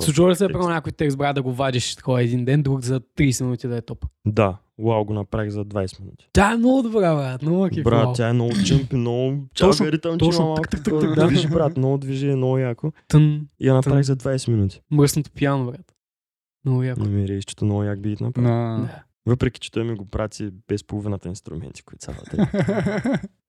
[0.00, 3.00] Случва ли се, примерно, някой текст, брат, да го вадиш такова един ден, друг за
[3.00, 4.06] 30 минути да е топ?
[4.26, 6.28] Да, вау, го направих за 20 минути.
[6.32, 7.42] Тя е много добра, брат.
[7.42, 7.84] Много кеф.
[7.84, 8.14] брат, вау.
[8.14, 11.26] тя е много чъмпи, много Точно, ритъм, че точно, има малко так, такова так, да
[11.26, 12.92] движи, брат, много движи, е много яко.
[13.08, 14.14] Тън, И я направих Тън.
[14.14, 14.80] за 20 минути.
[14.90, 15.94] мръсното пияно, брат.
[16.64, 17.00] Много яко.
[17.00, 18.48] Намери, че много як бит направи.
[18.48, 18.78] на...
[18.78, 19.02] Да.
[19.26, 22.46] Въпреки, че той ми го прати без половината инструменти, които са вътре.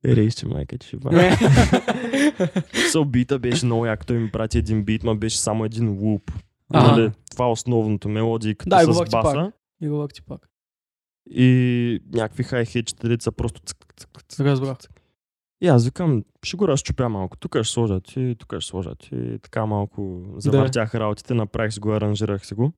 [0.15, 1.31] Рейс, че майка, че ще бъде.
[2.91, 4.05] Со бита беше много як.
[4.05, 6.31] Той ми прати един бит, ма беше само един луп.
[6.69, 9.51] Нали, това е основното мелодиката Да, и го с баса.
[9.81, 10.49] И го лъкти пак.
[11.29, 13.77] И някакви хай-хетчета, деца просто цък.
[14.39, 14.77] Разбрах.
[15.61, 17.37] И аз викам, ще го разчупя малко.
[17.37, 19.09] Тук ще сложа ти, тук ще сложа ти.
[19.15, 22.73] И така малко завъртях работите, направих си го, аранжирах си го.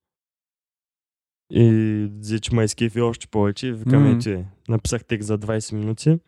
[1.50, 3.74] И че ме изкефи още повече.
[3.74, 4.32] Викам, mm.
[4.32, 6.20] ето, написах текст за 20 минути.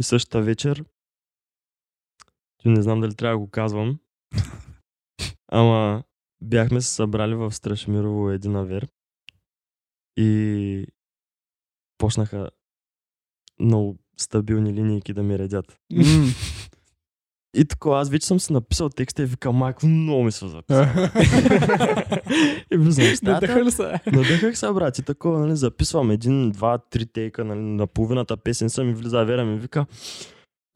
[0.00, 0.84] И същата вечер,
[2.62, 4.00] че не знам дали трябва да го казвам,
[5.48, 6.04] ама
[6.42, 8.88] бяхме се събрали в Страшмирово един авер.
[10.16, 10.86] И
[11.98, 12.50] почнаха
[13.60, 15.78] много стабилни линейки да ми редят.
[15.92, 16.02] М.
[17.56, 20.82] И така, аз вече съм си написал текста и викам, майко, много ми се записал.
[22.72, 24.00] и влизам в ли се?
[24.12, 28.70] Надъхах се, брат, и такова, нали, записвам един, два, три тейка, нали, на половината песен
[28.70, 29.86] съм и влиза Вера ми вика,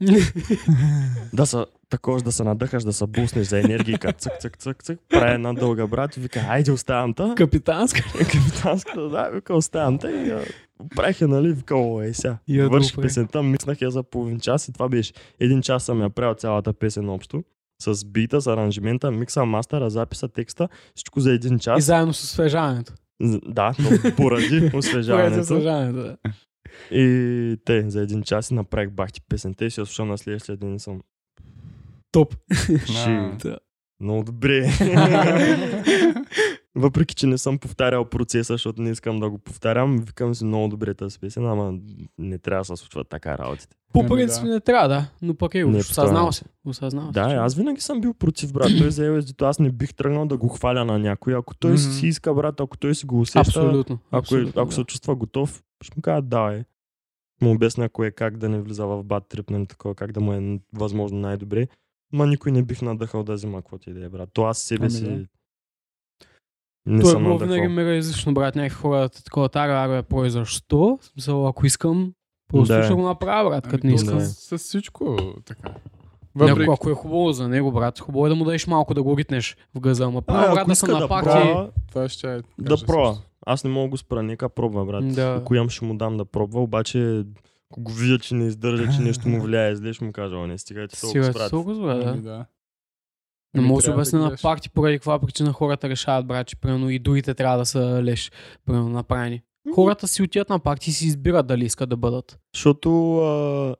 [1.33, 4.99] да са, такова, да се надъхаш, да се буснеш за енергийка, цък, цък, цък, цък,
[5.09, 7.33] прави една дълга брат и вика, айде оставям та.
[7.37, 8.03] Капитанска.
[8.31, 10.33] Капитанската, да, вика, оставям те и
[10.95, 12.37] правих я, нали, вика, о, е сега.
[12.47, 13.01] И я допре.
[13.01, 15.13] песента, микснах я за половин час и това беше.
[15.39, 17.43] Един час съм я правил цялата песен общо.
[17.81, 21.83] С бита, с аранжимента, микса, мастера, записа, текста, всичко за един И час.
[21.83, 22.93] заедно с освежаването.
[23.47, 25.39] Да, но поради Поради освежаването.
[25.41, 26.17] освежаването, да.
[26.91, 30.57] И те, за един час и направих бахти песента и си я слушам на следващия
[30.57, 31.01] ден и съм.
[32.13, 32.35] Топ.
[33.43, 33.57] Да.
[33.99, 34.69] много добре.
[36.75, 40.67] Въпреки, че не съм повтарял процеса, защото не искам да го повтарям, викам си много
[40.67, 41.73] добре тази песен, ама
[42.17, 43.75] не трябва да се случват така работите.
[43.93, 44.49] По Еми, принцип да.
[44.49, 45.05] не трябва, да.
[45.21, 46.45] Но пък е, Не, осъзнал се.
[46.65, 47.11] Осъзнал се.
[47.11, 48.69] Да, че- аз винаги съм бил против, брат.
[48.77, 51.35] Той за LSD, аз не бих тръгнал да го хваля на някой.
[51.35, 51.79] Ако той Мгм.
[51.79, 53.99] си иска, брат, ако той си го усеща, Абсолютно.
[54.01, 54.75] ако, е, абсолютно, ако да.
[54.75, 56.63] се чувства готов, ще му кажа да е.
[57.41, 60.33] Му обясня кое как да не влиза в бат трип, нали, такова, как да му
[60.33, 60.41] е
[60.73, 61.67] възможно най-добре.
[62.13, 64.29] Ма никой не бих надъхал да взима каквото и да е, брат.
[64.33, 65.25] То аз себе Ами си да.
[66.85, 67.69] не Той е съм винаги надъхал.
[67.69, 68.55] мега излишно, брат.
[68.55, 70.97] Някакви хора такова тара, аре, про защо?
[71.01, 72.13] В Смисъл, ако искам,
[72.47, 72.83] просто Да.
[72.83, 74.17] ще го направя, брат, като не Ами, то искам.
[74.17, 74.25] Да.
[74.25, 75.69] С, с всичко така.
[76.35, 76.51] Въпреки...
[76.51, 76.71] Въпреки...
[76.71, 79.57] Ако е хубаво за него, брат, хубаво е да му дадеш малко да го ритнеш
[79.75, 80.03] в газа.
[80.05, 81.29] Ама А, първо, брат, ако да съм на да парти.
[81.29, 82.41] пробва, Това ще е.
[82.59, 83.17] да пробва.
[83.45, 85.13] Аз не мога да го спра, нека пробва, брат.
[85.15, 85.37] Да.
[85.41, 87.23] Ако ям, ще му дам да пробва, обаче
[87.73, 90.57] ако го видя, че не издържа, че нещо му влияе зле, ще му кажа, не
[90.57, 91.51] стигайте толкова Сигурно, спрат.
[91.51, 92.09] толкова да.
[92.09, 92.21] Ами.
[92.21, 96.89] Не Ами, мога да обясня на парти, поради каква причина хората решават, брат, че примерно
[96.89, 98.31] и другите трябва да са леш,
[98.65, 99.41] примерно направени.
[99.73, 102.39] Хората си отиват на парти и си избират дали искат да бъдат.
[102.55, 103.75] Защото а,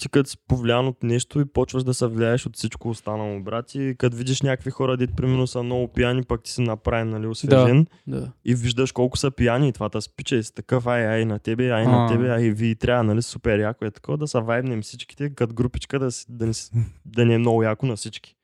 [0.00, 3.74] ти като си повлиян от нещо и почваш да се влияеш от всичко останало, брат.
[3.74, 7.26] И като видиш някакви хора, дет примерно са много пияни, пък ти си направен, нали,
[7.26, 7.86] освежен.
[8.06, 8.32] Да.
[8.44, 11.38] И виждаш колко са пияни и това те спича и си такъв, ай, ай на
[11.38, 14.82] тебе, ай на тебе, ай ви трябва, нали, супер яко е такова, да се вайбнем
[14.82, 16.72] всичките, като групичка, да, си, да, с-
[17.06, 18.34] да ни е много яко на всички.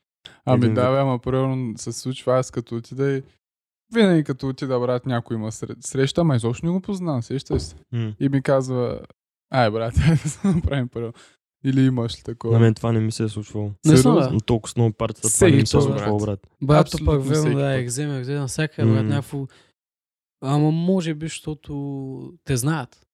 [0.45, 3.23] Ами да, бе, ама примерно се случва аз като отида и
[3.95, 7.75] винаги като отида, брат, някой има среща, ама изобщо не го познавам, сещаш се.
[7.93, 8.13] М.
[8.21, 9.01] И ми казва,
[9.53, 11.13] ай, брат, да се направим първо.
[11.65, 12.55] Или имаш ли такова?
[12.55, 13.71] На мен това не ми се е случвало.
[13.85, 14.31] Не съм, да.
[14.33, 16.47] Но толкова с много партията това не ми се е случвало, брат.
[16.71, 19.47] Абсолютно пък верно, да, екзема, екзема, всяка, брат, някакво...
[20.41, 21.73] Ама може би, защото
[22.45, 23.07] те знаят.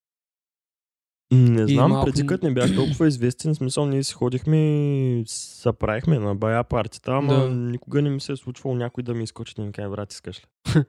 [1.32, 5.24] Не И знам, малко- преди като не бях толкова известен, смисъл ние си ходихме и
[5.26, 7.50] се правихме на бая партията, ама Да.
[7.50, 10.40] никога не ми се е случвало някой да ми изкочи да ми каже, брат, искаш
[10.40, 10.44] ли?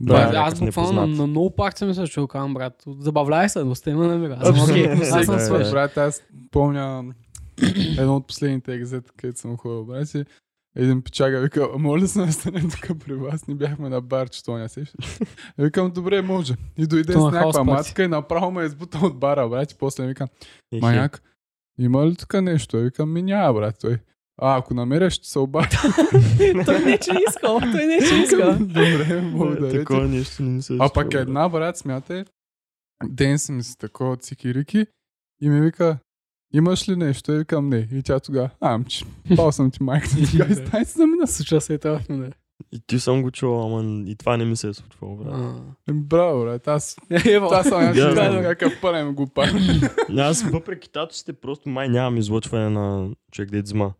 [0.00, 3.64] Да, Да, някакъв аз буквално на, много пак съм се чул, казвам, брат, забавляй се,
[3.64, 4.38] но сте има намира.
[4.40, 5.70] Аз окей, аз съм свърш.
[5.70, 7.04] Брат, аз помня
[7.98, 10.24] едно от последните екзета, където съм ходил, брат, и
[10.76, 14.44] един печага вика, моля да се настане тук при вас, не бяхме на бар, че
[14.44, 14.84] то не се
[15.58, 16.54] Викам, добре, може.
[16.78, 19.78] И дойде То с някаква матка и направо ме е избутал от бара, брат, и
[19.78, 20.28] после викам.
[20.80, 21.22] Маняк,
[21.80, 22.78] има ли тук нещо?
[22.78, 23.98] Викам, ми няма, брат, той.
[24.40, 25.78] А, ако намеря, ще се обадя.
[26.64, 28.52] той не че искал, той не че искал.
[28.58, 29.70] Добре, Е, благодаря.
[29.78, 32.24] Такова нещо не ми се е А пък една, брат, смятай,
[33.04, 34.86] ден си ми си такова цикирики
[35.42, 35.98] и ми вика,
[36.54, 37.32] имаш ли нещо?
[37.32, 37.88] И викам, не.
[37.92, 39.04] И тя тогава, амче,
[39.36, 40.08] пал съм ти майка.
[40.08, 41.26] Сега и стай си за мен.
[41.26, 42.30] Случва се и това в мене.
[42.72, 45.34] И ти съм го чувал, ама и това не ми се е случвало, брат.
[45.34, 45.54] А.
[45.88, 46.68] Еми, Браво, брат.
[46.68, 47.48] Аз, Ево.
[47.52, 48.30] аз съм Да, някакъв да.
[48.30, 49.48] някакъв пълен го пар.
[50.18, 53.92] Аз въпреки татусите просто май нямам излъчване на човек да взима.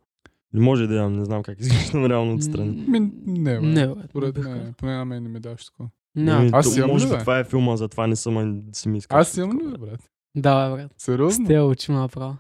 [0.53, 2.85] Не може да имам, не знам как изглеждам реално отстрани.
[2.89, 3.63] Ми, не, брат.
[3.63, 3.95] Не, бе.
[4.09, 5.89] Според бих мен, поне на мен не ми даваш такова.
[6.17, 6.41] Няма.
[6.41, 7.19] Ами, Аз имам Може би бе?
[7.19, 9.01] това е филма, затова не съм, а си ми.
[9.09, 10.01] Аз имам ли, бе, брат?
[10.37, 10.93] Да, бе, брат.
[10.99, 11.45] Сериозно?
[11.45, 12.37] С те очи направо.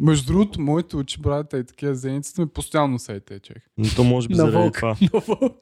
[0.00, 3.62] Между другото, моите очи, брат, и такива зениците ми постоянно са и те, човек.
[3.78, 4.96] Но то може би На заради това.
[5.14, 5.56] Но вълк.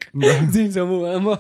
[0.75, 0.85] Да.
[0.85, 1.39] Му, ама.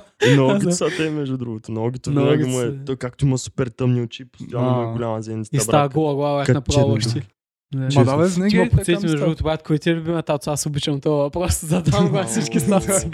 [0.67, 1.73] Аз са те, между другото.
[1.73, 2.85] Ногито Ноги винаги му е.
[2.85, 5.57] Той както има супер тъмни очи, постоянно му е голяма зеницата.
[5.57, 7.29] И става гола глава, направо още.
[7.75, 7.79] Да.
[7.79, 8.05] Ма Честно.
[8.05, 11.01] да, бе, винаги е така между другото, брат, кой ти е любима тато, аз обичам
[11.01, 13.11] този въпрос, задавам го всички статуси.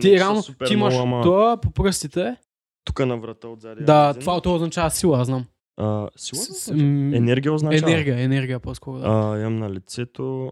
[0.00, 2.36] Ти не реално, ти имаш това по пръстите.
[2.84, 3.84] Тук на врата отзади.
[3.84, 5.46] Да, е това това означава сила, аз знам.
[5.76, 6.40] А, сила?
[6.40, 7.92] С- м, Енергия означава.
[7.92, 8.98] Енергия, енергия по-скоро.
[8.98, 9.06] Да.
[9.06, 10.50] А, имам на лицето.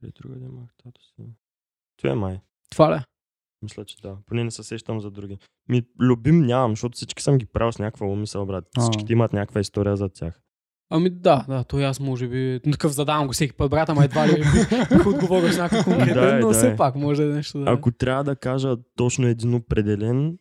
[0.00, 1.22] Къде друга да имах тато си?
[1.96, 2.40] Това е май.
[2.70, 3.00] Това ли?
[3.62, 4.16] Мисля, че да.
[4.26, 5.38] Поне не се сещам за други.
[5.68, 8.64] Ми, любим нямам, защото всички съм ги правил с някаква умисъл, брат.
[8.76, 8.80] А.
[8.82, 10.40] Всичките имат някаква история за тях.
[10.90, 14.28] Ами да, да, той аз може би такъв задавам го всеки път, брата, ама едва
[14.28, 16.54] ли бих- отговорил с някакъв конкретен, Да, но да.
[16.54, 17.70] все пак може да е нещо да...
[17.70, 20.38] Ако трябва да кажа точно един определен,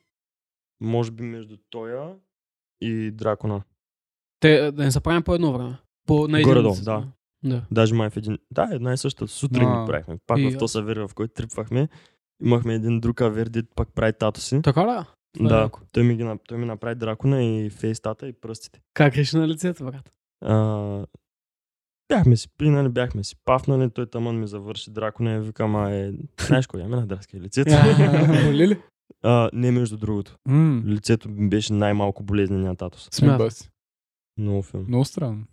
[0.82, 2.14] може би между тоя
[2.82, 3.62] и дракона.
[4.40, 5.78] Те да не се правим по едно време.
[6.08, 6.50] По, на един...
[6.50, 7.08] Горе-долу, да.
[7.44, 7.62] да.
[7.72, 8.38] Даже май в един...
[8.52, 9.28] Да, една и съща.
[9.28, 9.80] Сутрин А.
[9.80, 10.18] го правихме.
[10.28, 11.88] Пак И в този авер, в който трипвахме.
[12.44, 14.62] Имахме един друг авер, дед пак прави тато си.
[14.62, 15.06] Така ли?
[15.34, 18.82] Това е Да, той ми, ги, той ми направи дракона и фейстата и пръстите.
[18.94, 20.12] Как реши на лицето, брат?
[20.42, 21.06] А,
[22.10, 26.12] бяхме си пинали, бяхме си пафнали, той тамън ми завърши дракона и викам, а е,
[26.48, 27.72] знаеш кой, ами на драския лицето.
[28.46, 28.82] Боли ли?
[29.24, 30.38] а, не между другото.
[30.48, 33.10] М, Лицето ми беше най-малко болезнения татус.
[33.38, 33.72] бас.
[34.38, 34.86] Много филм.
[34.88, 35.46] Много странно.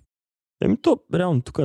[0.62, 1.60] Еми то, реално, тук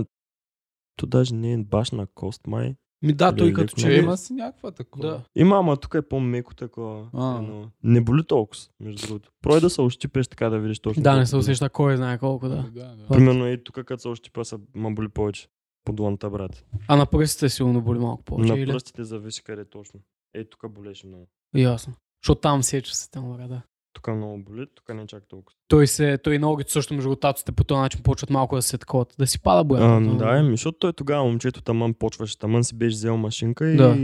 [0.95, 2.75] то даже не е баш на кост, май.
[3.01, 3.89] Ми да, той като че...
[3.89, 5.07] Ли- има си някаква такова.
[5.07, 5.21] Да.
[5.35, 7.09] Има, ама тук е по-меко такова.
[7.13, 7.37] А.
[7.37, 7.71] едно.
[7.83, 9.31] Не боли толкова, между другото.
[9.41, 11.03] Прой да се ощипеш така да видиш точно.
[11.03, 12.55] Да, не се усеща кой знае колко, да.
[12.55, 13.07] да, да.
[13.07, 15.47] Примерно и тук като се ощипа, са, ма боли повече.
[15.85, 16.65] По дланта, брат.
[16.87, 18.71] А на пръстите силно боли малко повече, на или?
[18.71, 19.99] пръстите зависи къде точно.
[20.33, 21.27] Е, тук болеше много.
[21.55, 21.93] Ясно.
[22.23, 23.61] Защото там сече се там, да.
[23.97, 25.55] Тук много боли, тук не чак толкова.
[25.67, 28.77] Той се, той и ногите също между татуците по този начин почват малко да се
[28.77, 30.15] таковат, да си пада боята.
[30.17, 33.97] Да, еми, защото той тогава момчето тамън почваше, тамън си беше взел машинка и Да.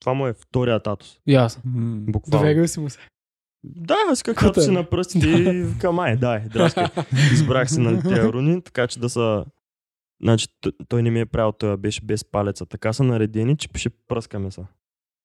[0.00, 1.18] това му е втория татус.
[1.26, 1.62] Ясно.
[1.64, 1.96] М.
[2.08, 2.42] Буквално.
[2.42, 2.98] Доверил си му се.
[3.64, 4.62] Да, аз как Круто като е.
[4.62, 6.90] си на пръстите и викам, ай, дай, драшка.
[7.32, 9.44] Избрах си на тези руни, така че да са...
[10.22, 10.46] Значи
[10.88, 12.66] той не ми е правил, той беше без палеца.
[12.66, 14.66] Така са наредени, че пише пръскаме са.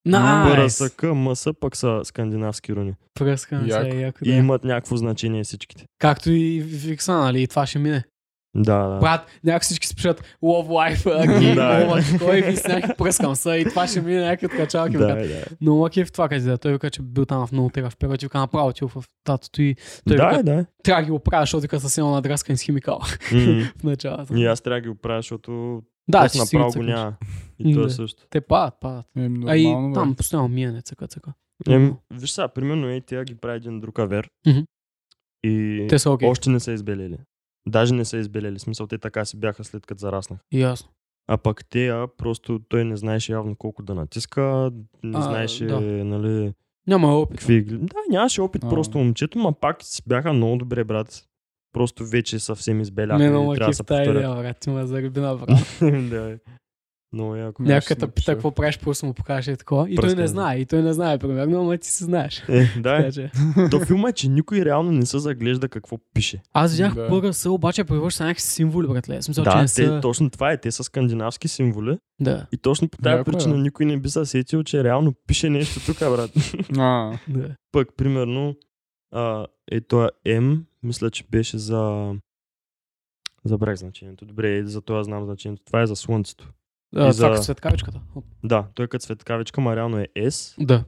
[0.06, 0.78] Найс!
[0.78, 2.94] ПРСК, МС пък са скандинавски руни.
[3.14, 3.96] Пръскам се, Яко.
[3.96, 4.36] яко, И да.
[4.36, 5.84] имат някакво значение всичките.
[5.98, 7.42] Както и Викса, нали?
[7.42, 8.04] И това ще мине.
[8.56, 8.98] Да, да.
[8.98, 10.96] Брат, някак всички си пишат Love Life,
[11.26, 11.86] Game Да.
[11.86, 14.96] Over, кой ви с някакви пръскам са и това ще мине някакви откачалки.
[14.96, 15.44] да, Да, да.
[15.60, 16.58] Но лаки в това къде да.
[16.58, 19.62] Той вика, че бил там в много в период и вика направо отил в татото
[19.62, 19.76] и
[20.08, 20.66] той Да, вика, да.
[20.82, 23.00] трябва да ги оправя, защото вика съвсем надраскан с химикал
[23.78, 24.34] в началото.
[24.34, 27.14] И аз трябва да ги оправя, защото Да, че направо си го няма.
[27.58, 28.22] И то е също.
[28.30, 29.06] Те падат, падат.
[29.16, 29.94] Е, А и нормално, бе.
[29.94, 31.32] там постоянно миене, цъка, цъка.
[31.68, 34.30] Ем, виж сега, примерно ей, тя ги прави един друг авер.
[34.46, 34.60] Мгм.
[35.44, 36.28] И Те са окей.
[36.28, 37.18] още не са избелели.
[37.68, 38.58] Даже не са избелели.
[38.58, 40.40] Смисъл, те така си бяха след като зараснах.
[40.52, 40.88] Ясно.
[41.28, 44.72] А пък тея, просто той не знаеше явно колко да натиска,
[45.02, 45.80] не А, знаеше, да.
[45.80, 46.52] нали,
[46.86, 47.38] Няма опит.
[47.38, 47.62] какви...
[47.64, 48.68] Да, нямаше опит А.
[48.68, 51.24] просто момчето, ма пак си бяха много добре, брат.
[51.72, 53.18] Просто вече съвсем избеляха.
[53.18, 54.56] Не, и много трябва да се идея, брат.
[54.56, 55.56] Ти ме зареби направо.
[56.08, 56.36] да, е.
[57.14, 57.64] Много яко.
[57.64, 59.90] Те пита какво правиш, просто му покажеш и такова.
[59.90, 62.42] И той не знае, и той не знае, примерно, ама ти се знаеш.
[62.48, 63.12] Е, да, Така е.
[63.12, 63.30] че-
[63.70, 66.42] То филма е, че никой реално не се заглежда какво пише.
[66.52, 67.08] Аз видях Да.
[67.22, 69.22] ПРС, обаче превърши са някакви символи, братле.
[69.22, 70.00] Смисъл, че Да, не те, са...
[70.02, 70.56] точно това е.
[70.56, 71.98] Те са скандинавски символи.
[72.20, 73.60] Да, И точно по тази е, причина бе.
[73.60, 76.30] никой не би се сетил, че реално пише нещо тук, брат.
[76.78, 77.48] А, да.
[77.72, 78.54] Пък, примерно,
[79.10, 82.12] а, е това М, мисля, че беше за...
[83.44, 84.26] Забравих значението.
[84.26, 85.64] Добре, за това знам значението.
[85.64, 86.52] Това е за Слънцето.
[86.96, 88.00] А, И за- като светкавичката.
[88.44, 90.84] Да, той е като светкавичка, ма реално е С Да.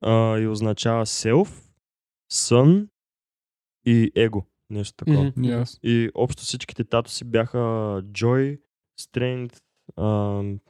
[0.00, 1.72] а, и означава self,
[2.32, 2.88] sun
[3.86, 4.46] и его.
[4.70, 5.24] Нещо такова.
[5.24, 5.40] Мгм.
[5.40, 5.78] yes.
[5.82, 7.58] И общо всичките татуси бяха
[8.02, 8.60] joy,
[9.00, 9.62] strength,
[9.96, 10.60] ам,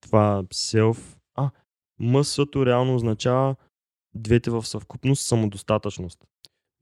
[0.00, 1.18] това self.
[1.34, 1.50] А,
[1.98, 3.56] мъсъто реално означава
[4.14, 6.24] двете в съвкупност самодостатъчност.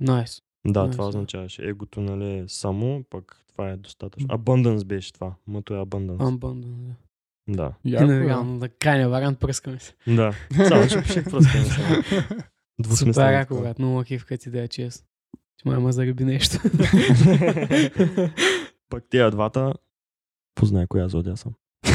[0.01, 0.43] Найс.
[0.66, 1.09] Да, Nice, това да.
[1.09, 1.62] означаваше.
[1.62, 4.28] Егото, нали, е само, пък това е достатъчно.
[4.28, 5.35] Abundance беше това.
[5.47, 6.28] Мъто е abundance.
[6.28, 6.94] Амбъндън.
[7.48, 7.72] Да.
[7.85, 8.20] Яко, Не, е.
[8.20, 9.94] реално, да крайния вариант пръскаме се.
[10.06, 10.32] Да.
[10.68, 12.02] Само, че пише не само.
[12.02, 12.44] Супер
[12.78, 13.30] Двусмислено.
[13.30, 13.62] яко, такова.
[13.62, 13.78] брат.
[13.78, 15.05] Много кеф, като идея, чест.
[15.56, 16.59] Ти май ма зареби нещо.
[18.90, 19.74] Пък тия двата,
[20.55, 21.52] познай коя зодия съм.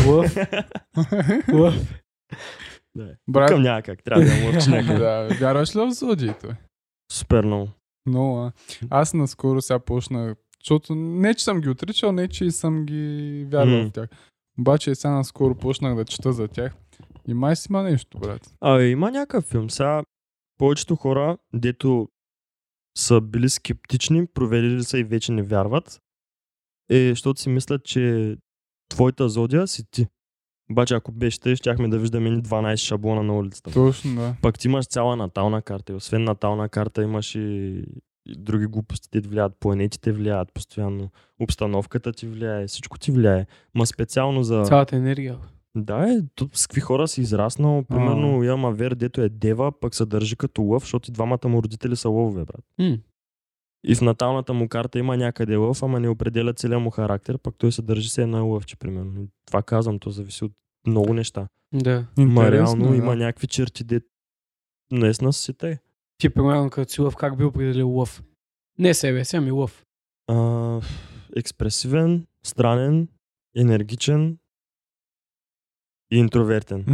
[0.07, 0.35] Лъв,
[1.53, 1.93] лъв.
[2.95, 3.15] Да.
[3.27, 4.99] Брат, Към няма как, трябва да мълчи някъде.
[4.99, 6.55] да, вярваш ли в зодиите?
[7.11, 7.69] Супер много.
[8.05, 8.51] Но, а.
[8.89, 13.77] Аз наскоро сега почнах, защото не, че съм ги отричал, не, че съм ги вярвал
[13.77, 13.85] М.
[13.85, 14.09] в тях.
[14.59, 16.75] Обаче сега наскоро почнах да чета за тях.
[17.27, 18.53] И май си има нещо, брат.
[18.61, 19.69] А, има някакъв филм.
[19.69, 20.03] Сега
[20.57, 22.09] повечето хора, дето
[22.97, 25.99] са били скептични, проверили са и вече не вярват,
[26.89, 28.35] е, защото си мислят, че
[28.89, 30.07] твоята зодия си ти.
[30.71, 33.71] Обаче ако беше те, щяхме да виждаме ни 12 шаблона на улицата.
[33.71, 34.35] Точно, да.
[34.41, 37.83] Пък ти имаш цяла натална карта и освен натална карта имаш и,
[38.25, 41.09] и други глупости, те влияят, планетите влияят постоянно,
[41.39, 43.45] обстановката ти влияе, всичко ти влияе.
[43.75, 44.63] Ма специално за...
[44.63, 45.37] Цялата енергия.
[45.75, 47.83] Да, е, то, с какви хора си израснал.
[47.83, 51.63] Примерно имам Авер, дето е дева, пък се държи като лъв, защото и двамата му
[51.63, 52.65] родители са лъвове, брат.
[52.79, 52.97] М.
[53.85, 57.55] И в наталната му карта има някъде лъв, ама не определя целия му характер, пък
[57.57, 59.21] той се държи се едно лъвче, примерно.
[59.21, 60.51] И това казвам, то зависи от
[60.87, 61.47] много неща.
[61.73, 62.07] Да.
[62.17, 62.95] Ма реално да.
[62.95, 64.01] има някакви черти, де
[64.91, 65.79] наистина си те.
[66.17, 68.23] Ти, примерно, като си лъв, как би определил лъв?
[68.79, 69.85] Не себе си, ами лъв.
[70.27, 70.81] А,
[71.35, 73.07] експресивен, странен,
[73.55, 74.37] енергичен
[76.11, 76.85] и интровертен.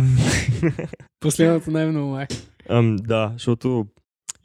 [1.19, 2.27] Последното най-много май.
[2.69, 3.87] Ам, да, защото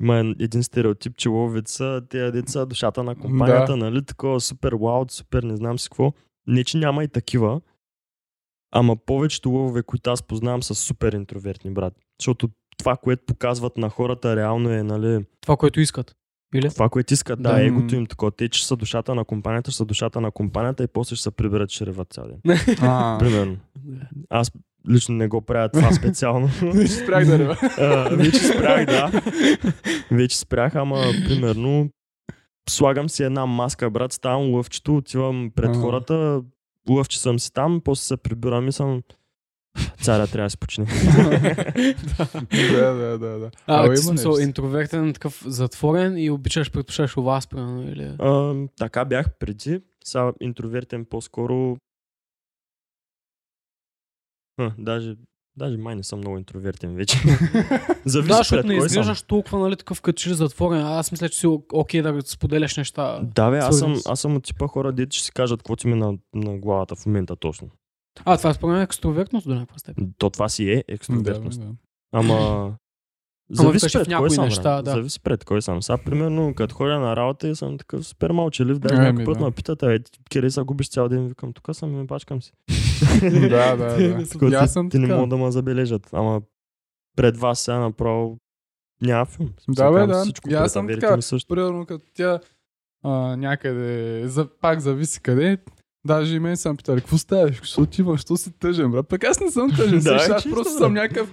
[0.00, 3.76] има един стереотип, че ловец са тези деца, душата на компанията, Да.
[3.76, 6.12] нали, такова супер лаут, супер не знам си какво.
[6.46, 7.60] Не, че няма и такива,
[8.72, 11.94] ама повечето лъвове, които аз познавам, са супер интровертни, брат.
[12.20, 12.48] Защото
[12.78, 16.16] това, което показват на хората, реално е, нали, Това, което искат.
[16.54, 16.68] Или?
[16.70, 17.64] това, което искат, да, Да.
[17.64, 18.30] егото им такова.
[18.30, 21.30] Те, че са душата на компанията, ще са душата на компанията и после ще се
[21.30, 22.40] приберат, ще реват цял ден.
[23.18, 23.56] Примерно.
[24.30, 24.52] Аз
[24.90, 26.48] лично не го правя това специално.
[26.72, 27.58] ще спрях да рева.
[27.78, 29.22] А, вече спрях, да.
[30.10, 31.90] Вече спрях, ама примерно
[32.70, 35.78] слагам си една маска, брат, ставам лъвчето, отивам пред Ага.
[35.78, 36.42] хората,
[36.90, 39.02] лъвче съм си там, после се прибирам и съм
[40.00, 40.84] царя трябва да си почне.
[42.72, 43.50] да, да, да, да.
[43.66, 48.10] А, Абе, ти смисъл, интровертен, такъв затворен и обичаш, предпочиташ у вас, примерно, или...
[48.18, 51.76] а, така бях преди, сега интровертен по-скоро.
[54.58, 55.16] А, даже,
[55.56, 57.18] даже май не съм много интровертен вече.
[58.04, 58.86] Зависи Да, защото не съм.
[58.86, 60.80] изглеждаш толкова, нали, такъв като че затворен.
[60.80, 63.20] Аз мисля, че си окей да споделяш неща.
[63.34, 65.86] Да, бе, аз съм, аз съм от типа хора, дето ще си кажат какво ти
[65.86, 67.68] ми е на, на главата в момента точно.
[68.24, 70.12] А, това според мен е екстровертност до някаква степен.
[70.18, 71.60] То това си е Да, екстровертност.
[71.60, 71.66] да.
[72.12, 72.74] Ама...
[73.50, 74.84] Зависи пред някои кой неща, брат.
[74.84, 74.90] да.
[74.90, 75.82] Зависи пред кой съм.
[75.82, 79.38] Сега, примерно, като ходя на работа и съм такъв супер мълчалив, даже Ами, някой път
[79.38, 79.44] да.
[79.44, 82.42] ме питат, а ти къде са губиш цял ден, викам, тук съм и ме бачкам
[82.42, 82.52] си.
[83.22, 84.28] Да, да, да.
[84.28, 86.08] Такова, И аз ти, съм ти не могат да ме забележат.
[86.12, 86.42] Ама
[87.16, 88.38] пред вас сега направо
[89.02, 89.50] няма филм.
[89.68, 90.22] Да, бе, да.
[90.22, 91.20] Всичко аз съм така.
[91.20, 91.48] също.
[91.48, 92.40] Примерно като тя
[93.02, 95.58] а, някъде, за, пак зависи къде,
[96.06, 97.76] Даже и мен съм питали, какво ставаш?
[97.90, 98.20] Ти имаш?
[98.20, 99.08] Що си тъжен, брат?
[99.08, 99.98] Пък аз не съм тъжен.
[99.98, 101.28] Да, да, аз просто съм някакъв...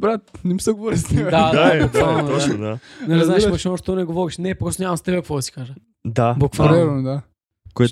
[0.00, 1.30] Брат, не ми се говори с него.
[1.30, 2.78] Да, Да, е, да, буквално, е, точно, да.
[3.08, 4.38] Не знаеш машина, що не говориш.
[4.38, 5.74] Не, просто нямам с теб какво да си кажа.
[6.06, 7.02] Да, Буквално.
[7.02, 7.22] да.
[7.78, 7.88] Да.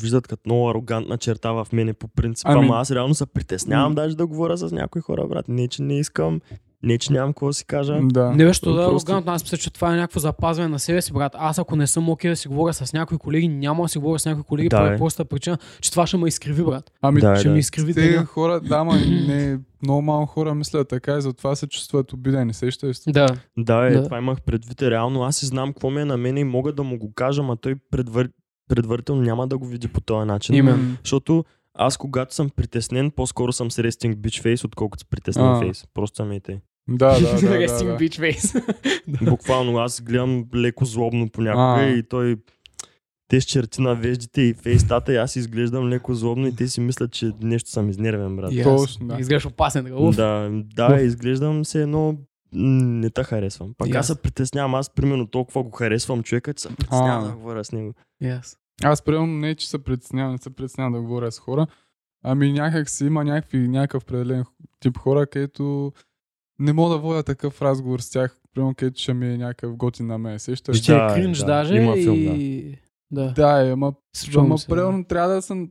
[0.00, 2.46] виждат като много арогантна черта в мене по принцип.
[2.48, 5.48] Ами- Ама аз реално се притеснявам даже да говоря с някои хора, брат.
[5.48, 6.40] Не, че не искам.
[6.82, 7.98] Не, че нямам какво да си кажа.
[8.02, 8.30] Да.
[8.30, 11.02] Не беше да е Просто- арогантно, аз мисля, че това е някакво запазване на себе
[11.02, 11.32] си, брат.
[11.34, 14.18] Аз ако не съм окей да си говоря с някои колеги, няма да си говоря
[14.18, 14.96] с някои колеги Да, по е.
[14.96, 16.92] простата причина, че това ще ме изкриви, брат.
[17.02, 17.54] Ами, Да, ще да.
[17.54, 18.24] ми изкриви Те деня.
[18.24, 18.96] хора, да, ма
[19.26, 22.54] не, много малко хора мислят така и затова се чувстват обидени.
[22.54, 23.10] Сещаш ли се?
[23.12, 23.26] Да.
[23.58, 24.04] Да, е, Да.
[24.04, 24.82] това имах предвид.
[24.82, 27.42] Реално аз си знам какво ми е на мен и мога да му го кажа,
[27.42, 28.28] ма той предвар...
[28.68, 30.54] предварително няма да го види по този начин.
[30.54, 30.96] Именно.
[31.04, 31.44] Защото
[31.74, 35.58] аз когато съм притеснен, по-скоро съм с resting bitch face, отколкото с притеснен А.
[35.60, 35.84] фейс.
[35.94, 36.60] Просто и те.
[36.88, 37.40] Да, да, да.
[37.40, 37.98] да, Resting да.
[37.98, 38.74] bitch face.
[39.24, 41.88] Буквално аз гледам леко злобно понякога А.
[41.88, 42.36] и той
[43.28, 46.80] те с черти на веждите и фейстата и аз изглеждам леко злобно и те си
[46.80, 48.52] мислят, че нещо съм изнервен, брат.
[48.52, 48.64] Yes.
[48.64, 49.20] Точно, да.
[49.20, 49.84] Изглеждаш опасен.
[49.84, 50.16] така, уф.
[50.16, 52.16] Да, да, изглеждам се едно
[52.54, 53.74] не те харесвам.
[53.78, 54.06] Пак И аз аз.
[54.06, 57.28] се притеснявам, аз примерно толкова го харесвам човека, че се притеснявам А.
[57.28, 57.94] да говоря с него.
[58.22, 58.56] Yes.
[58.84, 61.66] Аз примерно не, че се притеснявам, не се притеснявам да говоря с хора,
[62.24, 64.44] ами някак си има някакви, някакъв определен
[64.80, 65.92] тип хора, където
[66.62, 70.06] не мога да водя такъв разговор с тях, примерно където ще ми е някакъв готин
[70.06, 70.38] на мен.
[70.38, 70.76] Сещаш?
[70.76, 71.46] Ще Да, е кринж да.
[71.46, 72.78] даже Има филм, и...
[73.10, 73.32] Да.
[73.32, 73.94] Да, е, ама,
[74.36, 75.70] ама се, примерно трябва да съм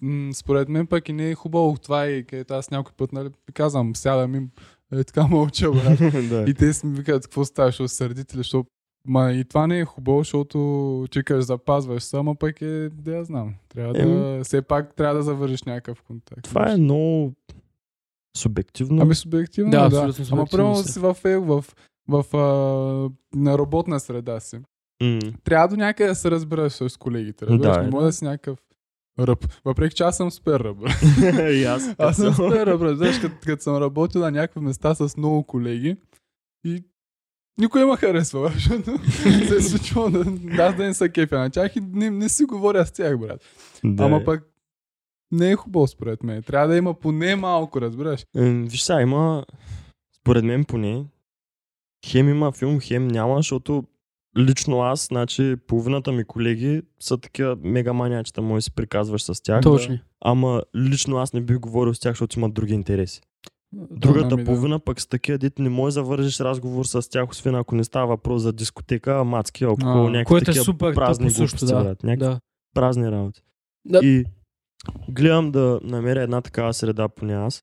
[0.00, 3.28] м, според мен пък и не е хубаво това и където аз някой път, нали,
[3.54, 4.50] казвам, сядам им,
[4.92, 5.98] е така мълча, брат.
[6.28, 6.44] да.
[6.48, 8.68] И те си ми викат, какво става, се сърдите ли, защото
[9.08, 13.24] Ма и това не е хубаво, защото чекаш, запазваш се, ама пък е, да я
[13.24, 13.54] знам.
[13.68, 14.44] Трябва да, Еми.
[14.44, 16.42] все пак трябва да завържиш някакъв контакт.
[16.42, 17.32] Това е много
[18.36, 19.02] субективно.
[19.02, 19.84] Ами субективно, Да, да.
[19.84, 20.92] абсолютно Ама субективно примерно си.
[20.92, 21.64] си в, е, в,
[22.08, 22.38] в, а,
[23.38, 24.58] на работна среда си.
[25.02, 25.18] М.
[25.44, 27.46] Трябва до някъде да се разбереш с колегите.
[27.46, 27.90] Разбираш, Да, не е.
[27.90, 28.58] може да си някакъв
[29.18, 29.46] ръб.
[29.64, 30.76] Въпреки, че аз съм супер ръб.
[31.68, 31.94] аз.
[31.98, 32.96] Аз съм супер ръб.
[32.96, 35.96] Знаеш, като, като съм работил на някакви места с много колеги
[36.64, 36.84] и
[37.58, 38.98] никой не ме харесва, защото
[39.48, 40.24] се е случвало да,
[40.58, 43.40] аз да не са кефя на тях и не, не си говоря с тях, брат.
[43.84, 44.24] Да, Ама е.
[44.24, 44.53] пък
[45.34, 46.42] не е хубаво според мен.
[46.42, 48.26] Трябва да има поне малко, разбираш.
[48.34, 49.44] Виж сега, има,
[50.20, 51.04] според мен поне,
[52.06, 53.84] хем има филм, хем няма, защото
[54.38, 59.42] лично аз, значи половината ми колеги са такива мега маниачета, може да си приказваш с
[59.42, 59.60] тях.
[59.62, 59.98] Точно.
[60.20, 63.20] Ама лично аз не бих говорил с тях, защото имат други интереси.
[63.90, 64.44] Другата ами да.
[64.44, 67.84] половина пък с такива, дето не можеш да вържиш разговор с тях, освен ако не
[67.84, 71.82] става въпрос за дискотека, мацки, алкохол, някакви Което е такива супер празни глупости, да.
[71.82, 72.02] брат.
[72.02, 72.40] Някакви да.
[72.74, 73.42] празни работи.
[73.84, 74.00] Да.
[74.02, 74.24] И
[75.08, 77.62] гледам да намеря една такава среда поне аз.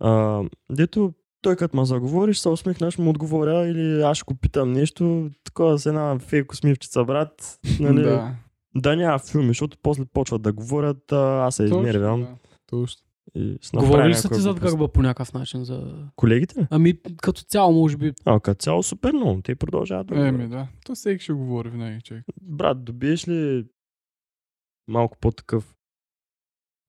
[0.00, 1.12] А, дето
[1.42, 5.78] той като ме заговориш, се усмихнеш, му отговоря или аз ще го питам нещо, такова
[5.78, 7.58] с една фейк усмивчица, брат.
[7.80, 8.36] Нали, да.
[8.74, 8.96] Да.
[8.96, 12.20] няма филми, защото после почват да говорят, а, аз се изнервям.
[12.20, 12.28] да.
[12.66, 13.02] Точно.
[13.74, 16.08] Говорили ли са ти зад гърба по някакъв начин за...
[16.16, 16.66] Колегите?
[16.70, 18.12] Ами, като цяло, може би.
[18.24, 19.42] А, като цяло супер много.
[19.42, 20.68] Те продължават да Еми да.
[20.86, 22.24] То всеки ще говори винаги, човек.
[22.42, 23.64] Брат, добиеш ли
[24.88, 25.74] малко по-такъв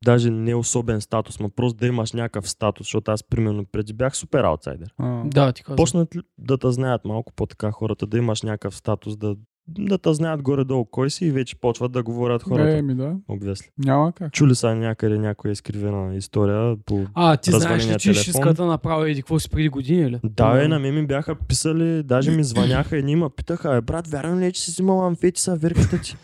[0.03, 4.15] даже не особен статус, ма просто да имаш някакъв статус, защото аз примерно преди бях
[4.15, 4.93] супер аутсайдер.
[4.97, 5.75] А, Да, ти казвам.
[5.75, 9.35] Почнат ли да те знаят малко по-така хората, да имаш някакъв статус, да,
[9.67, 12.77] да те знаят горе-долу кой си и вече почват да говорят хората.
[12.77, 13.15] Еми да.
[13.27, 13.67] Обвесли.
[13.77, 14.33] Няма как.
[14.33, 17.05] Чули са някъде някоя изкривена история по...
[17.13, 18.23] А, ти знаеш ли, че телефон.
[18.23, 20.19] шиската направи еди какво си преди години, ли?
[20.23, 24.07] Да, е, на мен ми бяха писали, даже ми звъняха и ма питаха, е, брат,
[24.07, 26.15] вярно ли е, че си взимал амфети са верката ти?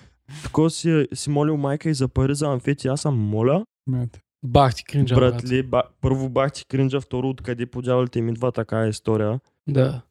[0.43, 3.65] Такова си, си молил майка и за пари за амфети, аз съм моля.
[3.87, 4.21] Мете.
[4.45, 5.43] Бах ти кринджа, брат.
[5.43, 9.39] Брат ба, първо бах ти кринджа, второ откъде по дяволите ми идва така история.
[9.67, 10.01] Да.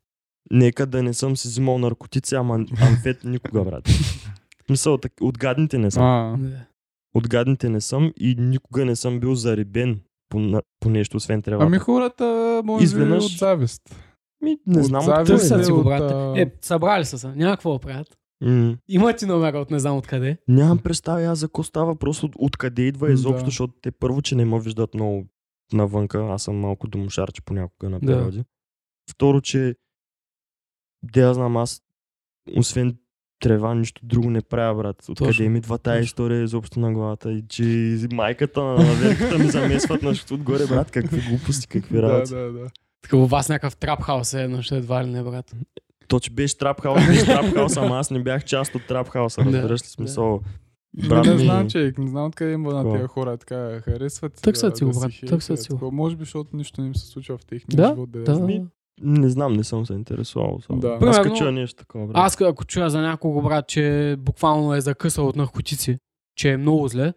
[0.50, 3.88] Нека да не съм си взимал наркотици, ама амфет никога, брат.
[4.70, 6.02] Мисъл, так- от гадните не съм.
[6.02, 6.64] А, да.
[7.14, 11.42] От гадните не съм и никога не съм бил зарибен по, на- по нещо, освен
[11.42, 11.66] тревата.
[11.66, 12.24] ами хората,
[12.64, 13.82] може Изведнъж- от завист.
[14.40, 15.38] Ми, не от знам завист откъде.
[15.40, 16.36] Търсят си го, брат.
[16.38, 17.28] Е, събрали са се.
[17.28, 18.17] Няма какво правят.
[18.40, 20.38] М, Има ти номера от не знам откъде.
[20.48, 23.44] Нямам представа аз за какво става въпрос, от, откъде идва изобщо, да.
[23.44, 25.26] защото те първо, че не ме виждат много
[25.72, 28.06] навънка, аз съм малко домушарче понякога на Да.
[28.06, 28.44] периоди.
[29.10, 29.74] Второ, че
[31.02, 31.82] де я знам аз,
[32.56, 32.96] освен
[33.40, 35.08] трева, нищо друго не правя, брат.
[35.08, 37.62] Откъде ми идва тая история изобщо на главата и че
[38.12, 42.34] майката на верката ми замесват на отгоре, брат, какви глупости, какви Да, работи.
[42.34, 42.66] да, да.
[43.02, 45.54] Така у вас някакъв трап хаус е ще едва ли не, брат.
[46.08, 49.86] То, че беше трапхаус, беше трапхаус, ама аз не бях част от трапхауса, разбираш ли
[49.86, 50.40] смисъл.
[51.08, 54.34] Брат, не ми- знам, човек, не знам откъде има на тези хора така харесват.
[54.34, 55.68] Търсят да- си брат, хейтят, търсят си.
[55.82, 58.10] Може би, защото нищо не им се случва в техния Да, живот.
[58.10, 58.68] Да,
[59.02, 60.54] Не знам, не съм се интересувал.
[60.54, 60.80] особено.
[60.80, 60.88] Да.
[60.88, 62.16] Аз Примерно, като чуя нещо такова, брат.
[62.16, 65.98] Аз ако чуя за някого, брат, че буквално е закъсал от наркотици,
[66.36, 67.12] че е много зле,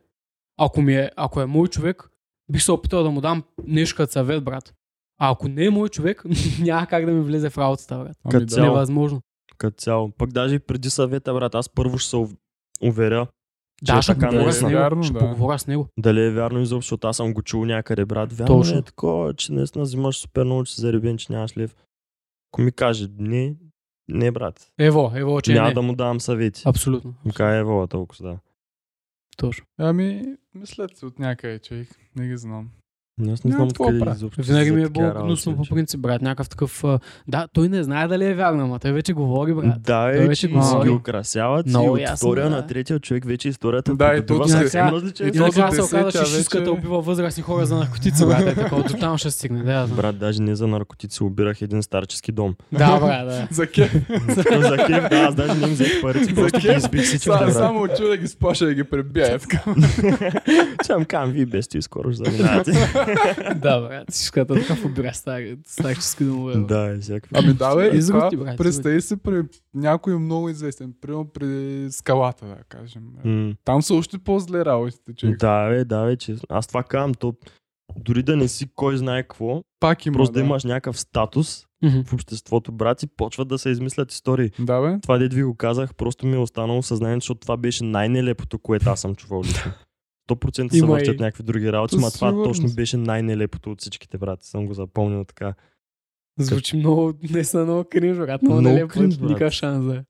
[0.58, 2.10] ако, ми е, ако е мой човек,
[2.52, 4.74] бих се опитал да му дам нещо като съвет, брат.
[5.22, 6.24] А ако не е мой човек,
[6.60, 8.18] няма как да ми влезе в работата, брат.
[8.24, 8.68] Ами Като цяло.
[8.68, 9.22] Невъзможно.
[9.58, 10.12] Като цяло.
[10.12, 12.36] Пък даже и преди съвета, брат, аз първо ще се ув-
[12.82, 13.28] уверя
[13.86, 14.70] Че е Да, ще така поговоря с наистина.
[14.70, 14.80] него.
[14.80, 15.20] Вярно, Ще да.
[15.20, 15.88] поговоря с него.
[16.00, 18.34] Дали е вярно изобщо, защото аз съм го чул някъде, брат.
[18.34, 18.78] Вярно Точно.
[18.78, 21.76] е такова, че наистина взимаш супер много, че си заребен, че нямаш лев.
[22.50, 23.56] Ако ми каже, не,
[24.08, 24.72] не, брат.
[24.80, 25.74] Ево, ево, че Няма не.
[25.74, 26.62] да му давам съвети.
[26.66, 27.14] Абсолютно.
[27.26, 28.40] Ми каже, ево, толкова да.
[29.38, 29.66] Точно.
[29.78, 30.24] Ами,
[30.56, 31.88] мислят се от някъде, човек.
[32.16, 32.70] Не ги знам.
[33.24, 34.42] Аз не знам какво изобщо.
[34.42, 36.22] Винаги за ми е било гнусно по принцип, брат.
[36.22, 36.84] Някакъв такъв...
[37.28, 39.66] Да, той не знае дали е вярно, ама той вече говори, брат.
[39.78, 40.90] Да, Той е, вече говори.
[40.90, 42.50] ги украсяват и Много от ясно, втория да.
[42.50, 46.72] на третия човек вече историята Да, и сега- различен И накрая се оказа, че шишката
[46.72, 48.42] убива възрастни хора за наркотици, брат.
[48.42, 49.64] Е, такова, до там ще стигне.
[49.64, 49.88] Да.
[49.88, 52.56] Брат, даже не за наркотици обирах един старчески дом.
[52.72, 53.48] Да, брат, да.
[53.52, 53.94] За кеф.
[54.60, 57.30] за кеф, да, аз даже не им взех парите, просто ги избих всички.
[57.50, 59.36] Само чу да ги сплаша да ги пребия.
[59.36, 59.62] е така.
[60.98, 62.72] Им кам, вие без ти скоро ще заминавате.
[63.56, 64.14] Да, брат.
[64.14, 66.54] Шишката така убира стари- старчески домове.
[66.54, 66.68] брат.
[66.68, 67.36] да, е всякакви.
[67.36, 69.42] Ами да, бе, това, брат, представи си при
[69.74, 73.04] някой много известен, примерно при скалата, да кажем.
[73.26, 73.54] М.
[73.66, 75.40] Там са още по-зле работите, човек.
[75.40, 77.34] Да, бе, да, бе, че аз това казвам, то
[77.96, 80.46] дори да не си кой знае какво, Пак има, просто да да.
[80.46, 82.00] имаш някакъв статус Мгм.
[82.02, 84.52] в обществото, брат, и почват да се измислят истории.
[84.60, 85.00] Да, бе.
[85.02, 88.90] Това дед ви го казах, просто ми е останало съзнанието, защото това беше най-нелепото, което
[88.90, 89.72] аз съм чувал лично.
[90.32, 92.50] 100% се въртят и- някакви други работи, но това сигурност.
[92.50, 94.44] точно беше най-нелепото от всичките, брат.
[94.44, 95.54] Съм го запомнил така.
[96.40, 98.42] Звучи много, не са много кринж, брат.
[98.42, 99.30] Много Много нелепо, кринж, брат.
[99.30, 100.04] никакъв шанс да.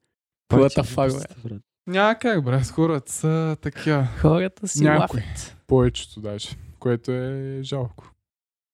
[0.48, 1.61] Пак What the fuck, брат.
[1.88, 2.65] Няма как, брат.
[2.65, 4.07] Хората са такива.
[4.18, 5.19] Хората си Някой.
[5.22, 5.57] лафят.
[5.68, 6.49] Повечето даже.
[6.80, 8.11] Което е жалко.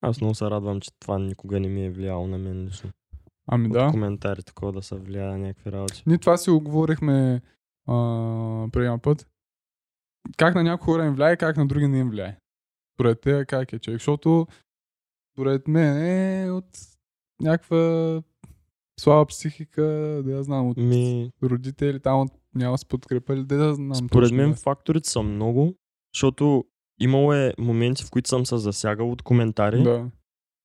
[0.01, 2.89] Аз много се радвам, че това никога не ми е влияло на мен лично.
[3.47, 3.87] Ами От да.
[3.87, 6.03] коментари такова да се влияе на някакви работи.
[6.07, 7.41] Ние това си го говорихме
[7.87, 7.93] а,
[8.71, 9.27] преди път.
[10.37, 12.37] Как на някои хора им влияе, как на други не им влияе.
[12.95, 13.99] Според те как е човек.
[13.99, 14.47] Защото
[15.33, 16.65] според мен е от
[17.41, 18.21] някаква
[18.99, 19.81] слаба психика,
[20.25, 23.95] да я знам, от Ми, родители, там от няма с подкрепа или да я знам.
[23.95, 24.55] според мен да.
[24.55, 25.75] факторите са много,
[26.13, 26.65] защото
[26.99, 30.05] имало е моменти, в които съм се засягал от коментари, Да.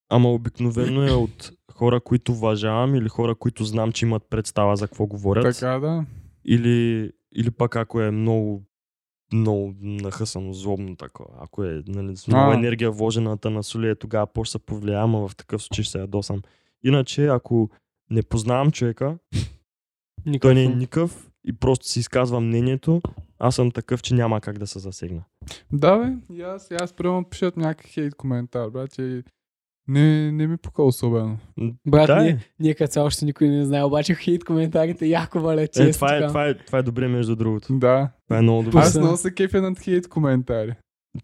[0.08, 4.88] ама обикновено е от хора, които уважавам или хора, които знам, че имат представа за
[4.88, 5.54] какво говорят.
[5.54, 6.06] Така да.
[6.44, 8.62] Или, или пък ако е много
[9.32, 11.34] много нахъсано, злобно такова.
[11.40, 12.54] Ако е нали, с много А.
[12.54, 15.98] енергия вложената на соли, е тогава по се повлия, ама в такъв случай ще се
[15.98, 16.42] ядосам.
[16.84, 17.70] Иначе, ако
[18.10, 19.18] не познавам човека,
[20.40, 23.02] той не е никакъв и просто си изказва мнението,
[23.38, 25.24] аз съм такъв, че няма как да се засегна.
[25.72, 26.36] Да, бе.
[26.36, 26.94] И аз, и аз
[27.30, 28.98] пишат някакъв хейт коментар, брат.
[28.98, 29.22] И
[29.88, 31.38] не, не ми пука особено.
[31.86, 32.38] Брат, да, ние, е.
[32.60, 36.18] ние като цяло още никой не знае, обаче хейт коментарите яко валят Е, това, е,
[36.18, 36.28] така.
[36.28, 37.78] това, е, това е добре между другото.
[37.78, 38.08] Да.
[38.28, 38.78] Това е много добре.
[38.78, 40.74] Аз много се кефя над хейт коментари.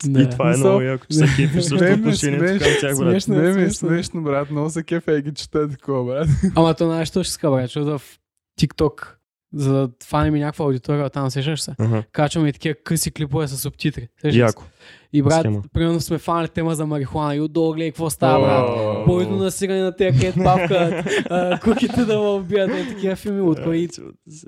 [0.04, 0.22] Да.
[0.22, 3.10] И това е много яко, че се кефиш ме отношението към тях, брат.
[3.22, 3.34] смешно.
[3.34, 3.88] Не, ми е смешно.
[3.88, 4.50] смешно, брат.
[4.50, 6.28] Много се кефя и ги чета такова, брат.
[6.56, 8.18] Ама то знаеш, що ще ска, брат, защото в
[8.60, 9.14] TikTok,
[9.54, 11.74] за да фанем и някаква аудитория, там сещаш се.
[11.78, 12.02] Ага.
[12.12, 14.08] Качваме и такива къси клипове с субтитри.
[14.24, 14.64] Яко.
[15.12, 15.62] И брат, Схема.
[15.72, 19.06] примерно сме фанали тема за марихуана и отдолу гледай какво става, брат.
[19.06, 23.62] Бойно насиране на тези кет павка, а, куките да ме убият, е такива филми от
[23.62, 23.88] кои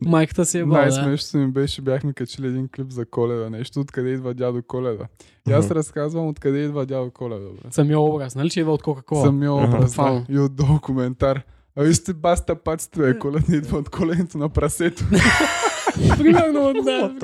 [0.02, 0.80] майката си е бал, да.
[0.80, 3.50] Най-смешното ми беше, бяхме качили един клип за коледа.
[3.50, 5.04] Нещо, откъде идва дядо Коледа.
[5.48, 7.74] И аз разказвам откъде идва дядо Коледа, брат.
[7.74, 9.24] Самия образ, нали, че идва от Кока-Кола?
[9.24, 10.24] Самия образ, да.
[10.28, 11.42] И отдолу коментар.
[11.80, 15.04] А вие сте баста паците, бе, коледа идва от коленето на прасето.
[16.18, 17.14] Примерно, да.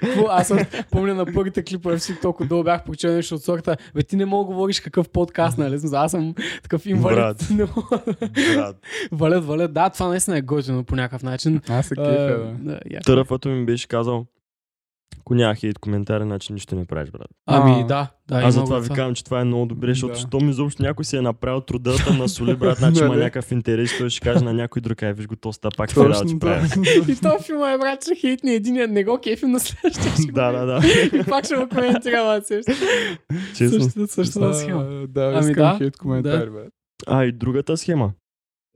[0.00, 3.76] Какво, Аз още помня на първите клипове в TikTok, отдолу бях прочел нещо от сорта.
[3.94, 5.78] Бе, ти не мога да говориш какъв подкаст, нали?
[5.92, 7.16] Аз съм такъв инвалид.
[7.16, 7.46] Брат.
[7.50, 8.02] Не мога.
[8.54, 8.76] Брат.
[9.12, 9.72] валят, валят.
[9.72, 11.60] Да, това наистина е готино по някакъв начин.
[11.68, 12.80] Аз се кефя, да.
[13.04, 14.26] Търъфът ми беше казал,
[15.20, 17.28] ако няма хейт коментари, значи нищо не правиш, брат.
[17.46, 18.10] Ами, да.
[18.28, 20.20] да Аз затова ви казвам, че това е много добре, защото Да.
[20.20, 24.10] щом изобщо някой си е направил труда да насоли, брат, значи има някакъв интерес, той
[24.10, 26.68] ще каже на някой друг, ай, виж го, то ста пак работи прави.
[27.08, 30.12] И то филма е, брат, че хейтни един, не го кефим на следващия.
[30.32, 30.80] Да, да, да.
[31.18, 32.72] И пак ще го коментира, брат, също.
[33.56, 34.06] Честно.
[34.08, 34.84] Същата, схема.
[35.08, 36.60] Да, Ами искам да, хейт коментари, бе.
[37.06, 38.12] А, и другата схема.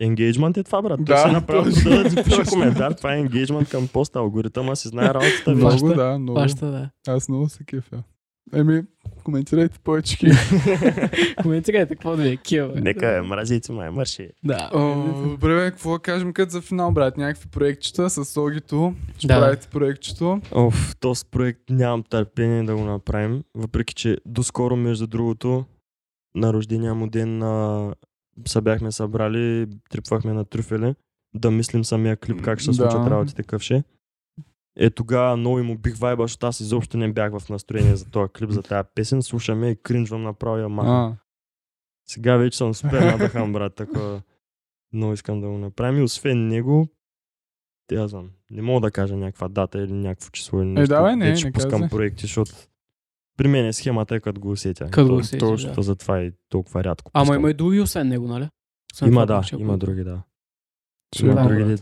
[0.00, 1.04] Енгейджмент е това, брат.
[1.04, 1.64] Да, си е направил
[2.02, 2.92] да ти пише коментар.
[2.92, 4.18] Това е енгейджмент към поста.
[4.18, 5.56] Алгоритъма си знае работата ви.
[5.56, 6.40] Много, да, много.
[6.40, 6.90] Баща, да.
[7.08, 8.02] Аз много се кефя.
[8.54, 8.82] Еми,
[9.24, 10.34] коментирайте повече хейт.
[11.42, 12.80] Коментирайте какво да е бе.
[12.80, 14.28] Нека е, мразите май, марши.
[14.44, 14.70] Да.
[15.24, 17.16] Добре, бе, какво да кажем като за финал, брат?
[17.16, 18.94] Някакви проектчета с Огито.
[19.18, 19.40] Ще Да.
[19.40, 20.40] правите проектчето.
[20.52, 23.42] Оф, този проект нямам търпение да го направим.
[23.54, 25.64] Въпреки, че доскоро, между другото,
[26.34, 27.94] на рождения му ден на...
[28.44, 30.94] се бяхме събрали, трипвахме на трюфели,
[31.34, 32.90] да мислим самия клип как ще се Да.
[32.90, 33.74] случат работите, какъв ще.
[33.76, 33.82] е.
[34.78, 38.32] Е, тогава много им убих вайба, защото аз изобщо не бях в настроение за този
[38.32, 39.22] клип, за тази песен.
[39.22, 40.92] Слушаме и кринжвам направо я махам.
[40.92, 41.16] А,
[42.06, 43.74] Сега вече съм супер надъхан, брат.
[43.74, 44.22] Такова.
[44.92, 46.00] Много искам да го направим.
[46.00, 46.88] И освен него,
[47.86, 50.82] те, аз знам, не мога да кажа някаква дата или някакво число или нещо.
[50.84, 51.88] Е, давай, не, де ще не пускам казвай.
[51.88, 52.52] проекти, защото
[53.36, 54.90] при мен е схемата е като го усетя.
[54.90, 55.82] Като го усетиш, Точно, да.
[55.82, 58.48] затова и толкова рядко Ама има и други освен него, нали?
[58.94, 60.22] Освен Има, да, има други, да.
[61.20, 61.48] Има Да.
[61.48, 61.76] други.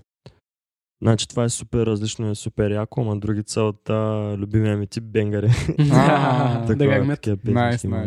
[1.05, 4.77] Значи това е супер различно и е супер яко, ама други са от а, любимия
[4.77, 5.49] ми тип бенгари.
[6.67, 7.29] Да гърмят.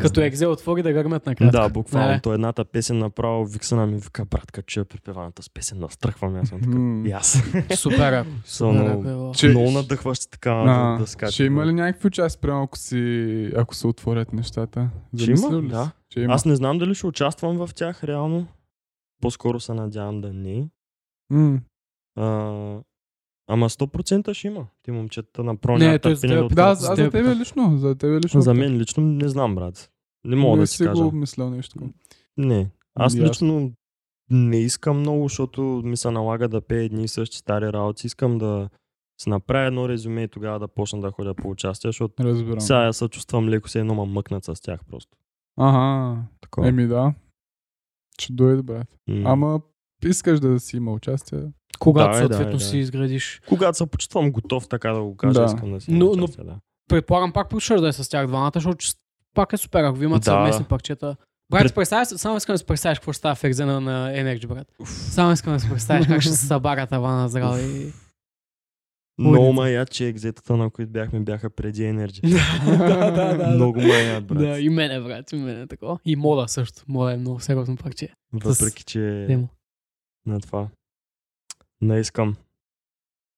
[0.01, 1.51] Като екзе отвори да гърмят накрая.
[1.51, 2.19] Да, буквално.
[2.23, 6.35] То едната песен направо Виксана ми вика, брат, като чуя припеваната с песен, настръхвам.
[6.35, 7.09] Аз съм така.
[7.09, 7.43] И аз.
[8.45, 9.37] Супер много, яко е, бе.
[9.37, 11.31] Че- много надъхващ така да, да скача.
[11.31, 14.89] ще има ли някакви участия, прямо ако, си, ако се отворят нещата?
[15.17, 15.91] Ще има, да.
[16.27, 18.47] Аз не знам дали ще участвам в тях реално.
[19.21, 20.67] По-скоро се надявам да не.
[22.15, 22.79] А,
[23.47, 24.67] ама 100% ще има.
[24.83, 27.77] Ти момчета направо Не, той търпение теб- да аз за тебе лично.
[27.77, 28.41] За тебе лично.
[28.41, 29.91] За мен лично не знам, брат.
[30.23, 31.01] Не мога не да си си кажа.
[31.01, 31.79] го обмислял нещо.
[32.37, 32.69] Не.
[32.95, 33.29] Аз Ясно.
[33.29, 33.71] лично
[34.29, 38.07] не искам много, защото ми се налага да пея едни и същи стари работи.
[38.07, 38.69] Искам да
[39.21, 42.61] си направя едно резюме и тогава да почна да ходя по участие, защото Разбирам.
[42.61, 45.17] сега я се чувствам леко се едно ма мъкнат с тях просто.
[45.57, 46.21] Ага.
[46.41, 46.67] Такова.
[46.67, 47.13] Еми да.
[48.21, 48.87] Ще дойде, брат.
[49.07, 49.21] М.
[49.25, 49.61] Ама
[50.05, 51.43] искаш да си има участие.
[51.79, 52.59] Когато Да, е, да, съответно е, да.
[52.61, 53.41] си изградиш.
[53.47, 55.45] Когато се почувствам готов, така да го кажа, Да.
[55.45, 56.55] искам да си Но- но, да.
[56.89, 58.85] Предполагам пак ще да е с тях двамата, защото
[59.33, 60.25] пак е супер, ако ви имат Да.
[60.25, 61.05] съвместни парчета.
[61.05, 61.17] Брат,
[61.51, 61.75] Пред- Пред...
[61.75, 64.67] представя, се- само искам да си представиш какво ще става в екзена на Energy, брат.
[64.85, 67.91] Само искам да си представиш как ще се събарят тавана здраве и...
[69.19, 69.53] Много Улица.
[69.53, 72.21] ма яд, че екзетата, на които бяхме, бяха преди Energy.
[72.77, 73.47] да, да, да.
[73.47, 74.37] Много ма яд, брат.
[74.39, 75.99] Да, и мене, брат, и мене такова.
[76.05, 76.81] И мода също.
[76.87, 78.09] Мода е много сериозно парче.
[78.33, 79.47] Въпреки, че Демо.
[80.25, 80.67] на това.
[81.81, 82.35] Не искам.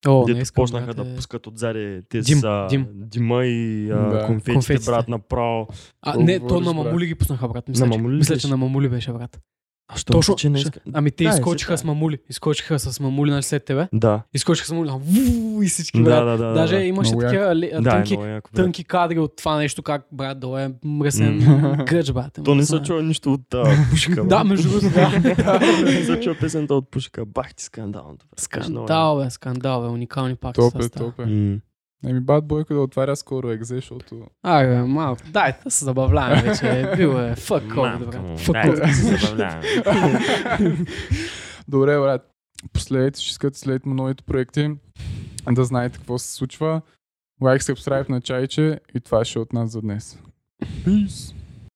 [0.07, 1.15] О, Дето не искам, почнаха да е.
[1.15, 2.87] пускат отзади тези Дим, са, дим.
[2.91, 4.25] дима и а, Да.
[4.25, 4.85] конфетите, Конфетите.
[4.85, 5.67] брат, направо.
[6.01, 7.67] А, не, то на мамули ги пуснаха, брат.
[7.67, 9.39] Мисля, На че- мамули ли Мисля, че на мамули беше, брат.
[9.91, 10.79] А що Точно, че не иска?
[10.93, 12.17] Ами те Да, изкочиха е, с мамули.
[12.29, 13.87] Изкочиха с мамули, нали след тебе.
[13.93, 14.21] Да.
[14.33, 14.89] Изкочиха с мамули.
[14.91, 16.39] Ву, и всички, Да, брат.
[16.39, 16.53] да, да.
[16.53, 16.81] Даже да.
[16.81, 20.05] имаше Много такива ли- Да, е тънки, много яко, тънки кадри от това нещо, как
[20.11, 21.37] брат долу е мръсен
[21.85, 22.39] гъч, брат.
[22.45, 22.79] То не се е.
[22.79, 24.23] чува нищо от а, пушка.
[24.23, 25.09] Да, между другото, да.
[25.85, 27.25] Не се чува песента от пушка.
[27.25, 28.25] Бах ти скандалното.
[28.37, 30.55] Скандал, бе, скандал, бе, уникални пак.
[30.55, 31.23] Топ са е, топ е.
[32.07, 34.25] Еми, бат бойко да отваря скоро екзе, защото...
[34.43, 35.21] Ай, бе, малко.
[35.29, 36.91] Дайте да се забавляваме вече.
[36.97, 37.35] Бил е.
[37.49, 38.21] Мамка брат.
[38.21, 38.87] му, Fuck дайте COVID.
[38.87, 40.85] да се забавляваме.
[41.67, 42.31] Добре, брат.
[42.73, 44.69] Последете, ще искате след новите проекти
[45.51, 46.81] да знаете какво се случва.
[47.41, 50.19] Лайк, subscribe на чайче и това ще е от нас за днес.
[50.63, 51.38] Peace!